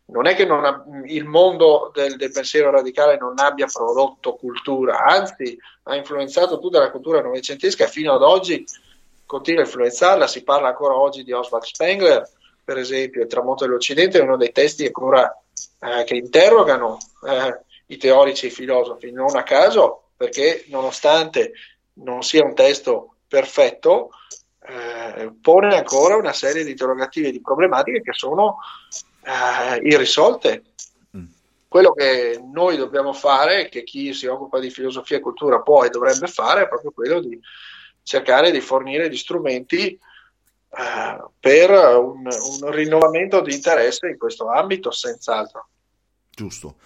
non 0.07 0.27
è 0.27 0.35
che 0.35 0.45
non 0.45 0.65
ha, 0.65 0.85
il 1.07 1.25
mondo 1.25 1.91
del, 1.95 2.17
del, 2.17 2.31
pensiero 2.31 2.71
radicale 2.71 3.17
non 3.17 3.39
abbia 3.39 3.67
prodotto 3.67 4.35
cultura, 4.35 5.05
anzi 5.05 5.59
ha 5.85 5.97
influenzato 5.97 6.59
tutta 6.59 6.79
la 6.79 6.91
cultura 6.91 7.23
novecentesca 7.23 7.87
fino 7.87 8.13
ad 8.13 8.23
oggi 8.23 8.65
continua 9.25 9.63
a 9.63 9.65
influenzarla. 9.65 10.27
Si 10.27 10.43
parla 10.43 10.69
ancora 10.69 10.99
oggi 10.99 11.25
di 11.25 11.33
Oswald 11.33 11.65
Spengler, 11.65 12.29
per 12.63 12.79
esempio, 12.79 13.23
Il 13.23 13.29
tramonto 13.29 13.65
dell'Occidente 13.65 14.19
è 14.19 14.23
uno 14.23 14.37
dei 14.37 14.53
testi 14.53 14.87
ancora 14.87 15.43
eh, 15.81 16.05
che 16.05 16.17
interrogano 16.17 16.99
eh, 17.27 17.61
i 17.87 17.97
teorici 17.97 18.47
e 18.47 18.49
i 18.49 18.53
filosofi, 18.53 19.11
non 19.11 19.37
a 19.37 19.43
caso, 19.43 20.09
perché 20.17 20.65
nonostante 20.69 21.53
non 21.95 22.23
sia 22.23 22.45
un 22.45 22.55
testo 22.55 23.17
perfetto, 23.29 24.11
eh, 24.67 25.33
pone 25.41 25.77
ancora 25.77 26.17
una 26.17 26.33
serie 26.33 26.65
di 26.65 26.71
interrogativi 26.71 27.29
e 27.29 27.33
di 27.33 27.41
problematiche 27.41 28.01
che 28.01 28.13
sono 28.13 28.59
eh, 29.25 29.77
irrisolte. 29.89 30.63
Mm. 31.17 31.25
Quello 31.69 31.93
che 31.93 32.41
noi 32.53 32.77
dobbiamo 32.77 33.13
fare, 33.13 33.69
che 33.69 33.83
chi 33.83 34.13
si 34.13 34.27
occupa 34.27 34.59
di 34.61 34.71
filosofia 34.71 35.17
e 35.17 35.21
cultura 35.21 35.61
può 35.61 35.85
e 35.85 35.91
dovrebbe 35.91 36.27
fare, 36.27 36.63
è 36.63 36.69
proprio 36.69 36.93
quello 36.93 37.21
di 37.21 37.41
cercare 38.03 38.51
di 38.51 38.61
fornire 38.61 39.09
gli 39.09 39.17
strumenti 39.17 39.89
eh, 39.89 41.25
per 41.41 41.71
un, 41.71 42.29
un 42.61 42.71
rinnovamento 42.71 43.41
di 43.41 43.55
interesse 43.55 44.09
in 44.09 44.19
questo 44.19 44.49
ambito, 44.49 44.91
senz'altro. 44.91 45.69
Giusto. 46.31 46.77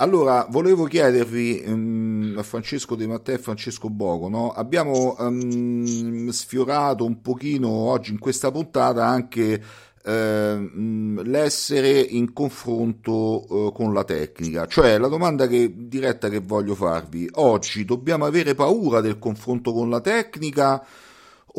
Allora, 0.00 0.46
volevo 0.48 0.84
chiedervi 0.84 1.64
um, 1.66 2.36
a 2.38 2.44
Francesco 2.44 2.94
De 2.94 3.08
Matteo 3.08 3.34
e 3.34 3.38
Francesco 3.38 3.90
Bogo, 3.90 4.28
no? 4.28 4.52
abbiamo 4.52 5.16
um, 5.18 6.28
sfiorato 6.28 7.04
un 7.04 7.20
pochino 7.20 7.68
oggi 7.68 8.12
in 8.12 8.20
questa 8.20 8.52
puntata 8.52 9.04
anche 9.04 9.60
l'essere 10.04 12.00
in 12.00 12.32
confronto 12.32 13.44
uh, 13.48 13.72
con 13.72 13.92
la 13.92 14.04
tecnica, 14.04 14.66
cioè 14.66 14.98
la 14.98 15.08
domanda 15.08 15.46
che, 15.46 15.72
diretta 15.74 16.28
che 16.28 16.40
voglio 16.40 16.74
farvi, 16.74 17.28
oggi 17.34 17.84
dobbiamo 17.84 18.24
avere 18.24 18.54
paura 18.54 19.00
del 19.00 19.18
confronto 19.18 19.72
con 19.72 19.90
la 19.90 20.00
tecnica? 20.00 20.86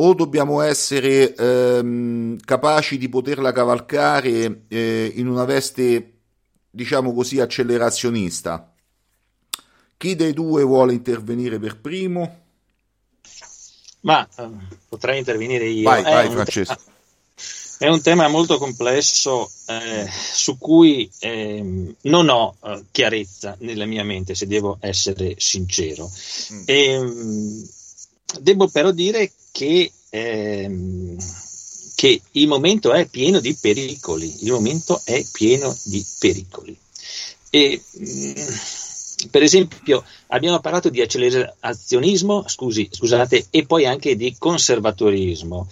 o 0.01 0.13
dobbiamo 0.13 0.61
essere 0.61 1.35
ehm, 1.35 2.37
capaci 2.45 2.97
di 2.97 3.09
poterla 3.09 3.51
cavalcare 3.51 4.61
eh, 4.69 5.11
in 5.15 5.27
una 5.27 5.43
veste, 5.43 6.13
diciamo 6.69 7.13
così, 7.13 7.41
accelerazionista? 7.41 8.73
Chi 9.97 10.15
dei 10.15 10.31
due 10.31 10.63
vuole 10.63 10.93
intervenire 10.93 11.59
per 11.59 11.81
primo? 11.81 12.43
Ma 14.01 14.25
eh, 14.37 14.49
potrei 14.87 15.19
intervenire 15.19 15.65
io. 15.65 15.83
Vai, 15.83 16.03
vai 16.03 16.29
Francesco. 16.29 16.75
Tema, 16.75 16.97
è 17.79 17.87
un 17.87 18.01
tema 18.01 18.27
molto 18.27 18.57
complesso 18.57 19.49
eh, 19.67 20.05
su 20.33 20.57
cui 20.57 21.09
ehm, 21.19 21.95
non 22.01 22.27
ho 22.27 22.57
eh, 22.61 22.83
chiarezza 22.91 23.55
nella 23.59 23.85
mia 23.85 24.03
mente, 24.03 24.35
se 24.35 24.47
devo 24.47 24.77
essere 24.81 25.35
sincero. 25.37 26.11
Mm. 26.51 26.61
E, 26.65 26.83
ehm, 26.83 27.69
devo 28.41 28.67
però 28.67 28.91
dire 28.91 29.31
che, 29.53 29.89
ehm, 30.09 31.17
che 31.95 32.21
il 32.31 32.47
momento 32.49 32.91
è 32.91 33.05
pieno 33.07 33.39
di 33.39 33.55
pericoli, 33.55 34.43
il 34.43 34.51
momento 34.51 34.99
è 35.05 35.25
pieno 35.31 35.73
di 35.85 36.05
pericoli. 36.19 36.77
E, 37.49 37.81
mm, 37.97 38.33
per 39.31 39.41
esempio, 39.41 40.03
abbiamo 40.27 40.59
parlato 40.59 40.89
di 40.89 40.99
accelerazionismo, 40.99 42.43
scusi, 42.45 42.89
scusate, 42.91 43.47
e 43.49 43.65
poi 43.65 43.85
anche 43.85 44.17
di 44.17 44.35
conservatorismo. 44.37 45.65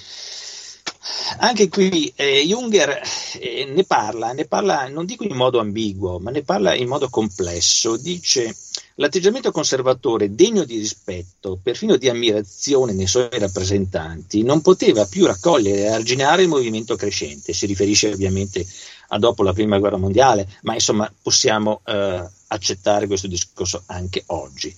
Anche 1.40 1.70
qui 1.70 2.12
eh, 2.16 2.44
Junger 2.46 3.02
eh, 3.40 3.66
ne 3.66 3.84
parla, 3.84 4.32
ne 4.34 4.46
parla, 4.46 4.88
non 4.88 5.06
dico 5.06 5.24
in 5.24 5.36
modo 5.36 5.60
ambiguo, 5.60 6.20
ma 6.20 6.32
ne 6.32 6.44
parla 6.44 6.76
in 6.76 6.88
modo 6.88 7.10
complesso. 7.10 7.98
Dice 7.98 8.56
L'atteggiamento 9.00 9.52
conservatore, 9.52 10.34
degno 10.34 10.64
di 10.64 10.80
rispetto, 10.80 11.60
perfino 11.62 11.98
di 11.98 12.10
ammirazione 12.10 12.94
nei 12.94 13.06
suoi 13.06 13.30
rappresentanti, 13.32 14.42
non 14.42 14.62
poteva 14.62 15.06
più 15.06 15.28
raccogliere 15.28 15.82
e 15.82 15.88
arginare 15.90 16.42
il 16.42 16.48
movimento 16.48 16.96
crescente. 16.96 17.54
Si 17.54 17.68
riferisce 17.68 18.12
ovviamente 18.12 18.66
a 19.10 19.20
dopo 19.20 19.44
la 19.44 19.54
prima 19.54 19.78
guerra 19.78 19.98
mondiale, 19.98 20.48
ma 20.64 20.74
insomma 20.74 21.12
possiamo 21.22 21.82
eh, 21.86 22.28
accettare 22.48 23.06
questo 23.06 23.28
discorso 23.28 23.84
anche 23.86 24.24
oggi. 24.28 24.76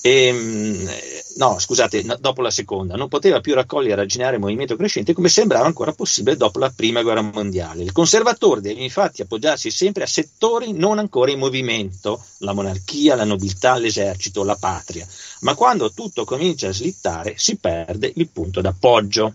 E, 0.00 0.26
ehm, 0.26 0.90
no, 1.36 1.58
scusate, 1.58 2.04
dopo 2.20 2.40
la 2.40 2.50
seconda, 2.50 2.94
non 2.94 3.08
poteva 3.08 3.40
più 3.40 3.54
raccogliere 3.54 4.00
e 4.00 4.04
arginare 4.04 4.36
il 4.36 4.40
movimento 4.40 4.76
crescente 4.76 5.12
come 5.12 5.28
sembrava 5.28 5.66
ancora 5.66 5.92
possibile 5.92 6.36
dopo 6.36 6.58
la 6.58 6.72
prima 6.74 7.02
guerra 7.02 7.22
mondiale. 7.22 7.82
Il 7.82 7.92
conservatore 7.92 8.60
deve 8.60 8.82
infatti 8.82 9.22
appoggiarsi 9.22 9.70
sempre 9.70 10.04
a 10.04 10.06
settori 10.06 10.72
non 10.72 10.98
ancora 10.98 11.30
in 11.30 11.38
movimento, 11.38 12.22
la 12.38 12.52
monarchia, 12.52 13.16
la 13.16 13.24
nobiltà, 13.24 13.76
l'esercito, 13.76 14.44
la 14.44 14.56
patria, 14.56 15.06
ma 15.40 15.54
quando 15.54 15.92
tutto 15.92 16.24
comincia 16.24 16.68
a 16.68 16.72
slittare 16.72 17.34
si 17.36 17.56
perde 17.56 18.12
il 18.14 18.28
punto 18.28 18.60
d'appoggio. 18.60 19.34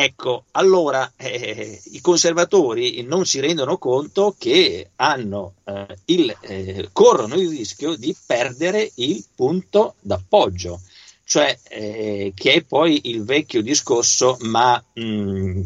Ecco, 0.00 0.44
allora 0.52 1.12
eh, 1.16 1.82
i 1.86 2.00
conservatori 2.00 3.02
non 3.02 3.26
si 3.26 3.40
rendono 3.40 3.78
conto 3.78 4.36
che 4.38 4.90
hanno, 4.94 5.54
eh, 5.64 5.98
il, 6.04 6.36
eh, 6.40 6.88
corrono 6.92 7.34
il 7.34 7.48
rischio 7.48 7.96
di 7.96 8.14
perdere 8.24 8.92
il 8.94 9.24
punto 9.34 9.96
d'appoggio, 9.98 10.82
cioè 11.24 11.58
eh, 11.64 12.32
che 12.32 12.52
è 12.52 12.62
poi 12.62 13.10
il 13.10 13.24
vecchio 13.24 13.60
discorso, 13.60 14.36
ma 14.42 14.80
mh, 14.92 15.02
mm, 15.02 15.62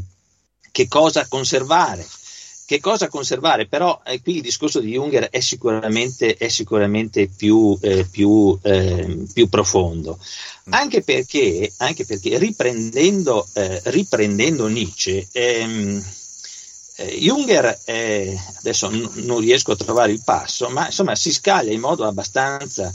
che 0.71 0.89
cosa 0.89 1.29
conservare? 1.29 2.03
Che 2.73 2.81
cosa 2.81 3.09
conservare? 3.09 3.67
Però 3.67 4.01
eh, 4.03 4.23
qui 4.23 4.37
il 4.37 4.41
discorso 4.41 4.81
di 4.81 4.93
Junger 4.93 5.29
è 5.29 5.41
sicuramente, 5.41 6.37
è 6.37 6.49
sicuramente 6.49 7.29
più, 7.29 7.77
eh, 7.83 8.07
più, 8.07 8.59
eh, 8.63 9.27
più, 9.31 9.47
profondo, 9.51 10.19
mm. 10.19 10.73
anche 10.73 11.03
perché, 11.03 11.71
anche 11.77 12.07
perché 12.07 12.39
riprendendo, 12.39 13.47
eh, 13.53 13.79
riprendendo, 13.85 14.69
Nietzsche, 14.69 15.29
ehm, 15.33 16.03
eh, 16.97 17.19
Junger, 17.19 17.79
eh, 17.85 18.41
adesso 18.61 18.89
n- 18.89 19.11
non 19.17 19.41
riesco 19.41 19.73
a 19.73 19.77
trovare 19.77 20.13
il 20.13 20.23
passo, 20.25 20.71
ma 20.71 20.87
insomma 20.87 21.15
si 21.15 21.31
scaglia 21.31 21.73
in 21.73 21.81
modo 21.81 22.07
abbastanza, 22.07 22.91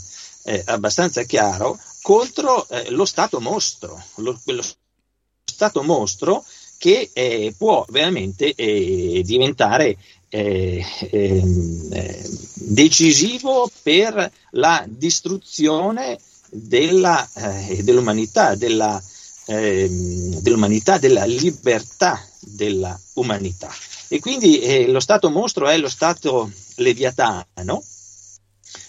abbastanza 0.64 1.22
chiaro 1.22 1.78
contro 2.02 2.66
lo 2.88 3.04
Stato 3.04 3.38
mostro, 3.38 4.02
lo, 4.16 4.40
lo 4.42 4.64
Stato 5.44 5.84
mostro 5.84 6.44
che 6.78 7.10
eh, 7.12 7.52
può 7.58 7.84
veramente 7.90 8.54
eh, 8.54 9.22
diventare 9.24 9.96
eh, 10.28 10.84
ehm, 11.10 11.88
eh, 11.92 12.30
decisivo 12.54 13.70
per 13.82 14.30
la 14.52 14.84
distruzione 14.86 16.18
della, 16.50 17.28
eh, 17.34 17.82
dell'umanità, 17.82 18.54
della, 18.54 19.02
eh, 19.46 19.88
dell'umanità, 20.40 20.98
della 20.98 21.24
libertà 21.24 22.24
della 22.40 22.98
umanità. 23.14 23.70
E 24.08 24.20
quindi 24.20 24.60
eh, 24.60 24.86
lo 24.88 25.00
Stato 25.00 25.30
mostro 25.30 25.68
è 25.68 25.76
lo 25.76 25.88
Stato 25.88 26.50
leviatano, 26.76 27.82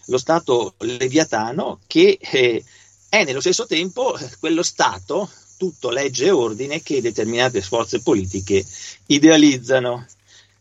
lo 0.06 0.18
Stato 0.18 0.76
leviatano 0.78 1.80
che 1.88 2.18
è 2.22 3.24
nello 3.24 3.42
stesso 3.42 3.66
tempo 3.66 4.18
quello 4.40 4.64
Stato, 4.64 5.30
tutto 5.60 5.90
legge 5.90 6.28
e 6.28 6.32
ordine, 6.32 6.82
che 6.82 7.02
determinate 7.02 7.62
forze 7.62 8.02
politiche 8.02 8.66
idealizzano. 9.08 10.08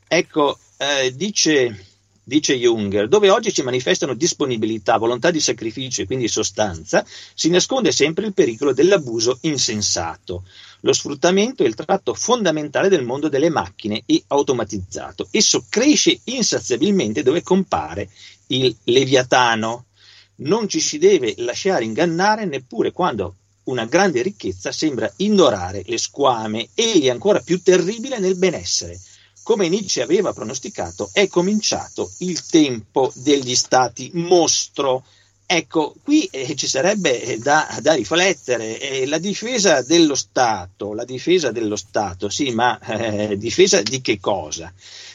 Ecco, 0.08 0.58
eh, 0.76 1.14
dice 1.14 1.86
dice 2.28 2.58
Junger, 2.58 3.08
dove 3.08 3.30
oggi 3.30 3.50
si 3.50 3.62
manifestano 3.62 4.12
disponibilità, 4.12 4.98
volontà 4.98 5.30
di 5.30 5.40
sacrificio 5.40 6.02
e 6.02 6.06
quindi 6.06 6.28
sostanza, 6.28 7.02
si 7.34 7.48
nasconde 7.48 7.90
sempre 7.90 8.26
il 8.26 8.34
pericolo 8.34 8.74
dell'abuso 8.74 9.38
insensato. 9.42 10.44
Lo 10.80 10.92
sfruttamento 10.92 11.62
è 11.62 11.66
il 11.66 11.74
tratto 11.74 12.12
fondamentale 12.12 12.90
del 12.90 13.02
mondo 13.02 13.30
delle 13.30 13.48
macchine 13.48 14.02
e 14.04 14.22
automatizzato. 14.26 15.28
Esso 15.30 15.64
cresce 15.70 16.20
insaziabilmente 16.24 17.22
dove 17.22 17.42
compare 17.42 18.10
il 18.48 18.76
leviatano. 18.84 19.86
Non 20.40 20.68
ci 20.68 20.80
si 20.80 20.98
deve 20.98 21.32
lasciare 21.38 21.84
ingannare 21.84 22.44
neppure 22.44 22.92
quando 22.92 23.36
una 23.68 23.84
grande 23.86 24.22
ricchezza 24.22 24.72
sembra 24.72 25.10
indorare 25.16 25.82
le 25.86 25.98
squame, 25.98 26.68
egli 26.74 27.06
è 27.06 27.10
ancora 27.10 27.40
più 27.40 27.62
terribile 27.62 28.18
nel 28.18 28.36
benessere 28.36 28.98
come 29.48 29.70
Nietzsche 29.70 30.02
aveva 30.02 30.34
pronosticato, 30.34 31.08
è 31.10 31.26
cominciato 31.26 32.12
il 32.18 32.44
tempo 32.44 33.10
degli 33.14 33.54
stati 33.54 34.10
mostro. 34.12 35.06
Ecco, 35.46 35.94
qui 36.02 36.26
eh, 36.26 36.54
ci 36.54 36.66
sarebbe 36.66 37.22
eh, 37.22 37.38
da, 37.38 37.78
da 37.80 37.94
riflettere. 37.94 38.78
Eh, 38.78 39.06
la 39.06 39.16
difesa 39.16 39.80
dello 39.80 40.14
Stato, 40.14 40.92
la 40.92 41.06
difesa 41.06 41.50
dello 41.50 41.76
Stato, 41.76 42.28
sì, 42.28 42.50
ma 42.50 42.78
eh, 42.78 43.38
difesa 43.38 43.80
di 43.80 44.02
che 44.02 44.20
cosa? 44.20 44.70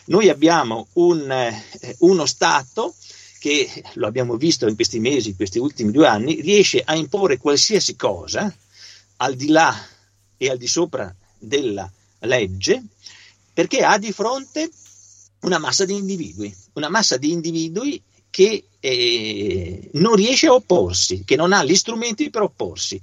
Noi 0.05 0.29
abbiamo 0.29 0.87
un, 0.93 1.29
eh, 1.29 1.95
uno 1.99 2.25
Stato 2.25 2.95
che, 3.43 3.83
lo 3.95 4.07
abbiamo 4.07 4.37
visto 4.37 4.69
in 4.69 4.75
questi 4.75 5.01
mesi, 5.01 5.31
in 5.31 5.35
questi 5.35 5.59
ultimi 5.59 5.91
due 5.91 6.07
anni, 6.07 6.39
riesce 6.39 6.81
a 6.81 6.95
imporre 6.95 7.37
qualsiasi 7.37 7.97
cosa 7.97 8.55
al 9.17 9.35
di 9.35 9.49
là 9.49 9.85
e 10.37 10.49
al 10.49 10.57
di 10.57 10.65
sopra 10.65 11.13
della 11.37 11.91
legge, 12.19 12.81
perché 13.51 13.83
ha 13.83 13.97
di 13.97 14.13
fronte 14.13 14.71
una 15.41 15.57
massa 15.57 15.83
di 15.83 15.93
individui, 15.93 16.55
una 16.75 16.87
massa 16.87 17.17
di 17.17 17.33
individui 17.33 18.01
che 18.29 18.63
eh, 18.79 19.89
non 19.95 20.15
riesce 20.15 20.47
a 20.47 20.53
opporsi, 20.53 21.23
che 21.25 21.35
non 21.35 21.51
ha 21.51 21.65
gli 21.65 21.75
strumenti 21.75 22.29
per 22.29 22.43
opporsi. 22.43 23.01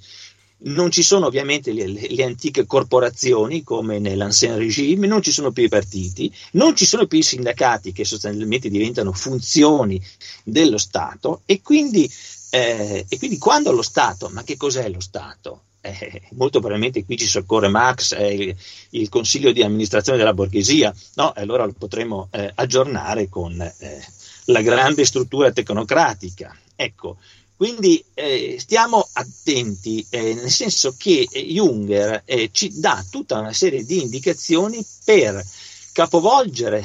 Non 0.63 0.91
ci 0.91 1.03
sono 1.03 1.27
ovviamente 1.27 1.73
le, 1.73 1.87
le, 1.87 2.07
le 2.09 2.25
antiche 2.25 2.67
corporazioni 2.67 3.63
come 3.63 3.99
nell'ancien 3.99 4.57
regime, 4.57 5.07
non 5.07 5.23
ci 5.23 5.33
sono 5.33 5.53
più 5.53 5.65
i 5.65 5.69
partiti, 5.69 6.33
non 6.53 6.77
ci 6.77 6.85
sono 6.85 7.07
più 7.07 7.19
i 7.19 7.23
sindacati 7.23 7.93
che 7.93 8.05
sostanzialmente 8.05 8.69
diventano 8.69 9.13
funzioni 9.13 10.01
dello 10.45 10.79
Stato 10.79 11.43
e 11.47 11.63
quindi, 11.63 12.11
eh, 12.51 13.07
e 13.09 13.19
quindi 13.19 13.39
quando 13.39 13.73
lo 13.73 13.83
Stato, 13.83 14.29
ma 14.33 14.43
che 14.43 14.57
cos'è 14.57 14.89
lo 14.89 15.01
Stato? 15.01 15.63
eh, 15.81 16.23
molto 16.33 16.61
probabilmente 16.61 17.05
qui 17.05 17.17
ci 17.17 17.27
soccorre 17.27 17.69
Marx, 17.69 18.13
eh, 18.13 18.35
il, 18.35 18.57
il, 18.91 19.09
consiglio 19.09 19.53
di 19.53 19.63
amministrazione 19.63 20.19
della 20.19 20.35
borghesia, 20.35 20.95
no? 21.15 21.33
Allora 21.35 21.65
lo 21.65 21.75
potremo 21.77 22.29
eh, 22.31 22.53
aggiornare 22.55 23.29
con 23.29 23.61
eh, 23.61 24.05
la 24.47 24.61
grande 24.61 25.05
struttura 25.05 25.51
tecnocratica. 25.53 26.57
Ecco, 26.77 27.17
quindi 27.61 28.03
eh, 28.15 28.57
stiamo 28.59 29.07
attenti, 29.13 30.03
eh, 30.09 30.33
nel 30.33 30.51
senso 30.51 30.95
che 30.97 31.29
Junger 31.31 32.23
ci 32.53 32.81
dà 32.81 33.05
tutta 33.11 33.39
una 33.39 33.53
serie 33.53 33.85
di 33.85 34.01
indicazioni 34.01 34.83
per 35.05 35.45
capovolgere 35.93 36.83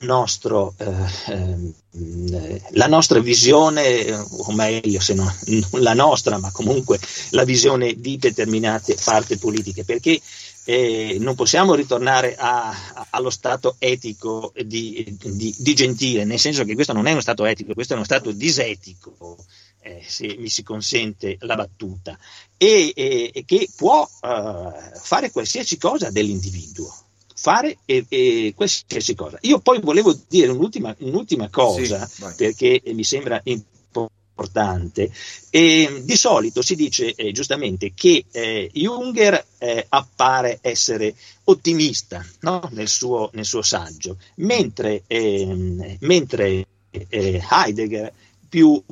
nostro, 0.00 0.72
eh, 0.78 0.86
eh, 1.26 2.62
la 2.70 2.86
nostra 2.86 3.20
visione, 3.20 4.10
o 4.10 4.50
meglio, 4.52 5.00
se 5.00 5.12
non, 5.12 5.30
non, 5.44 5.82
la 5.82 5.92
nostra, 5.92 6.38
ma 6.38 6.50
comunque 6.50 6.98
la 7.32 7.44
visione 7.44 7.92
di 8.00 8.16
determinate 8.16 8.96
parti 9.04 9.36
politiche, 9.36 9.84
perché 9.84 10.18
eh, 10.64 11.18
non 11.20 11.34
possiamo 11.34 11.74
ritornare 11.74 12.36
a, 12.36 12.70
a, 12.70 13.06
allo 13.10 13.28
stato 13.28 13.76
etico 13.78 14.54
di, 14.64 15.14
di, 15.20 15.54
di, 15.58 15.74
Gentile, 15.74 16.24
nel 16.24 16.38
senso 16.38 16.64
che 16.64 16.72
questo 16.72 16.94
non 16.94 17.06
è 17.06 17.12
uno 17.12 17.20
stato 17.20 17.44
etico, 17.44 17.74
questo 17.74 17.92
è 17.92 17.96
uno 17.96 18.06
stato 18.06 18.30
disetico. 18.30 19.36
Eh, 19.82 20.04
se 20.06 20.36
mi 20.38 20.50
si 20.50 20.62
consente 20.62 21.38
la 21.40 21.56
battuta, 21.56 22.18
e, 22.58 22.92
e 22.94 23.44
che 23.46 23.66
può 23.74 24.02
uh, 24.02 24.72
fare 25.00 25.30
qualsiasi 25.30 25.78
cosa 25.78 26.10
dell'individuo 26.10 26.94
fare 27.40 27.78
e, 27.86 28.04
e, 28.06 28.52
qualsiasi 28.54 29.14
cosa. 29.14 29.38
Io 29.42 29.60
poi 29.60 29.80
volevo 29.80 30.14
dire 30.28 30.50
un'ultima, 30.50 30.94
un'ultima 30.98 31.48
cosa 31.48 32.06
sì, 32.06 32.26
perché 32.36 32.82
mi 32.92 33.02
sembra 33.02 33.40
importante. 33.42 35.10
E, 35.48 36.02
di 36.04 36.16
solito 36.16 36.60
si 36.60 36.74
dice 36.74 37.14
eh, 37.14 37.32
giustamente 37.32 37.92
che 37.94 38.26
eh, 38.30 38.70
Junger 38.74 39.42
eh, 39.56 39.86
appare 39.88 40.58
essere 40.60 41.14
ottimista 41.44 42.24
no? 42.40 42.68
nel, 42.72 42.88
suo, 42.88 43.30
nel, 43.32 43.46
suo, 43.46 43.62
saggio, 43.62 44.18
mentre, 44.36 45.04
ehm, 45.06 45.96
mentre 46.00 46.66
eh, 46.90 47.42
Heidegger 47.50 48.12
più, 48.48 48.82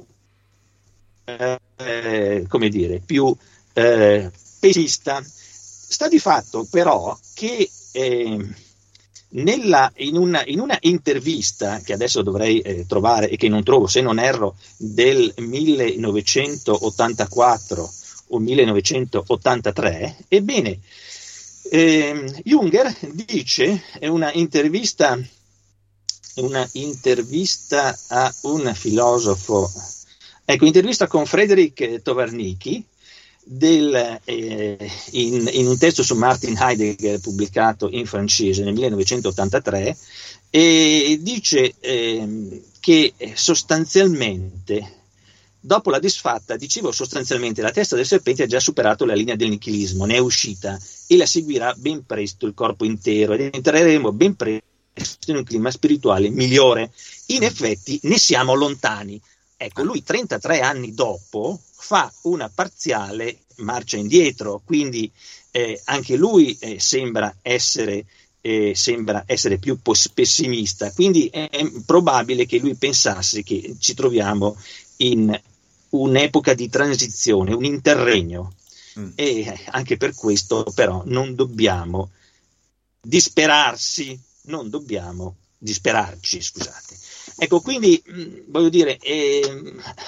eh, 1.76 2.44
come 2.48 2.68
dire, 2.68 3.00
più 3.04 3.36
eh, 3.72 4.30
pessimista. 4.58 5.22
Sta 5.24 6.08
di 6.08 6.18
fatto 6.18 6.66
però 6.70 7.16
che 7.34 7.70
eh, 7.92 8.48
nella, 9.30 9.92
in, 9.96 10.16
una, 10.16 10.42
in, 10.46 10.60
una, 10.60 10.78
intervista 10.80 11.80
che 11.80 11.92
adesso 11.92 12.22
dovrei 12.22 12.60
eh, 12.60 12.86
trovare 12.86 13.28
e 13.28 13.36
che 13.36 13.48
non 13.48 13.62
trovo 13.62 13.86
se 13.86 14.00
non 14.00 14.18
erro 14.18 14.56
del 14.76 15.30
1984 15.36 17.92
o 18.28 18.38
1983, 18.38 20.16
ebbene 20.28 20.80
eh, 21.70 22.42
Junger 22.44 22.96
dice, 23.12 23.82
è 23.98 24.06
una 24.06 24.32
intervista, 24.32 25.18
una 26.36 26.66
intervista 26.72 27.96
a 28.08 28.34
un 28.42 28.72
filosofo, 28.74 29.70
ecco, 30.50 30.64
intervista 30.64 31.06
con 31.06 31.26
Frederick 31.26 32.00
Tovarnicki, 32.00 32.82
del, 33.44 34.18
eh, 34.24 34.90
in, 35.10 35.46
in, 35.52 35.66
un 35.66 35.76
testo 35.76 36.02
su 36.02 36.14
Martin 36.14 36.56
Heidegger 36.58 37.20
pubblicato 37.20 37.90
in 37.90 38.06
francese 38.06 38.64
nel 38.64 38.72
1983 38.72 39.96
e 40.48 41.18
dice 41.20 41.74
eh, 41.80 42.62
che 42.80 43.12
sostanzialmente 43.34 44.96
dopo 45.60 45.90
la 45.90 45.98
disfatta, 45.98 46.56
dicevo 46.56 46.92
sostanzialmente, 46.92 47.60
la 47.60 47.70
testa 47.70 47.94
del 47.94 48.06
serpente 48.06 48.44
ha 48.44 48.46
già 48.46 48.60
superato 48.60 49.04
la 49.04 49.14
linea 49.14 49.36
del 49.36 49.50
nichilismo, 49.50 50.06
ne 50.06 50.14
è 50.14 50.18
uscita 50.18 50.78
e 51.06 51.16
la 51.18 51.26
seguirà 51.26 51.74
ben 51.76 52.06
presto 52.06 52.46
il 52.46 52.54
corpo 52.54 52.86
intero 52.86 53.34
ed 53.34 53.54
entreremo 53.54 54.12
ben 54.12 54.34
presto 54.34 55.30
in 55.30 55.36
un 55.36 55.44
clima 55.44 55.70
spirituale 55.70 56.30
migliore. 56.30 56.90
In 57.26 57.42
effetti 57.42 58.00
ne 58.04 58.16
siamo 58.16 58.54
lontani. 58.54 59.20
Ecco, 59.60 59.82
lui 59.82 60.04
33 60.04 60.60
anni 60.60 60.94
dopo 60.94 61.60
fa 61.74 62.12
una 62.22 62.48
parziale 62.48 63.40
marcia 63.56 63.96
indietro, 63.96 64.62
quindi 64.64 65.10
eh, 65.50 65.80
anche 65.86 66.14
lui 66.14 66.56
eh, 66.60 66.78
sembra, 66.78 67.34
essere, 67.42 68.04
eh, 68.40 68.76
sembra, 68.76 69.24
essere, 69.26 69.58
più 69.58 69.80
pessimista, 70.14 70.92
quindi 70.92 71.26
è, 71.26 71.48
probabile 71.84 72.46
che 72.46 72.58
lui 72.58 72.76
pensasse 72.76 73.42
che 73.42 73.74
ci 73.80 73.94
troviamo 73.94 74.56
in 74.98 75.36
un'epoca 75.88 76.54
di 76.54 76.68
transizione, 76.68 77.52
un 77.52 77.64
interregno 77.64 78.54
mm. 78.96 79.10
e 79.16 79.60
anche 79.70 79.96
per 79.96 80.14
questo 80.14 80.64
però 80.72 81.02
non 81.06 81.34
dobbiamo 81.34 82.10
disperarsi, 83.00 84.16
non 84.42 84.70
dobbiamo 84.70 85.34
disperarci, 85.58 86.40
scusate. 86.40 86.96
Ecco, 87.40 87.60
quindi 87.60 88.02
mh, 88.04 88.22
voglio 88.48 88.68
dire, 88.68 88.98
eh, 88.98 89.62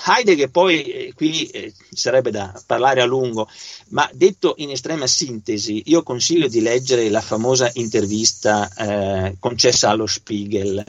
Heidegger 0.04 0.50
poi 0.50 0.82
eh, 0.82 1.12
qui 1.14 1.46
eh, 1.46 1.72
sarebbe 1.92 2.32
da 2.32 2.52
parlare 2.66 3.02
a 3.02 3.04
lungo, 3.04 3.48
ma 3.90 4.10
detto 4.12 4.54
in 4.58 4.70
estrema 4.70 5.06
sintesi, 5.06 5.82
io 5.86 6.02
consiglio 6.02 6.48
di 6.48 6.60
leggere 6.60 7.08
la 7.08 7.20
famosa 7.20 7.70
intervista 7.74 8.68
eh, 8.74 9.36
concessa 9.38 9.90
allo 9.90 10.06
Spiegel 10.06 10.84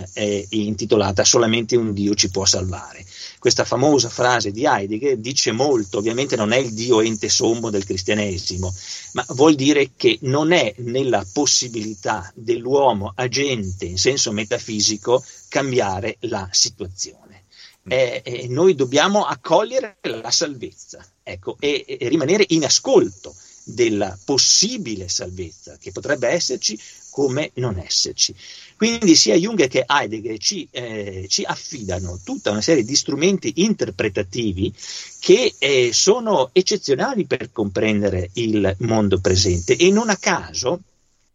intitolata 0.50 1.24
Solamente 1.24 1.76
un 1.76 1.94
Dio 1.94 2.16
ci 2.16 2.32
può 2.32 2.44
salvare. 2.46 3.06
Questa 3.38 3.64
famosa 3.64 4.10
frase 4.10 4.52
di 4.52 4.66
Heidegger 4.66 5.18
dice 5.18 5.52
molto, 5.52 6.00
ovviamente 6.00 6.36
non 6.36 6.52
è 6.52 6.58
il 6.58 6.74
Dio 6.74 7.02
ente 7.02 7.30
sommo 7.30 7.70
del 7.70 7.86
cristianesimo, 7.86 8.74
ma 9.14 9.26
vuol 9.30 9.56
dire 9.56 9.92
che 9.96 10.18
non 10.22 10.52
è 10.52 10.74
nella 10.78 11.26
possibilità 11.32 12.32
dell'uomo 12.36 13.12
agente 13.16 13.86
in 13.86 13.98
senso 13.98 14.32
metafisico 14.32 15.24
cambiare 15.52 16.16
la 16.22 16.48
situazione. 16.52 17.44
eh, 17.88 18.22
eh, 18.24 18.48
noi 18.48 18.74
dobbiamo 18.74 19.26
accogliere 19.26 19.98
la 20.04 20.32
salvezza 20.32 21.06
ecco, 21.24 21.58
e, 21.60 21.84
e 21.86 22.08
rimanere 22.08 22.46
in 22.50 22.64
ascolto 22.64 23.36
della 23.64 24.18
possibile 24.24 25.10
salvezza 25.10 25.78
che 25.78 25.92
potrebbe 25.92 26.30
esserci 26.30 26.80
come 27.10 27.52
non 27.56 27.78
esserci. 27.78 28.34
Quindi 28.78 29.16
sia 29.16 29.36
Jung 29.36 29.68
che 29.68 29.84
Heidegger 29.86 30.38
ci, 30.38 30.68
eh, 30.72 31.26
ci 31.28 31.44
affidano 31.44 32.20
tutta 32.24 32.52
una 32.52 32.62
serie 32.62 32.86
di 32.86 32.96
strumenti 32.96 33.52
interpretativi 33.58 34.74
che 35.20 35.54
eh, 35.58 35.92
sono 35.92 36.50
eccezionali 36.54 37.26
per 37.26 37.52
comprendere 37.52 38.30
il 38.34 38.74
mondo 38.80 39.20
presente 39.20 39.76
e 39.76 39.92
non 39.92 40.10
a 40.10 40.16
caso 40.16 40.80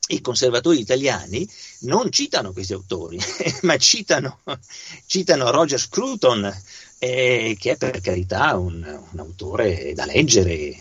i 0.08 0.20
conservatori 0.20 0.78
italiani 0.78 1.48
non 1.80 2.10
citano 2.10 2.52
questi 2.52 2.72
autori, 2.72 3.18
ma 3.62 3.76
citano, 3.76 4.40
citano 5.06 5.50
Roger 5.50 5.80
Scruton, 5.80 6.54
eh, 6.98 7.56
che 7.58 7.72
è 7.72 7.76
per 7.76 8.00
carità 8.00 8.56
un, 8.56 8.82
un, 9.10 9.18
autore 9.18 9.92
da 9.94 10.06
leggere, 10.06 10.76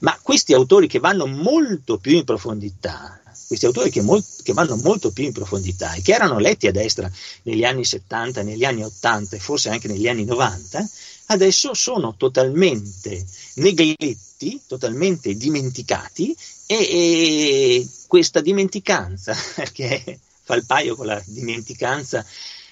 ma 0.00 0.18
questi 0.22 0.54
autori 0.54 0.86
che 0.86 0.98
vanno 0.98 1.26
molto 1.26 1.98
più 1.98 2.16
in 2.16 2.24
profondità, 2.24 3.20
questi 3.46 3.66
autori 3.66 3.90
che, 3.90 4.00
molt, 4.00 4.42
che, 4.42 4.52
vanno 4.52 4.76
molto 4.76 5.10
più 5.10 5.24
in 5.24 5.32
profondità 5.32 5.92
e 5.94 6.02
che 6.02 6.14
erano 6.14 6.38
letti 6.38 6.68
a 6.68 6.72
destra 6.72 7.10
negli 7.42 7.64
anni 7.64 7.84
70, 7.84 8.42
negli 8.42 8.64
anni 8.64 8.82
80 8.84 9.36
e 9.36 9.40
forse 9.40 9.68
anche 9.68 9.88
negli 9.88 10.08
anni 10.08 10.24
90, 10.24 10.88
adesso 11.26 11.74
sono 11.74 12.14
totalmente 12.16 13.26
negletti, 13.54 14.60
totalmente 14.66 15.34
dimenticati 15.34 16.34
e, 16.78 17.76
e 17.76 17.88
questa 18.06 18.40
dimenticanza, 18.40 19.34
che 19.72 20.18
fa 20.42 20.54
il 20.54 20.66
paio 20.66 20.96
con 20.96 21.06
la 21.06 21.22
dimenticanza 21.26 22.24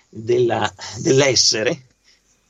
della, 0.09 0.73
dell'essere, 0.99 1.87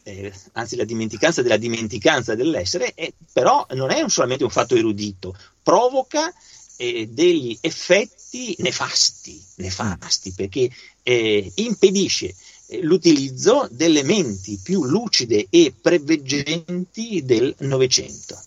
eh, 0.03 0.33
anzi 0.53 0.77
la 0.77 0.85
dimenticanza 0.85 1.43
della 1.43 1.57
dimenticanza 1.57 2.35
dell'essere, 2.35 2.95
eh, 2.95 3.13
però 3.33 3.67
non 3.75 3.91
è 3.91 4.03
solamente 4.09 4.45
un 4.45 4.51
fatto 4.51 4.75
erudito, 4.75 5.37
provoca 5.63 6.33
eh, 6.77 7.09
degli 7.09 7.57
effetti 7.61 8.55
nefasti, 8.59 9.43
nefasti 9.57 10.33
perché 10.33 10.71
eh, 11.03 11.53
impedisce 11.57 12.35
eh, 12.67 12.81
l'utilizzo 12.83 13.69
delle 13.71 14.03
menti 14.03 14.59
più 14.63 14.85
lucide 14.85 15.47
e 15.51 15.75
preveggenti 15.79 17.23
del 17.25 17.55
Novecento. 17.59 18.41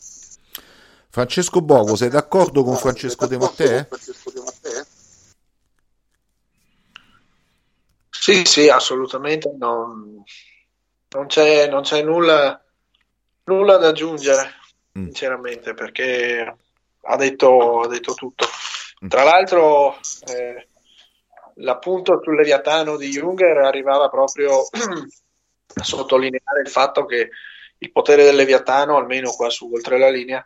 Francesco 1.14 1.62
Bogo, 1.62 1.96
sei 1.96 2.10
d'accordo 2.10 2.64
con 2.64 2.76
Francesco 2.76 3.28
De 3.28 3.38
Mattei? 3.38 3.86
Sì, 8.10 8.44
sì, 8.46 8.68
assolutamente. 8.68 9.54
Non, 9.56 10.24
non, 11.10 11.26
c'è, 11.28 11.70
non 11.70 11.84
c'è 11.84 12.02
nulla, 12.02 12.60
nulla, 13.44 13.78
da 13.78 13.90
aggiungere, 13.90 14.54
mm. 14.98 15.04
sinceramente, 15.04 15.76
perché 15.76 16.58
ha 17.02 17.16
detto, 17.16 17.82
ha 17.82 17.88
detto 17.88 18.16
tutto. 18.16 18.48
Mm. 19.06 19.08
Tra 19.08 19.22
l'altro, 19.22 20.00
eh, 20.26 20.68
l'appunto 21.58 22.22
sul 22.24 22.38
Leviatano 22.38 22.98
di 22.98 23.10
Junger 23.10 23.58
arrivava 23.58 24.10
proprio 24.10 24.62
a 25.76 25.84
sottolineare 25.84 26.62
il 26.64 26.70
fatto 26.70 27.06
che 27.06 27.30
il 27.78 27.92
potere 27.92 28.24
del 28.24 28.36
Leviatano, 28.36 28.98
almeno 28.98 29.30
qua 29.34 29.52
su 29.52 29.70
oltre 29.72 30.00
la 30.00 30.10
linea, 30.10 30.44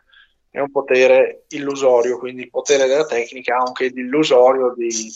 è 0.50 0.60
un 0.60 0.70
potere 0.70 1.44
illusorio, 1.48 2.18
quindi 2.18 2.42
il 2.42 2.50
potere 2.50 2.86
della 2.86 3.06
tecnica 3.06 3.56
anche 3.56 3.90
di 3.90 4.00
illusorio, 4.00 4.74
di, 4.74 5.12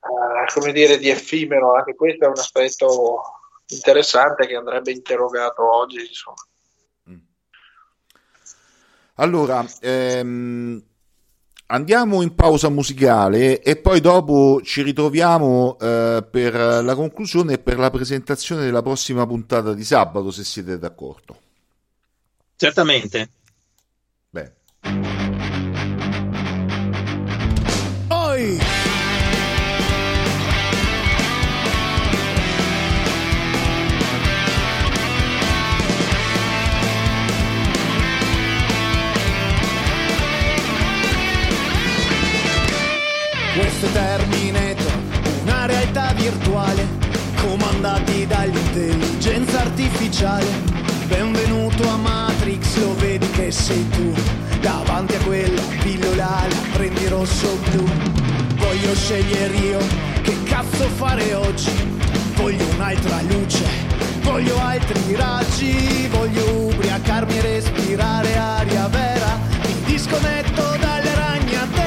uh, 0.00 0.52
come 0.52 0.72
dire, 0.72 0.98
di 0.98 1.08
effimero. 1.08 1.74
Anche 1.74 1.94
questo 1.94 2.24
è 2.24 2.28
un 2.28 2.38
aspetto 2.38 3.22
interessante 3.68 4.46
che 4.46 4.54
andrebbe 4.54 4.92
interrogato 4.92 5.62
oggi. 5.74 6.00
Insomma. 6.06 6.46
Mm. 7.10 7.16
Allora, 9.14 9.64
ehm, 9.80 10.82
andiamo 11.66 12.20
in 12.20 12.34
pausa 12.34 12.68
musicale 12.68 13.62
e 13.62 13.76
poi 13.76 14.00
dopo 14.00 14.60
ci 14.62 14.82
ritroviamo 14.82 15.78
eh, 15.80 16.26
per 16.30 16.54
la 16.54 16.94
conclusione 16.94 17.54
e 17.54 17.58
per 17.58 17.78
la 17.78 17.90
presentazione 17.90 18.64
della 18.64 18.82
prossima 18.82 19.26
puntata 19.26 19.72
di 19.72 19.84
sabato, 19.84 20.30
se 20.30 20.44
siete 20.44 20.78
d'accordo. 20.78 21.40
Certamente. 22.56 23.30
Beh. 24.34 24.50
Oi! 28.08 28.58
Questo 43.56 43.86
è 43.86 43.92
Terminator, 43.92 44.92
una 45.44 45.66
realtà 45.66 46.12
virtuale, 46.14 46.84
comandati 47.36 48.26
dall'intelligenza 48.26 49.60
artificiale. 49.60 50.73
Sei 53.54 53.88
tu, 53.90 54.12
davanti 54.60 55.14
a 55.14 55.20
quella 55.20 55.62
pillola 55.80 56.44
la 56.48 56.56
prendi 56.72 57.06
rosso 57.06 57.56
blu. 57.70 57.84
Voglio 58.56 58.94
scegliere 58.94 59.56
io 59.56 59.78
che 60.22 60.36
cazzo 60.42 60.88
fare 60.96 61.32
oggi, 61.34 61.70
voglio 62.34 62.66
un'altra 62.74 63.22
luce, 63.22 63.64
voglio 64.22 64.58
altri 64.58 65.14
raggi, 65.14 66.08
voglio 66.08 66.44
ubriacarmi 66.66 67.38
e 67.38 67.40
respirare 67.40 68.36
aria 68.36 68.88
vera, 68.88 69.38
mi 69.62 69.74
disconnetto 69.84 70.76
dalle 70.80 71.14
ragnatela. 71.14 71.84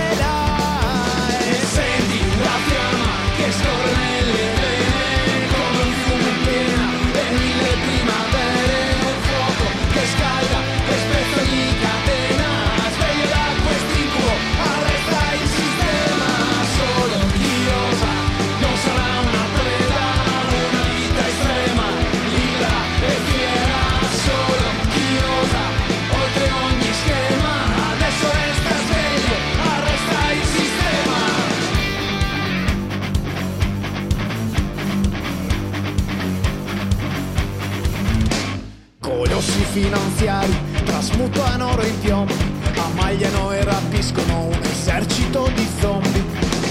Finanziari 39.82 40.58
trasmutano 40.86 41.72
oro 41.72 41.86
in 41.86 42.00
piombo, 42.00 42.34
ammagliano 42.76 43.52
e 43.52 43.64
rapiscono 43.64 44.46
un 44.46 44.60
esercito 44.64 45.50
di 45.54 45.68
zombie. 45.80 46.24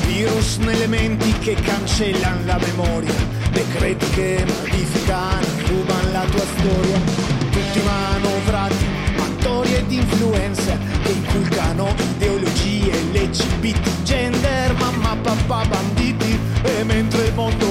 Virus 0.06 0.56
nelle 0.56 0.86
menti 0.88 1.32
che 1.38 1.54
cancellano 1.54 2.44
la 2.44 2.58
memoria, 2.58 3.14
decreti 3.52 4.08
che 4.10 4.44
modificano 4.44 5.46
rubano 5.68 6.10
la 6.10 6.24
tua 6.30 6.44
storia. 6.56 6.98
Tutti 7.50 7.80
manovrati, 7.84 8.86
attori 9.18 9.74
ed 9.74 9.90
influencer 9.92 10.78
che 11.02 11.10
inculcano 11.10 11.94
ideologie 12.16 12.90
LGBT, 13.12 14.02
gender, 14.02 14.74
mamma, 14.78 15.16
papà, 15.22 15.64
banditi. 15.66 16.38
E 16.62 16.82
mentre 16.82 17.26
il 17.26 17.34
mondo 17.34 17.65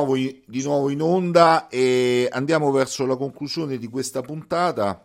nuovo, 0.00 0.16
di 0.16 0.62
nuovo, 0.62 0.90
in 0.90 1.02
onda 1.02 1.68
e 1.68 2.28
andiamo 2.30 2.70
verso 2.70 3.06
la 3.06 3.16
conclusione 3.16 3.78
di 3.78 3.88
questa 3.88 4.22
puntata. 4.22 5.04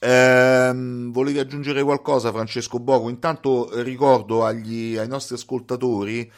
Ehm, 0.00 1.10
volevi 1.10 1.38
aggiungere 1.38 1.82
qualcosa, 1.82 2.30
Francesco 2.30 2.78
Bogo? 2.78 3.08
Intanto 3.08 3.70
ricordo 3.82 4.44
agli, 4.44 4.96
ai 4.96 5.08
nostri 5.08 5.34
ascoltatori 5.34 6.30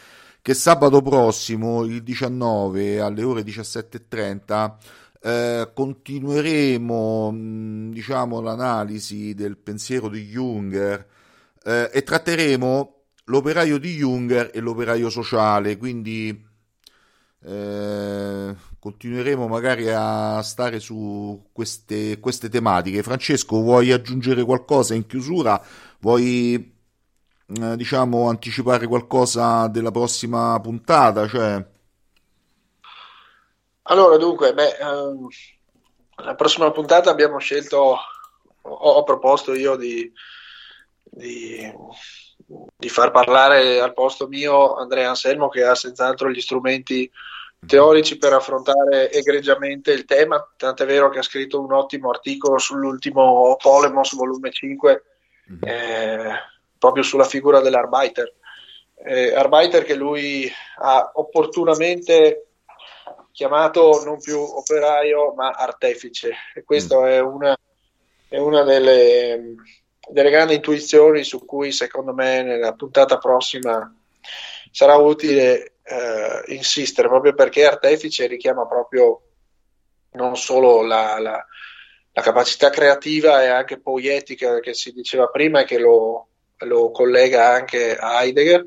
che 0.42 0.54
sabato 0.54 1.02
prossimo, 1.02 1.84
il 1.84 2.02
19 2.02 3.00
alle 3.00 3.22
ore 3.22 3.42
17.30, 3.42 4.74
eh, 5.22 5.70
continueremo 5.74 7.90
diciamo, 7.90 8.40
l'analisi 8.40 9.34
del 9.34 9.58
pensiero 9.58 10.08
di 10.08 10.24
Junger 10.24 11.06
eh, 11.62 11.90
e 11.92 12.02
tratteremo 12.02 12.94
l'operaio 13.24 13.78
di 13.78 13.96
Junger 13.96 14.50
e 14.54 14.60
l'operaio 14.60 15.10
sociale, 15.10 15.76
quindi 15.76 16.48
eh, 17.42 18.54
continueremo 18.78 19.48
magari 19.48 19.90
a 19.90 20.42
stare 20.42 20.78
su 20.80 21.48
queste, 21.52 22.20
queste, 22.20 22.48
tematiche. 22.48 23.02
Francesco, 23.02 23.60
vuoi 23.60 23.92
aggiungere 23.92 24.44
qualcosa 24.44 24.94
in 24.94 25.06
chiusura? 25.06 25.60
Vuoi 26.00 26.78
eh, 27.46 27.76
diciamo 27.76 28.28
anticipare 28.28 28.86
qualcosa 28.86 29.68
della 29.68 29.90
prossima 29.90 30.58
puntata? 30.60 31.26
Cioè... 31.26 31.66
Allora, 33.82 34.16
dunque, 34.18 34.52
beh, 34.54 34.76
ehm, 34.76 35.26
la 36.16 36.34
prossima 36.34 36.70
puntata 36.70 37.10
abbiamo 37.10 37.38
scelto, 37.38 37.76
ho, 38.62 38.70
ho 38.70 39.02
proposto 39.02 39.54
io 39.54 39.76
di, 39.76 40.12
di 41.02 41.72
di 42.76 42.88
far 42.88 43.10
parlare 43.10 43.80
al 43.80 43.92
posto 43.92 44.26
mio 44.26 44.74
Andrea 44.74 45.08
Anselmo 45.08 45.48
che 45.48 45.62
ha 45.62 45.74
senz'altro 45.74 46.30
gli 46.30 46.40
strumenti 46.40 47.10
teorici 47.64 48.16
per 48.16 48.32
affrontare 48.32 49.10
egregiamente 49.12 49.92
il 49.92 50.04
tema, 50.04 50.44
tant'è 50.56 50.86
vero 50.86 51.10
che 51.10 51.18
ha 51.18 51.22
scritto 51.22 51.60
un 51.60 51.72
ottimo 51.72 52.10
articolo 52.10 52.58
sull'ultimo 52.58 53.56
Polemos 53.60 54.14
volume 54.14 54.50
5 54.50 55.04
mhm. 55.46 55.58
eh, 55.62 56.32
proprio 56.78 57.02
sulla 57.02 57.24
figura 57.24 57.60
dell'Arbeiter. 57.60 58.34
Eh, 59.02 59.34
Arbeiter 59.34 59.84
che 59.84 59.94
lui 59.94 60.50
ha 60.78 61.12
opportunamente 61.14 62.46
chiamato 63.32 64.02
non 64.04 64.20
più 64.20 64.38
operaio 64.38 65.32
ma 65.34 65.50
artefice 65.50 66.32
e 66.54 66.62
questa 66.64 67.00
mm. 67.00 67.04
è 67.04 67.20
una, 67.20 67.58
è 68.28 68.36
una 68.36 68.62
delle, 68.62 69.54
delle 70.10 70.30
grandi 70.30 70.54
intuizioni 70.54 71.24
su 71.24 71.44
cui 71.44 71.72
secondo 71.72 72.12
me 72.12 72.42
nella 72.42 72.72
puntata 72.74 73.18
prossima 73.18 73.94
sarà 74.70 74.96
utile 74.96 75.74
eh, 75.82 76.54
insistere 76.54 77.08
proprio 77.08 77.34
perché 77.34 77.66
Artefice 77.66 78.26
richiama 78.26 78.66
proprio 78.66 79.22
non 80.12 80.36
solo 80.36 80.82
la, 80.82 81.18
la, 81.18 81.44
la, 82.12 82.22
capacità 82.22 82.70
creativa 82.70 83.42
e 83.42 83.46
anche 83.48 83.80
poietica 83.80 84.60
che 84.60 84.74
si 84.74 84.92
diceva 84.92 85.26
prima 85.26 85.60
e 85.60 85.64
che 85.64 85.78
lo, 85.78 86.28
lo 86.58 86.90
collega 86.90 87.52
anche 87.52 87.96
a 87.96 88.22
Heidegger, 88.22 88.64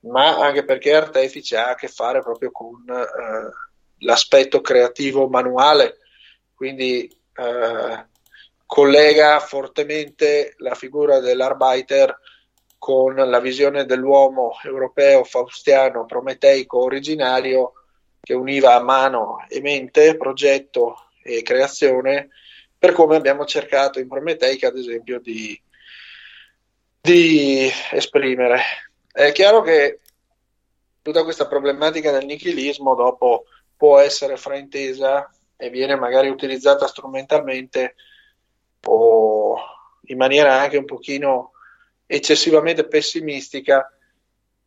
ma 0.00 0.38
anche 0.38 0.64
perché 0.64 0.94
Artefice 0.94 1.56
ha 1.56 1.70
a 1.70 1.74
che 1.74 1.88
fare 1.88 2.20
proprio 2.20 2.50
con 2.50 2.84
eh, 2.88 3.50
l'aspetto 3.98 4.60
creativo 4.60 5.28
manuale, 5.28 5.98
quindi 6.54 7.04
eh, 7.34 8.06
collega 8.72 9.38
fortemente 9.38 10.54
la 10.56 10.74
figura 10.74 11.20
dell'Arbeiter 11.20 12.18
con 12.78 13.14
la 13.14 13.38
visione 13.38 13.84
dell'uomo 13.84 14.52
europeo 14.64 15.24
faustiano 15.24 16.06
prometeico 16.06 16.78
originario 16.78 17.74
che 18.18 18.32
univa 18.32 18.80
mano 18.80 19.44
e 19.46 19.60
mente, 19.60 20.16
progetto 20.16 21.10
e 21.22 21.42
creazione, 21.42 22.30
per 22.78 22.92
come 22.92 23.16
abbiamo 23.16 23.44
cercato 23.44 23.98
in 23.98 24.08
Prometeica, 24.08 24.68
ad 24.68 24.78
esempio, 24.78 25.20
di, 25.20 25.60
di 26.98 27.70
esprimere. 27.90 28.62
È 29.12 29.32
chiaro 29.32 29.60
che 29.60 30.00
tutta 31.02 31.24
questa 31.24 31.46
problematica 31.46 32.10
del 32.10 32.24
nichilismo 32.24 32.94
dopo 32.94 33.44
può 33.76 33.98
essere 33.98 34.38
fraintesa 34.38 35.30
e 35.58 35.68
viene 35.68 35.94
magari 35.94 36.30
utilizzata 36.30 36.86
strumentalmente 36.86 37.96
o 38.86 39.56
in 40.06 40.16
maniera 40.16 40.60
anche 40.60 40.76
un 40.76 40.84
pochino 40.84 41.52
eccessivamente 42.06 42.86
pessimistica 42.86 43.90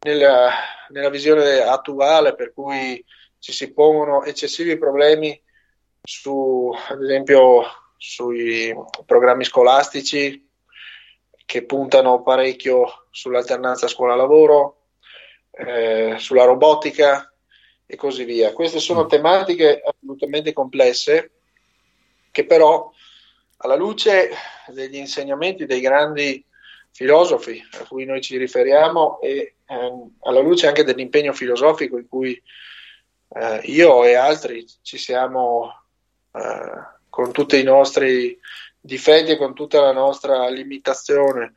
nella, 0.02 0.52
nella 0.90 1.10
visione 1.10 1.60
attuale 1.60 2.36
per 2.36 2.54
cui 2.54 3.04
ci 3.40 3.52
si 3.52 3.74
pongono 3.74 4.24
eccessivi 4.24 4.78
problemi 4.78 5.40
su, 6.02 6.72
ad 6.90 7.04
esempio, 7.04 7.64
sui 7.98 8.74
programmi 9.06 9.44
scolastici 9.44 10.50
che 11.46 11.64
puntano 11.66 12.24
parecchio 12.24 13.06
sull'alternanza 13.12 13.88
scuola-lavoro, 13.88 14.88
eh, 15.52 16.16
sulla 16.18 16.44
robotica 16.44 17.32
e 17.86 17.96
così 17.96 18.24
via. 18.24 18.52
Queste 18.54 18.80
sono 18.80 19.06
tematiche 19.06 19.82
assolutamente 19.84 20.54
complesse 20.54 21.32
che 22.32 22.46
però 22.46 22.92
alla 23.66 23.76
luce 23.76 24.30
degli 24.68 24.96
insegnamenti 24.96 25.66
dei 25.66 25.82
grandi 25.82 26.44
filosofi 26.92 27.62
a 27.80 27.86
cui 27.86 28.06
noi 28.06 28.22
ci 28.22 28.38
riferiamo 28.38 29.20
e 29.20 29.56
ehm, 29.66 30.18
alla 30.22 30.40
luce 30.40 30.68
anche 30.68 30.84
dell'impegno 30.84 31.34
filosofico 31.34 31.98
in 31.98 32.08
cui 32.08 32.42
eh, 33.30 33.60
io 33.64 34.06
e 34.06 34.16
altri 34.16 34.66
ci 34.82 34.98
siamo 34.98 35.74
eh, 36.32 36.94
con 37.10 37.32
tutti 37.32 37.60
i 37.60 37.64
nostri 37.64 38.40
difetti 38.80 39.32
e 39.32 39.38
con 39.38 39.54
tutta 39.54 39.82
la 39.82 39.92
nostra 39.92 40.48
limitazione 40.48 41.54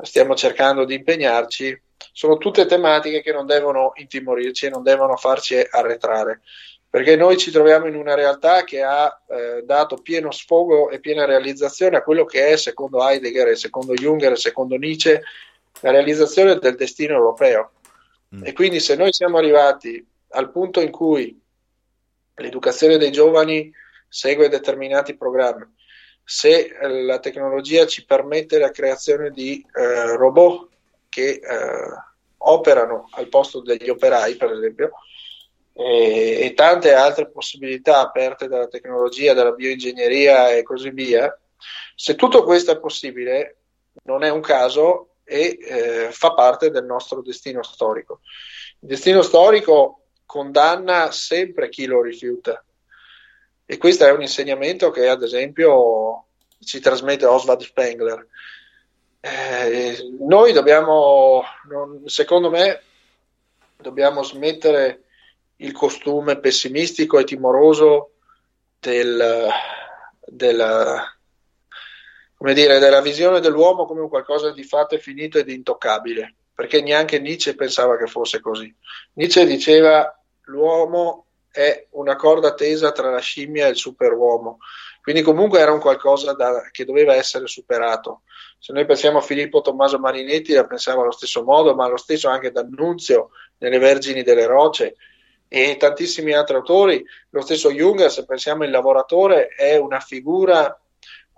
stiamo 0.00 0.34
cercando 0.36 0.84
di 0.84 0.94
impegnarci 0.94 1.82
sono 2.12 2.36
tutte 2.36 2.66
tematiche 2.66 3.22
che 3.22 3.32
non 3.32 3.46
devono 3.46 3.92
intimorirci 3.94 4.66
e 4.66 4.70
non 4.70 4.82
devono 4.82 5.16
farci 5.16 5.56
arretrare 5.56 6.42
perché 6.90 7.16
noi 7.16 7.36
ci 7.36 7.50
troviamo 7.50 7.86
in 7.86 7.94
una 7.94 8.14
realtà 8.14 8.64
che 8.64 8.82
ha 8.82 9.22
eh, 9.28 9.62
dato 9.64 9.96
pieno 9.96 10.30
sfogo 10.30 10.88
e 10.88 11.00
piena 11.00 11.26
realizzazione 11.26 11.98
a 11.98 12.02
quello 12.02 12.24
che 12.24 12.48
è, 12.48 12.56
secondo 12.56 13.06
Heidegger, 13.06 13.56
secondo 13.58 13.92
Junger, 13.92 14.38
secondo 14.38 14.76
Nietzsche, 14.76 15.22
la 15.80 15.90
realizzazione 15.90 16.58
del 16.58 16.76
destino 16.76 17.14
europeo. 17.14 17.72
Mm. 18.34 18.46
E 18.46 18.52
quindi 18.54 18.80
se 18.80 18.96
noi 18.96 19.12
siamo 19.12 19.36
arrivati 19.36 20.04
al 20.30 20.50
punto 20.50 20.80
in 20.80 20.90
cui 20.90 21.38
l'educazione 22.36 22.96
dei 22.96 23.12
giovani 23.12 23.70
segue 24.08 24.48
determinati 24.48 25.14
programmi, 25.14 25.66
se 26.24 26.74
eh, 26.80 27.02
la 27.02 27.18
tecnologia 27.18 27.86
ci 27.86 28.06
permette 28.06 28.58
la 28.58 28.70
creazione 28.70 29.30
di 29.30 29.64
eh, 29.74 30.16
robot 30.16 30.68
che 31.10 31.40
eh, 31.42 31.42
operano 32.38 33.08
al 33.12 33.28
posto 33.28 33.60
degli 33.60 33.90
operai, 33.90 34.36
per 34.36 34.52
esempio, 34.52 34.92
e, 35.78 36.40
e 36.40 36.54
tante 36.54 36.92
altre 36.92 37.30
possibilità 37.30 38.00
aperte 38.00 38.48
dalla 38.48 38.66
tecnologia, 38.66 39.32
dalla 39.32 39.52
bioingegneria 39.52 40.50
e 40.50 40.64
così 40.64 40.90
via, 40.90 41.32
se 41.94 42.16
tutto 42.16 42.42
questo 42.42 42.72
è 42.72 42.80
possibile, 42.80 43.58
non 44.02 44.24
è 44.24 44.28
un 44.28 44.40
caso 44.40 45.10
e 45.22 45.56
eh, 45.60 46.08
fa 46.10 46.34
parte 46.34 46.70
del 46.70 46.84
nostro 46.84 47.22
destino 47.22 47.62
storico. 47.62 48.22
Il 48.80 48.88
destino 48.88 49.22
storico 49.22 50.06
condanna 50.26 51.12
sempre 51.12 51.68
chi 51.68 51.86
lo 51.86 52.02
rifiuta 52.02 52.62
e 53.64 53.76
questo 53.76 54.04
è 54.04 54.10
un 54.10 54.22
insegnamento 54.22 54.90
che 54.90 55.08
ad 55.08 55.22
esempio 55.22 56.24
ci 56.64 56.80
trasmette 56.80 57.24
Oswald 57.24 57.60
Spengler. 57.60 58.26
Eh, 59.20 59.96
noi 60.18 60.52
dobbiamo, 60.52 61.44
non, 61.68 62.02
secondo 62.06 62.50
me, 62.50 62.82
dobbiamo 63.76 64.22
smettere 64.24 65.04
il 65.58 65.72
costume 65.72 66.38
pessimistico 66.38 67.18
e 67.18 67.24
timoroso 67.24 68.12
del, 68.78 69.48
del, 70.24 71.02
come 72.36 72.54
dire, 72.54 72.78
della 72.78 73.00
visione 73.00 73.40
dell'uomo 73.40 73.84
come 73.84 74.00
un 74.00 74.08
qualcosa 74.08 74.52
di 74.52 74.62
fatto 74.62 74.94
e 74.94 75.00
finito 75.00 75.38
ed 75.38 75.48
intoccabile, 75.48 76.34
perché 76.54 76.80
neanche 76.80 77.18
Nietzsche 77.18 77.54
pensava 77.54 77.96
che 77.96 78.06
fosse 78.06 78.40
così. 78.40 78.72
Nietzsche 79.14 79.46
diceva 79.46 80.12
l'uomo 80.42 81.26
è 81.50 81.86
una 81.90 82.14
corda 82.14 82.54
tesa 82.54 82.92
tra 82.92 83.10
la 83.10 83.18
scimmia 83.18 83.66
e 83.66 83.70
il 83.70 83.76
superuomo, 83.76 84.58
quindi 85.02 85.22
comunque 85.22 85.58
era 85.58 85.72
un 85.72 85.80
qualcosa 85.80 86.34
da, 86.34 86.68
che 86.70 86.84
doveva 86.84 87.14
essere 87.14 87.46
superato. 87.46 88.22
Se 88.58 88.72
noi 88.72 88.84
pensiamo 88.84 89.18
a 89.18 89.22
Filippo 89.22 89.60
Tommaso 89.60 89.98
Marinetti 89.98 90.52
la 90.52 90.66
pensiamo 90.66 91.00
allo 91.00 91.10
stesso 91.10 91.42
modo, 91.42 91.74
ma 91.74 91.88
lo 91.88 91.96
stesso 91.96 92.28
anche 92.28 92.52
D'Annunzio 92.52 93.30
nelle 93.58 93.78
Vergini 93.78 94.22
delle 94.22 94.46
Rocce, 94.46 94.96
e 95.48 95.76
tantissimi 95.76 96.32
altri 96.34 96.56
autori. 96.56 97.04
Lo 97.30 97.40
stesso 97.40 97.72
Jung, 97.72 98.06
se 98.06 98.24
pensiamo 98.24 98.64
al 98.64 98.70
lavoratore, 98.70 99.48
è 99.48 99.76
una 99.76 100.00
figura 100.00 100.78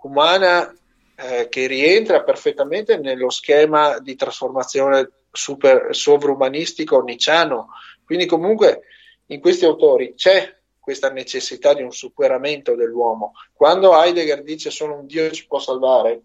umana 0.02 0.74
eh, 1.16 1.48
che 1.48 1.66
rientra 1.66 2.22
perfettamente 2.22 2.96
nello 2.98 3.30
schema 3.30 3.98
di 4.00 4.16
trasformazione 4.16 5.10
super, 5.30 5.88
sovrumanistico 5.94 7.00
nicciano. 7.02 7.68
Quindi 8.04 8.26
comunque 8.26 8.82
in 9.26 9.40
questi 9.40 9.64
autori 9.64 10.14
c'è 10.14 10.56
questa 10.80 11.10
necessità 11.10 11.74
di 11.74 11.82
un 11.82 11.92
superamento 11.92 12.74
dell'uomo. 12.74 13.32
Quando 13.52 13.94
Heidegger 13.94 14.42
dice 14.42 14.70
solo 14.70 14.94
un 14.94 15.06
Dio 15.06 15.30
ci 15.30 15.46
può 15.46 15.60
salvare, 15.60 16.22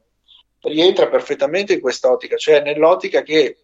rientra 0.62 1.08
perfettamente 1.08 1.74
in 1.74 1.82
quest'ottica, 1.82 2.36
cioè 2.38 2.62
nell'ottica 2.62 3.22
che 3.22 3.58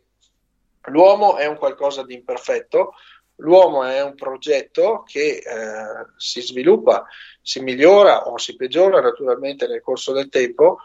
l'uomo 0.85 1.37
è 1.37 1.47
un 1.47 1.57
qualcosa 1.57 2.03
di 2.03 2.13
imperfetto, 2.13 2.93
l'uomo 3.41 3.83
è 3.83 4.01
un 4.01 4.15
progetto 4.15 5.03
che 5.05 5.37
eh, 5.37 6.05
si 6.17 6.41
sviluppa, 6.41 7.05
si 7.41 7.59
migliora 7.59 8.27
o 8.27 8.37
si 8.37 8.55
peggiora 8.55 9.01
naturalmente 9.01 9.67
nel 9.67 9.81
corso 9.81 10.13
del 10.13 10.29
tempo, 10.29 10.79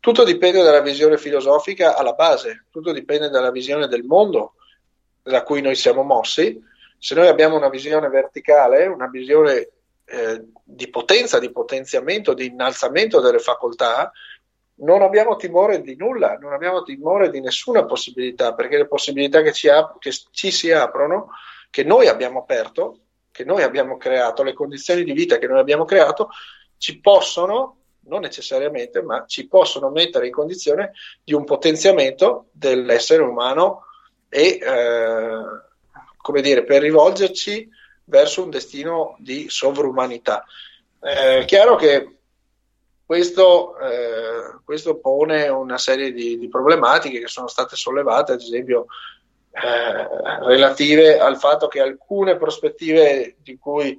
tutto 0.00 0.24
dipende 0.24 0.62
dalla 0.62 0.80
visione 0.80 1.16
filosofica 1.16 1.96
alla 1.96 2.14
base, 2.14 2.66
tutto 2.70 2.92
dipende 2.92 3.30
dalla 3.30 3.52
visione 3.52 3.86
del 3.86 4.02
mondo 4.02 4.54
da 5.22 5.44
cui 5.44 5.60
noi 5.60 5.76
siamo 5.76 6.02
mossi. 6.02 6.60
Se 6.98 7.14
noi 7.14 7.28
abbiamo 7.28 7.56
una 7.56 7.68
visione 7.68 8.08
verticale, 8.08 8.86
una 8.86 9.08
visione 9.08 9.68
eh, 10.04 10.44
di 10.64 10.88
potenza, 10.88 11.38
di 11.38 11.52
potenziamento, 11.52 12.34
di 12.34 12.46
innalzamento 12.46 13.20
delle 13.20 13.38
facoltà, 13.38 14.10
non 14.76 15.02
abbiamo 15.02 15.36
timore 15.36 15.80
di 15.80 15.94
nulla, 15.94 16.36
non 16.36 16.52
abbiamo 16.52 16.82
timore 16.82 17.30
di 17.30 17.40
nessuna 17.40 17.84
possibilità, 17.84 18.54
perché 18.54 18.78
le 18.78 18.88
possibilità 18.88 19.42
che 19.42 19.52
ci, 19.52 19.68
ap- 19.68 19.98
che 19.98 20.10
ci 20.32 20.50
si 20.50 20.72
aprono, 20.72 21.30
che 21.72 21.84
noi 21.84 22.06
abbiamo 22.06 22.40
aperto, 22.40 22.98
che 23.30 23.44
noi 23.44 23.62
abbiamo 23.62 23.96
creato, 23.96 24.42
le 24.42 24.52
condizioni 24.52 25.04
di 25.04 25.12
vita 25.12 25.38
che 25.38 25.46
noi 25.46 25.58
abbiamo 25.58 25.86
creato, 25.86 26.28
ci 26.76 27.00
possono 27.00 27.78
non 28.00 28.20
necessariamente, 28.20 29.00
ma 29.00 29.24
ci 29.26 29.48
possono 29.48 29.88
mettere 29.88 30.26
in 30.26 30.34
condizione 30.34 30.92
di 31.24 31.32
un 31.32 31.44
potenziamento 31.44 32.48
dell'essere 32.52 33.22
umano 33.22 33.84
e, 34.28 34.58
eh, 34.60 35.40
come 36.18 36.42
dire, 36.42 36.64
per 36.64 36.82
rivolgerci 36.82 37.66
verso 38.04 38.42
un 38.42 38.50
destino 38.50 39.16
di 39.18 39.46
sovrumanità. 39.48 40.44
Eh, 41.00 41.38
è 41.38 41.44
chiaro 41.46 41.76
che 41.76 42.18
questo, 43.06 43.78
eh, 43.78 44.58
questo, 44.62 44.98
pone 44.98 45.48
una 45.48 45.78
serie 45.78 46.12
di, 46.12 46.36
di, 46.36 46.48
problematiche 46.48 47.18
che 47.18 47.28
sono 47.28 47.46
state 47.46 47.76
sollevate, 47.76 48.32
ad 48.32 48.40
esempio 48.40 48.86
eh, 49.52 50.08
relative 50.46 51.18
al 51.18 51.38
fatto 51.38 51.68
che 51.68 51.80
alcune 51.80 52.36
prospettive 52.36 53.36
di 53.42 53.58
cui 53.58 53.98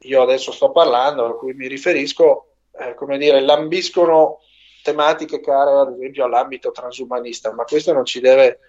io 0.00 0.22
adesso 0.22 0.52
sto 0.52 0.70
parlando, 0.70 1.24
a 1.24 1.36
cui 1.36 1.54
mi 1.54 1.66
riferisco, 1.66 2.52
eh, 2.78 2.94
come 2.94 3.16
dire, 3.16 3.40
lambiscono 3.40 4.40
tematiche 4.82 5.40
care 5.40 5.80
ad 5.80 5.94
esempio 5.94 6.24
all'ambito 6.24 6.70
transumanista, 6.70 7.52
ma 7.52 7.64
questo 7.64 7.92
non 7.92 8.04
ci 8.04 8.20
deve, 8.20 8.60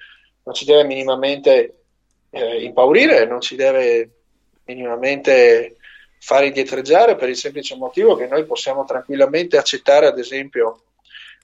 non 0.44 0.56
ci 0.56 0.66
deve 0.66 0.84
minimamente 0.84 1.84
eh, 2.30 2.64
impaurire, 2.64 3.26
non 3.26 3.42
ci 3.42 3.56
deve 3.56 4.10
minimamente 4.66 5.76
fare 6.20 6.48
indietreggiare 6.48 7.16
per 7.16 7.30
il 7.30 7.36
semplice 7.36 7.76
motivo 7.76 8.16
che 8.16 8.28
noi 8.28 8.46
possiamo 8.46 8.86
tranquillamente 8.86 9.58
accettare 9.58 10.08
ad 10.08 10.18
esempio 10.18 10.84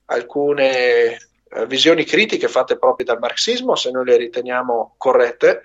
alcune 0.06 1.18
visioni 1.68 2.04
critiche 2.04 2.48
fatte 2.48 2.78
proprio 2.78 3.06
dal 3.06 3.20
marxismo 3.20 3.76
se 3.76 3.92
noi 3.92 4.06
le 4.06 4.18
riteniamo 4.18 4.96
corrette, 4.98 5.62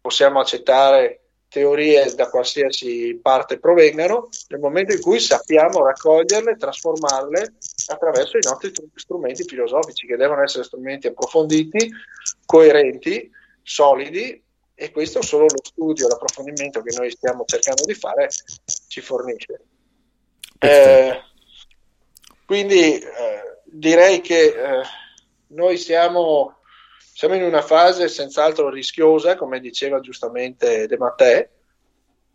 possiamo 0.00 0.40
accettare 0.40 1.20
teorie 1.48 2.12
da 2.14 2.28
qualsiasi 2.28 3.18
parte 3.22 3.60
provengano, 3.60 4.28
nel 4.48 4.58
momento 4.58 4.92
in 4.92 5.00
cui 5.00 5.20
sappiamo 5.20 5.84
raccoglierle, 5.84 6.56
trasformarle 6.56 7.54
attraverso 7.86 8.36
i 8.38 8.42
nostri 8.42 8.72
strumenti 8.94 9.44
filosofici, 9.44 10.06
che 10.06 10.16
devono 10.16 10.42
essere 10.42 10.64
strumenti 10.64 11.06
approfonditi, 11.06 11.92
coerenti, 12.44 13.30
solidi, 13.62 14.42
e 14.74 14.90
questo 14.90 15.22
solo 15.22 15.44
lo 15.44 15.60
studio, 15.62 16.08
l'approfondimento 16.08 16.82
che 16.82 16.96
noi 16.96 17.10
stiamo 17.12 17.44
cercando 17.46 17.84
di 17.84 17.94
fare 17.94 18.28
ci 18.88 19.00
fornisce. 19.00 19.60
Eh, 20.58 21.20
quindi 22.44 22.98
eh, 22.98 23.53
direi 23.76 24.20
che 24.20 24.44
eh, 24.44 24.82
noi 25.48 25.76
siamo 25.76 26.58
siamo 26.96 27.34
in 27.34 27.44
una 27.44 27.62
fase 27.62 28.08
senz'altro 28.08 28.68
rischiosa, 28.68 29.36
come 29.36 29.60
diceva 29.60 30.00
giustamente 30.00 30.88
De 30.88 30.96
Mattè, 30.96 31.48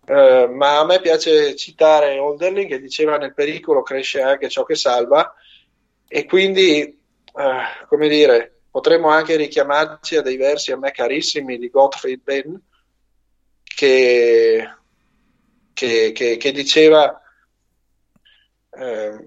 eh, 0.06 0.48
ma 0.48 0.80
a 0.80 0.86
me 0.86 1.02
piace 1.02 1.54
citare 1.56 2.18
Holderlin 2.18 2.68
che 2.68 2.80
diceva 2.80 3.18
nel 3.18 3.34
pericolo 3.34 3.84
cresce 3.84 4.22
anche 4.22 4.48
ciò 4.48 4.64
che 4.64 4.76
salva 4.76 5.34
e 6.08 6.26
quindi, 6.26 6.82
eh, 6.82 7.86
come 7.88 8.08
dire, 8.08 8.62
potremmo 8.72 9.10
anche 9.10 9.36
richiamarci 9.36 10.16
a 10.16 10.22
dei 10.22 10.38
versi 10.38 10.72
a 10.72 10.78
me 10.78 10.92
carissimi 10.92 11.58
di 11.58 11.70
Gottfried 11.70 12.22
Benn 12.22 12.56
che, 13.64 14.70
che, 15.74 16.12
che, 16.14 16.38
che 16.38 16.52
diceva 16.54 17.22
eh, 18.72 19.26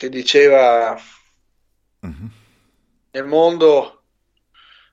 che 0.00 0.08
diceva 0.08 0.98
uh-huh. 2.00 2.28
nel 3.10 3.24
mondo 3.26 4.00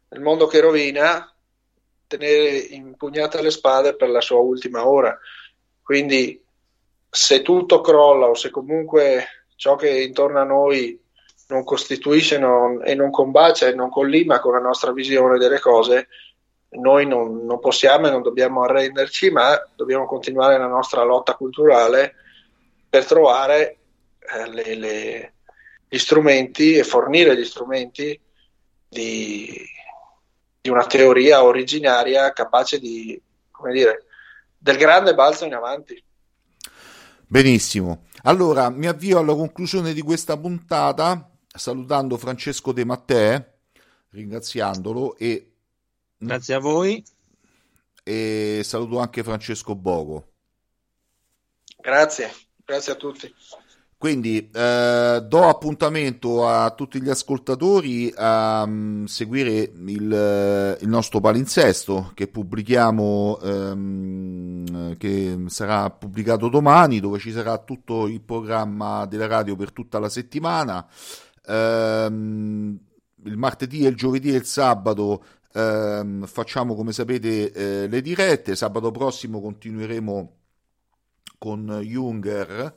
nel 0.10 0.22
mondo 0.22 0.48
che 0.48 0.60
rovina, 0.60 1.34
tenere 2.08 2.58
impugnate 2.58 3.42
le 3.42 3.52
spade 3.52 3.96
per 3.96 4.10
la 4.10 4.20
sua 4.20 4.40
ultima 4.40 4.86
ora. 4.86 5.18
Quindi 5.82 6.44
se 7.10 7.42
tutto 7.42 7.80
crolla 7.80 8.28
o 8.28 8.36
se 8.36 8.50
comunque 8.50 9.46
ciò 9.56 9.76
che 9.76 9.90
è 9.90 10.00
intorno 10.00 10.40
a 10.40 10.44
noi 10.44 11.00
non 11.48 11.64
costituisce 11.64 12.38
non, 12.38 12.82
e 12.86 12.94
non 12.94 13.10
combacia 13.10 13.68
e 13.68 13.74
non 13.74 13.90
collima 13.90 14.40
con 14.40 14.54
la 14.54 14.60
nostra 14.60 14.92
visione 14.92 15.38
delle 15.38 15.60
cose, 15.60 16.10
noi 16.72 17.06
non, 17.06 17.46
non, 17.46 17.60
possiamo 17.60 18.08
e 18.08 18.12
non 18.12 18.22
dobbiamo 18.22 18.64
arrenderci, 18.64 19.30
ma 19.32 19.58
dobbiamo 19.74 20.06
continuare 20.06 20.58
la 20.58 20.68
nostra 20.68 21.04
lotta 21.04 21.36
culturale 21.36 22.16
per 22.90 23.06
trovare 23.06 23.78
eh, 24.34 24.50
le, 24.50 24.76
le, 24.76 25.34
gli 25.88 25.98
strumenti 25.98 26.76
e 26.76 26.84
fornire 26.84 27.38
gli 27.38 27.46
strumenti 27.46 28.20
di, 28.88 29.66
di 30.62 30.70
una 30.70 30.86
teoria 30.86 31.44
originaria 31.44 32.32
capace 32.34 32.80
di, 32.80 33.20
come 33.52 33.74
dire, 33.74 34.06
del 34.58 34.78
grande 34.78 35.14
balzo 35.14 35.46
in 35.46 35.54
avanti. 35.54 36.04
Benissimo. 37.26 38.06
Allora, 38.24 38.70
mi 38.70 38.88
avvio 38.88 39.20
alla 39.20 39.34
conclusione 39.34 39.94
di 39.94 40.02
questa 40.02 40.38
puntata 40.38 41.30
salutando 41.48 42.18
Francesco 42.18 42.72
De 42.72 42.86
Mattè, 42.86 43.54
ringraziandolo 44.10 45.18
e 45.18 45.52
Grazie 46.20 46.56
a 46.56 46.60
voi. 46.60 47.04
E 48.04 48.62
saluto 48.64 49.00
anche 49.00 49.24
Francesco 49.24 49.76
Bogo. 49.76 50.32
Grazie, 51.78 52.34
grazie 52.66 52.94
a 52.94 52.96
tutti. 52.96 53.34
Quindi 54.00 54.48
eh, 54.54 55.26
do 55.28 55.44
appuntamento 55.50 56.48
a 56.48 56.70
tutti 56.70 57.02
gli 57.02 57.10
ascoltatori 57.10 58.14
a 58.16 58.62
um, 58.62 59.06
seguire 59.06 59.72
il, 59.74 60.78
il, 60.82 60.88
nostro 60.88 61.20
palinsesto 61.20 62.12
che 62.14 62.28
pubblichiamo, 62.28 63.40
um, 63.42 64.96
che 64.98 65.46
sarà 65.48 65.90
pubblicato 65.90 66.48
domani, 66.48 67.00
dove 67.00 67.18
ci 67.18 67.32
sarà 67.32 67.58
tutto 67.58 68.06
il 68.06 68.22
programma 68.22 69.08
della 69.08 69.26
radio 69.26 69.56
per 69.56 69.72
tutta 69.72 69.98
la 69.98 70.10
settimana. 70.10 70.86
Um, 71.48 72.78
il 73.24 73.38
martedì, 73.38 73.82
il 73.84 73.96
giovedì 73.96 74.32
e 74.32 74.38
il 74.38 74.46
sabato 74.46 75.24
facciamo, 75.58 76.76
come 76.76 76.92
sapete, 76.92 77.52
eh, 77.52 77.88
le 77.88 78.02
dirette. 78.02 78.56
Sabato 78.56 78.92
prossimo 78.92 79.42
continueremo 79.42 80.36
con 81.40 81.80
Junger 81.82 82.76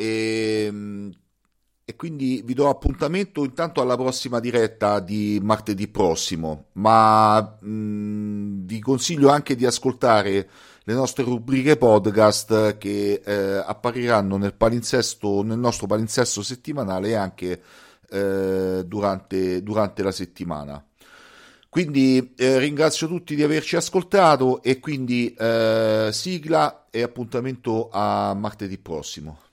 e, 0.00 0.64
ehm, 0.66 1.10
e 1.84 1.96
quindi 1.96 2.42
vi 2.44 2.54
do 2.54 2.68
appuntamento 2.68 3.44
intanto 3.44 3.80
alla 3.80 3.96
prossima 3.96 4.40
diretta 4.40 5.00
di 5.00 5.40
martedì 5.42 5.88
prossimo, 5.88 6.68
ma 6.74 7.40
mh, 7.40 8.64
vi 8.64 8.80
consiglio 8.80 9.28
anche 9.28 9.56
di 9.56 9.66
ascoltare 9.66 10.48
le 10.84 10.94
nostre 10.94 11.24
rubriche 11.24 11.76
podcast 11.76 12.78
che 12.78 13.20
eh, 13.24 13.62
appariranno 13.64 14.36
nel 14.36 14.54
nel 14.56 15.58
nostro 15.58 15.86
palinsesto 15.86 16.42
settimanale 16.42 17.08
e 17.08 17.14
anche 17.14 17.62
eh, 18.08 18.82
durante, 18.86 19.62
durante 19.62 20.02
la 20.02 20.12
settimana. 20.12 20.82
Quindi 21.68 22.34
eh, 22.36 22.58
ringrazio 22.58 23.06
tutti 23.06 23.34
di 23.34 23.42
averci 23.42 23.76
ascoltato 23.76 24.62
e 24.62 24.80
quindi 24.80 25.32
eh, 25.34 26.10
sigla 26.12 26.86
e 26.90 27.02
appuntamento 27.02 27.88
a 27.92 28.34
martedì 28.34 28.78
prossimo. 28.78 29.49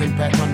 Che 0.00 0.08
batte 0.08 0.42
in 0.42 0.49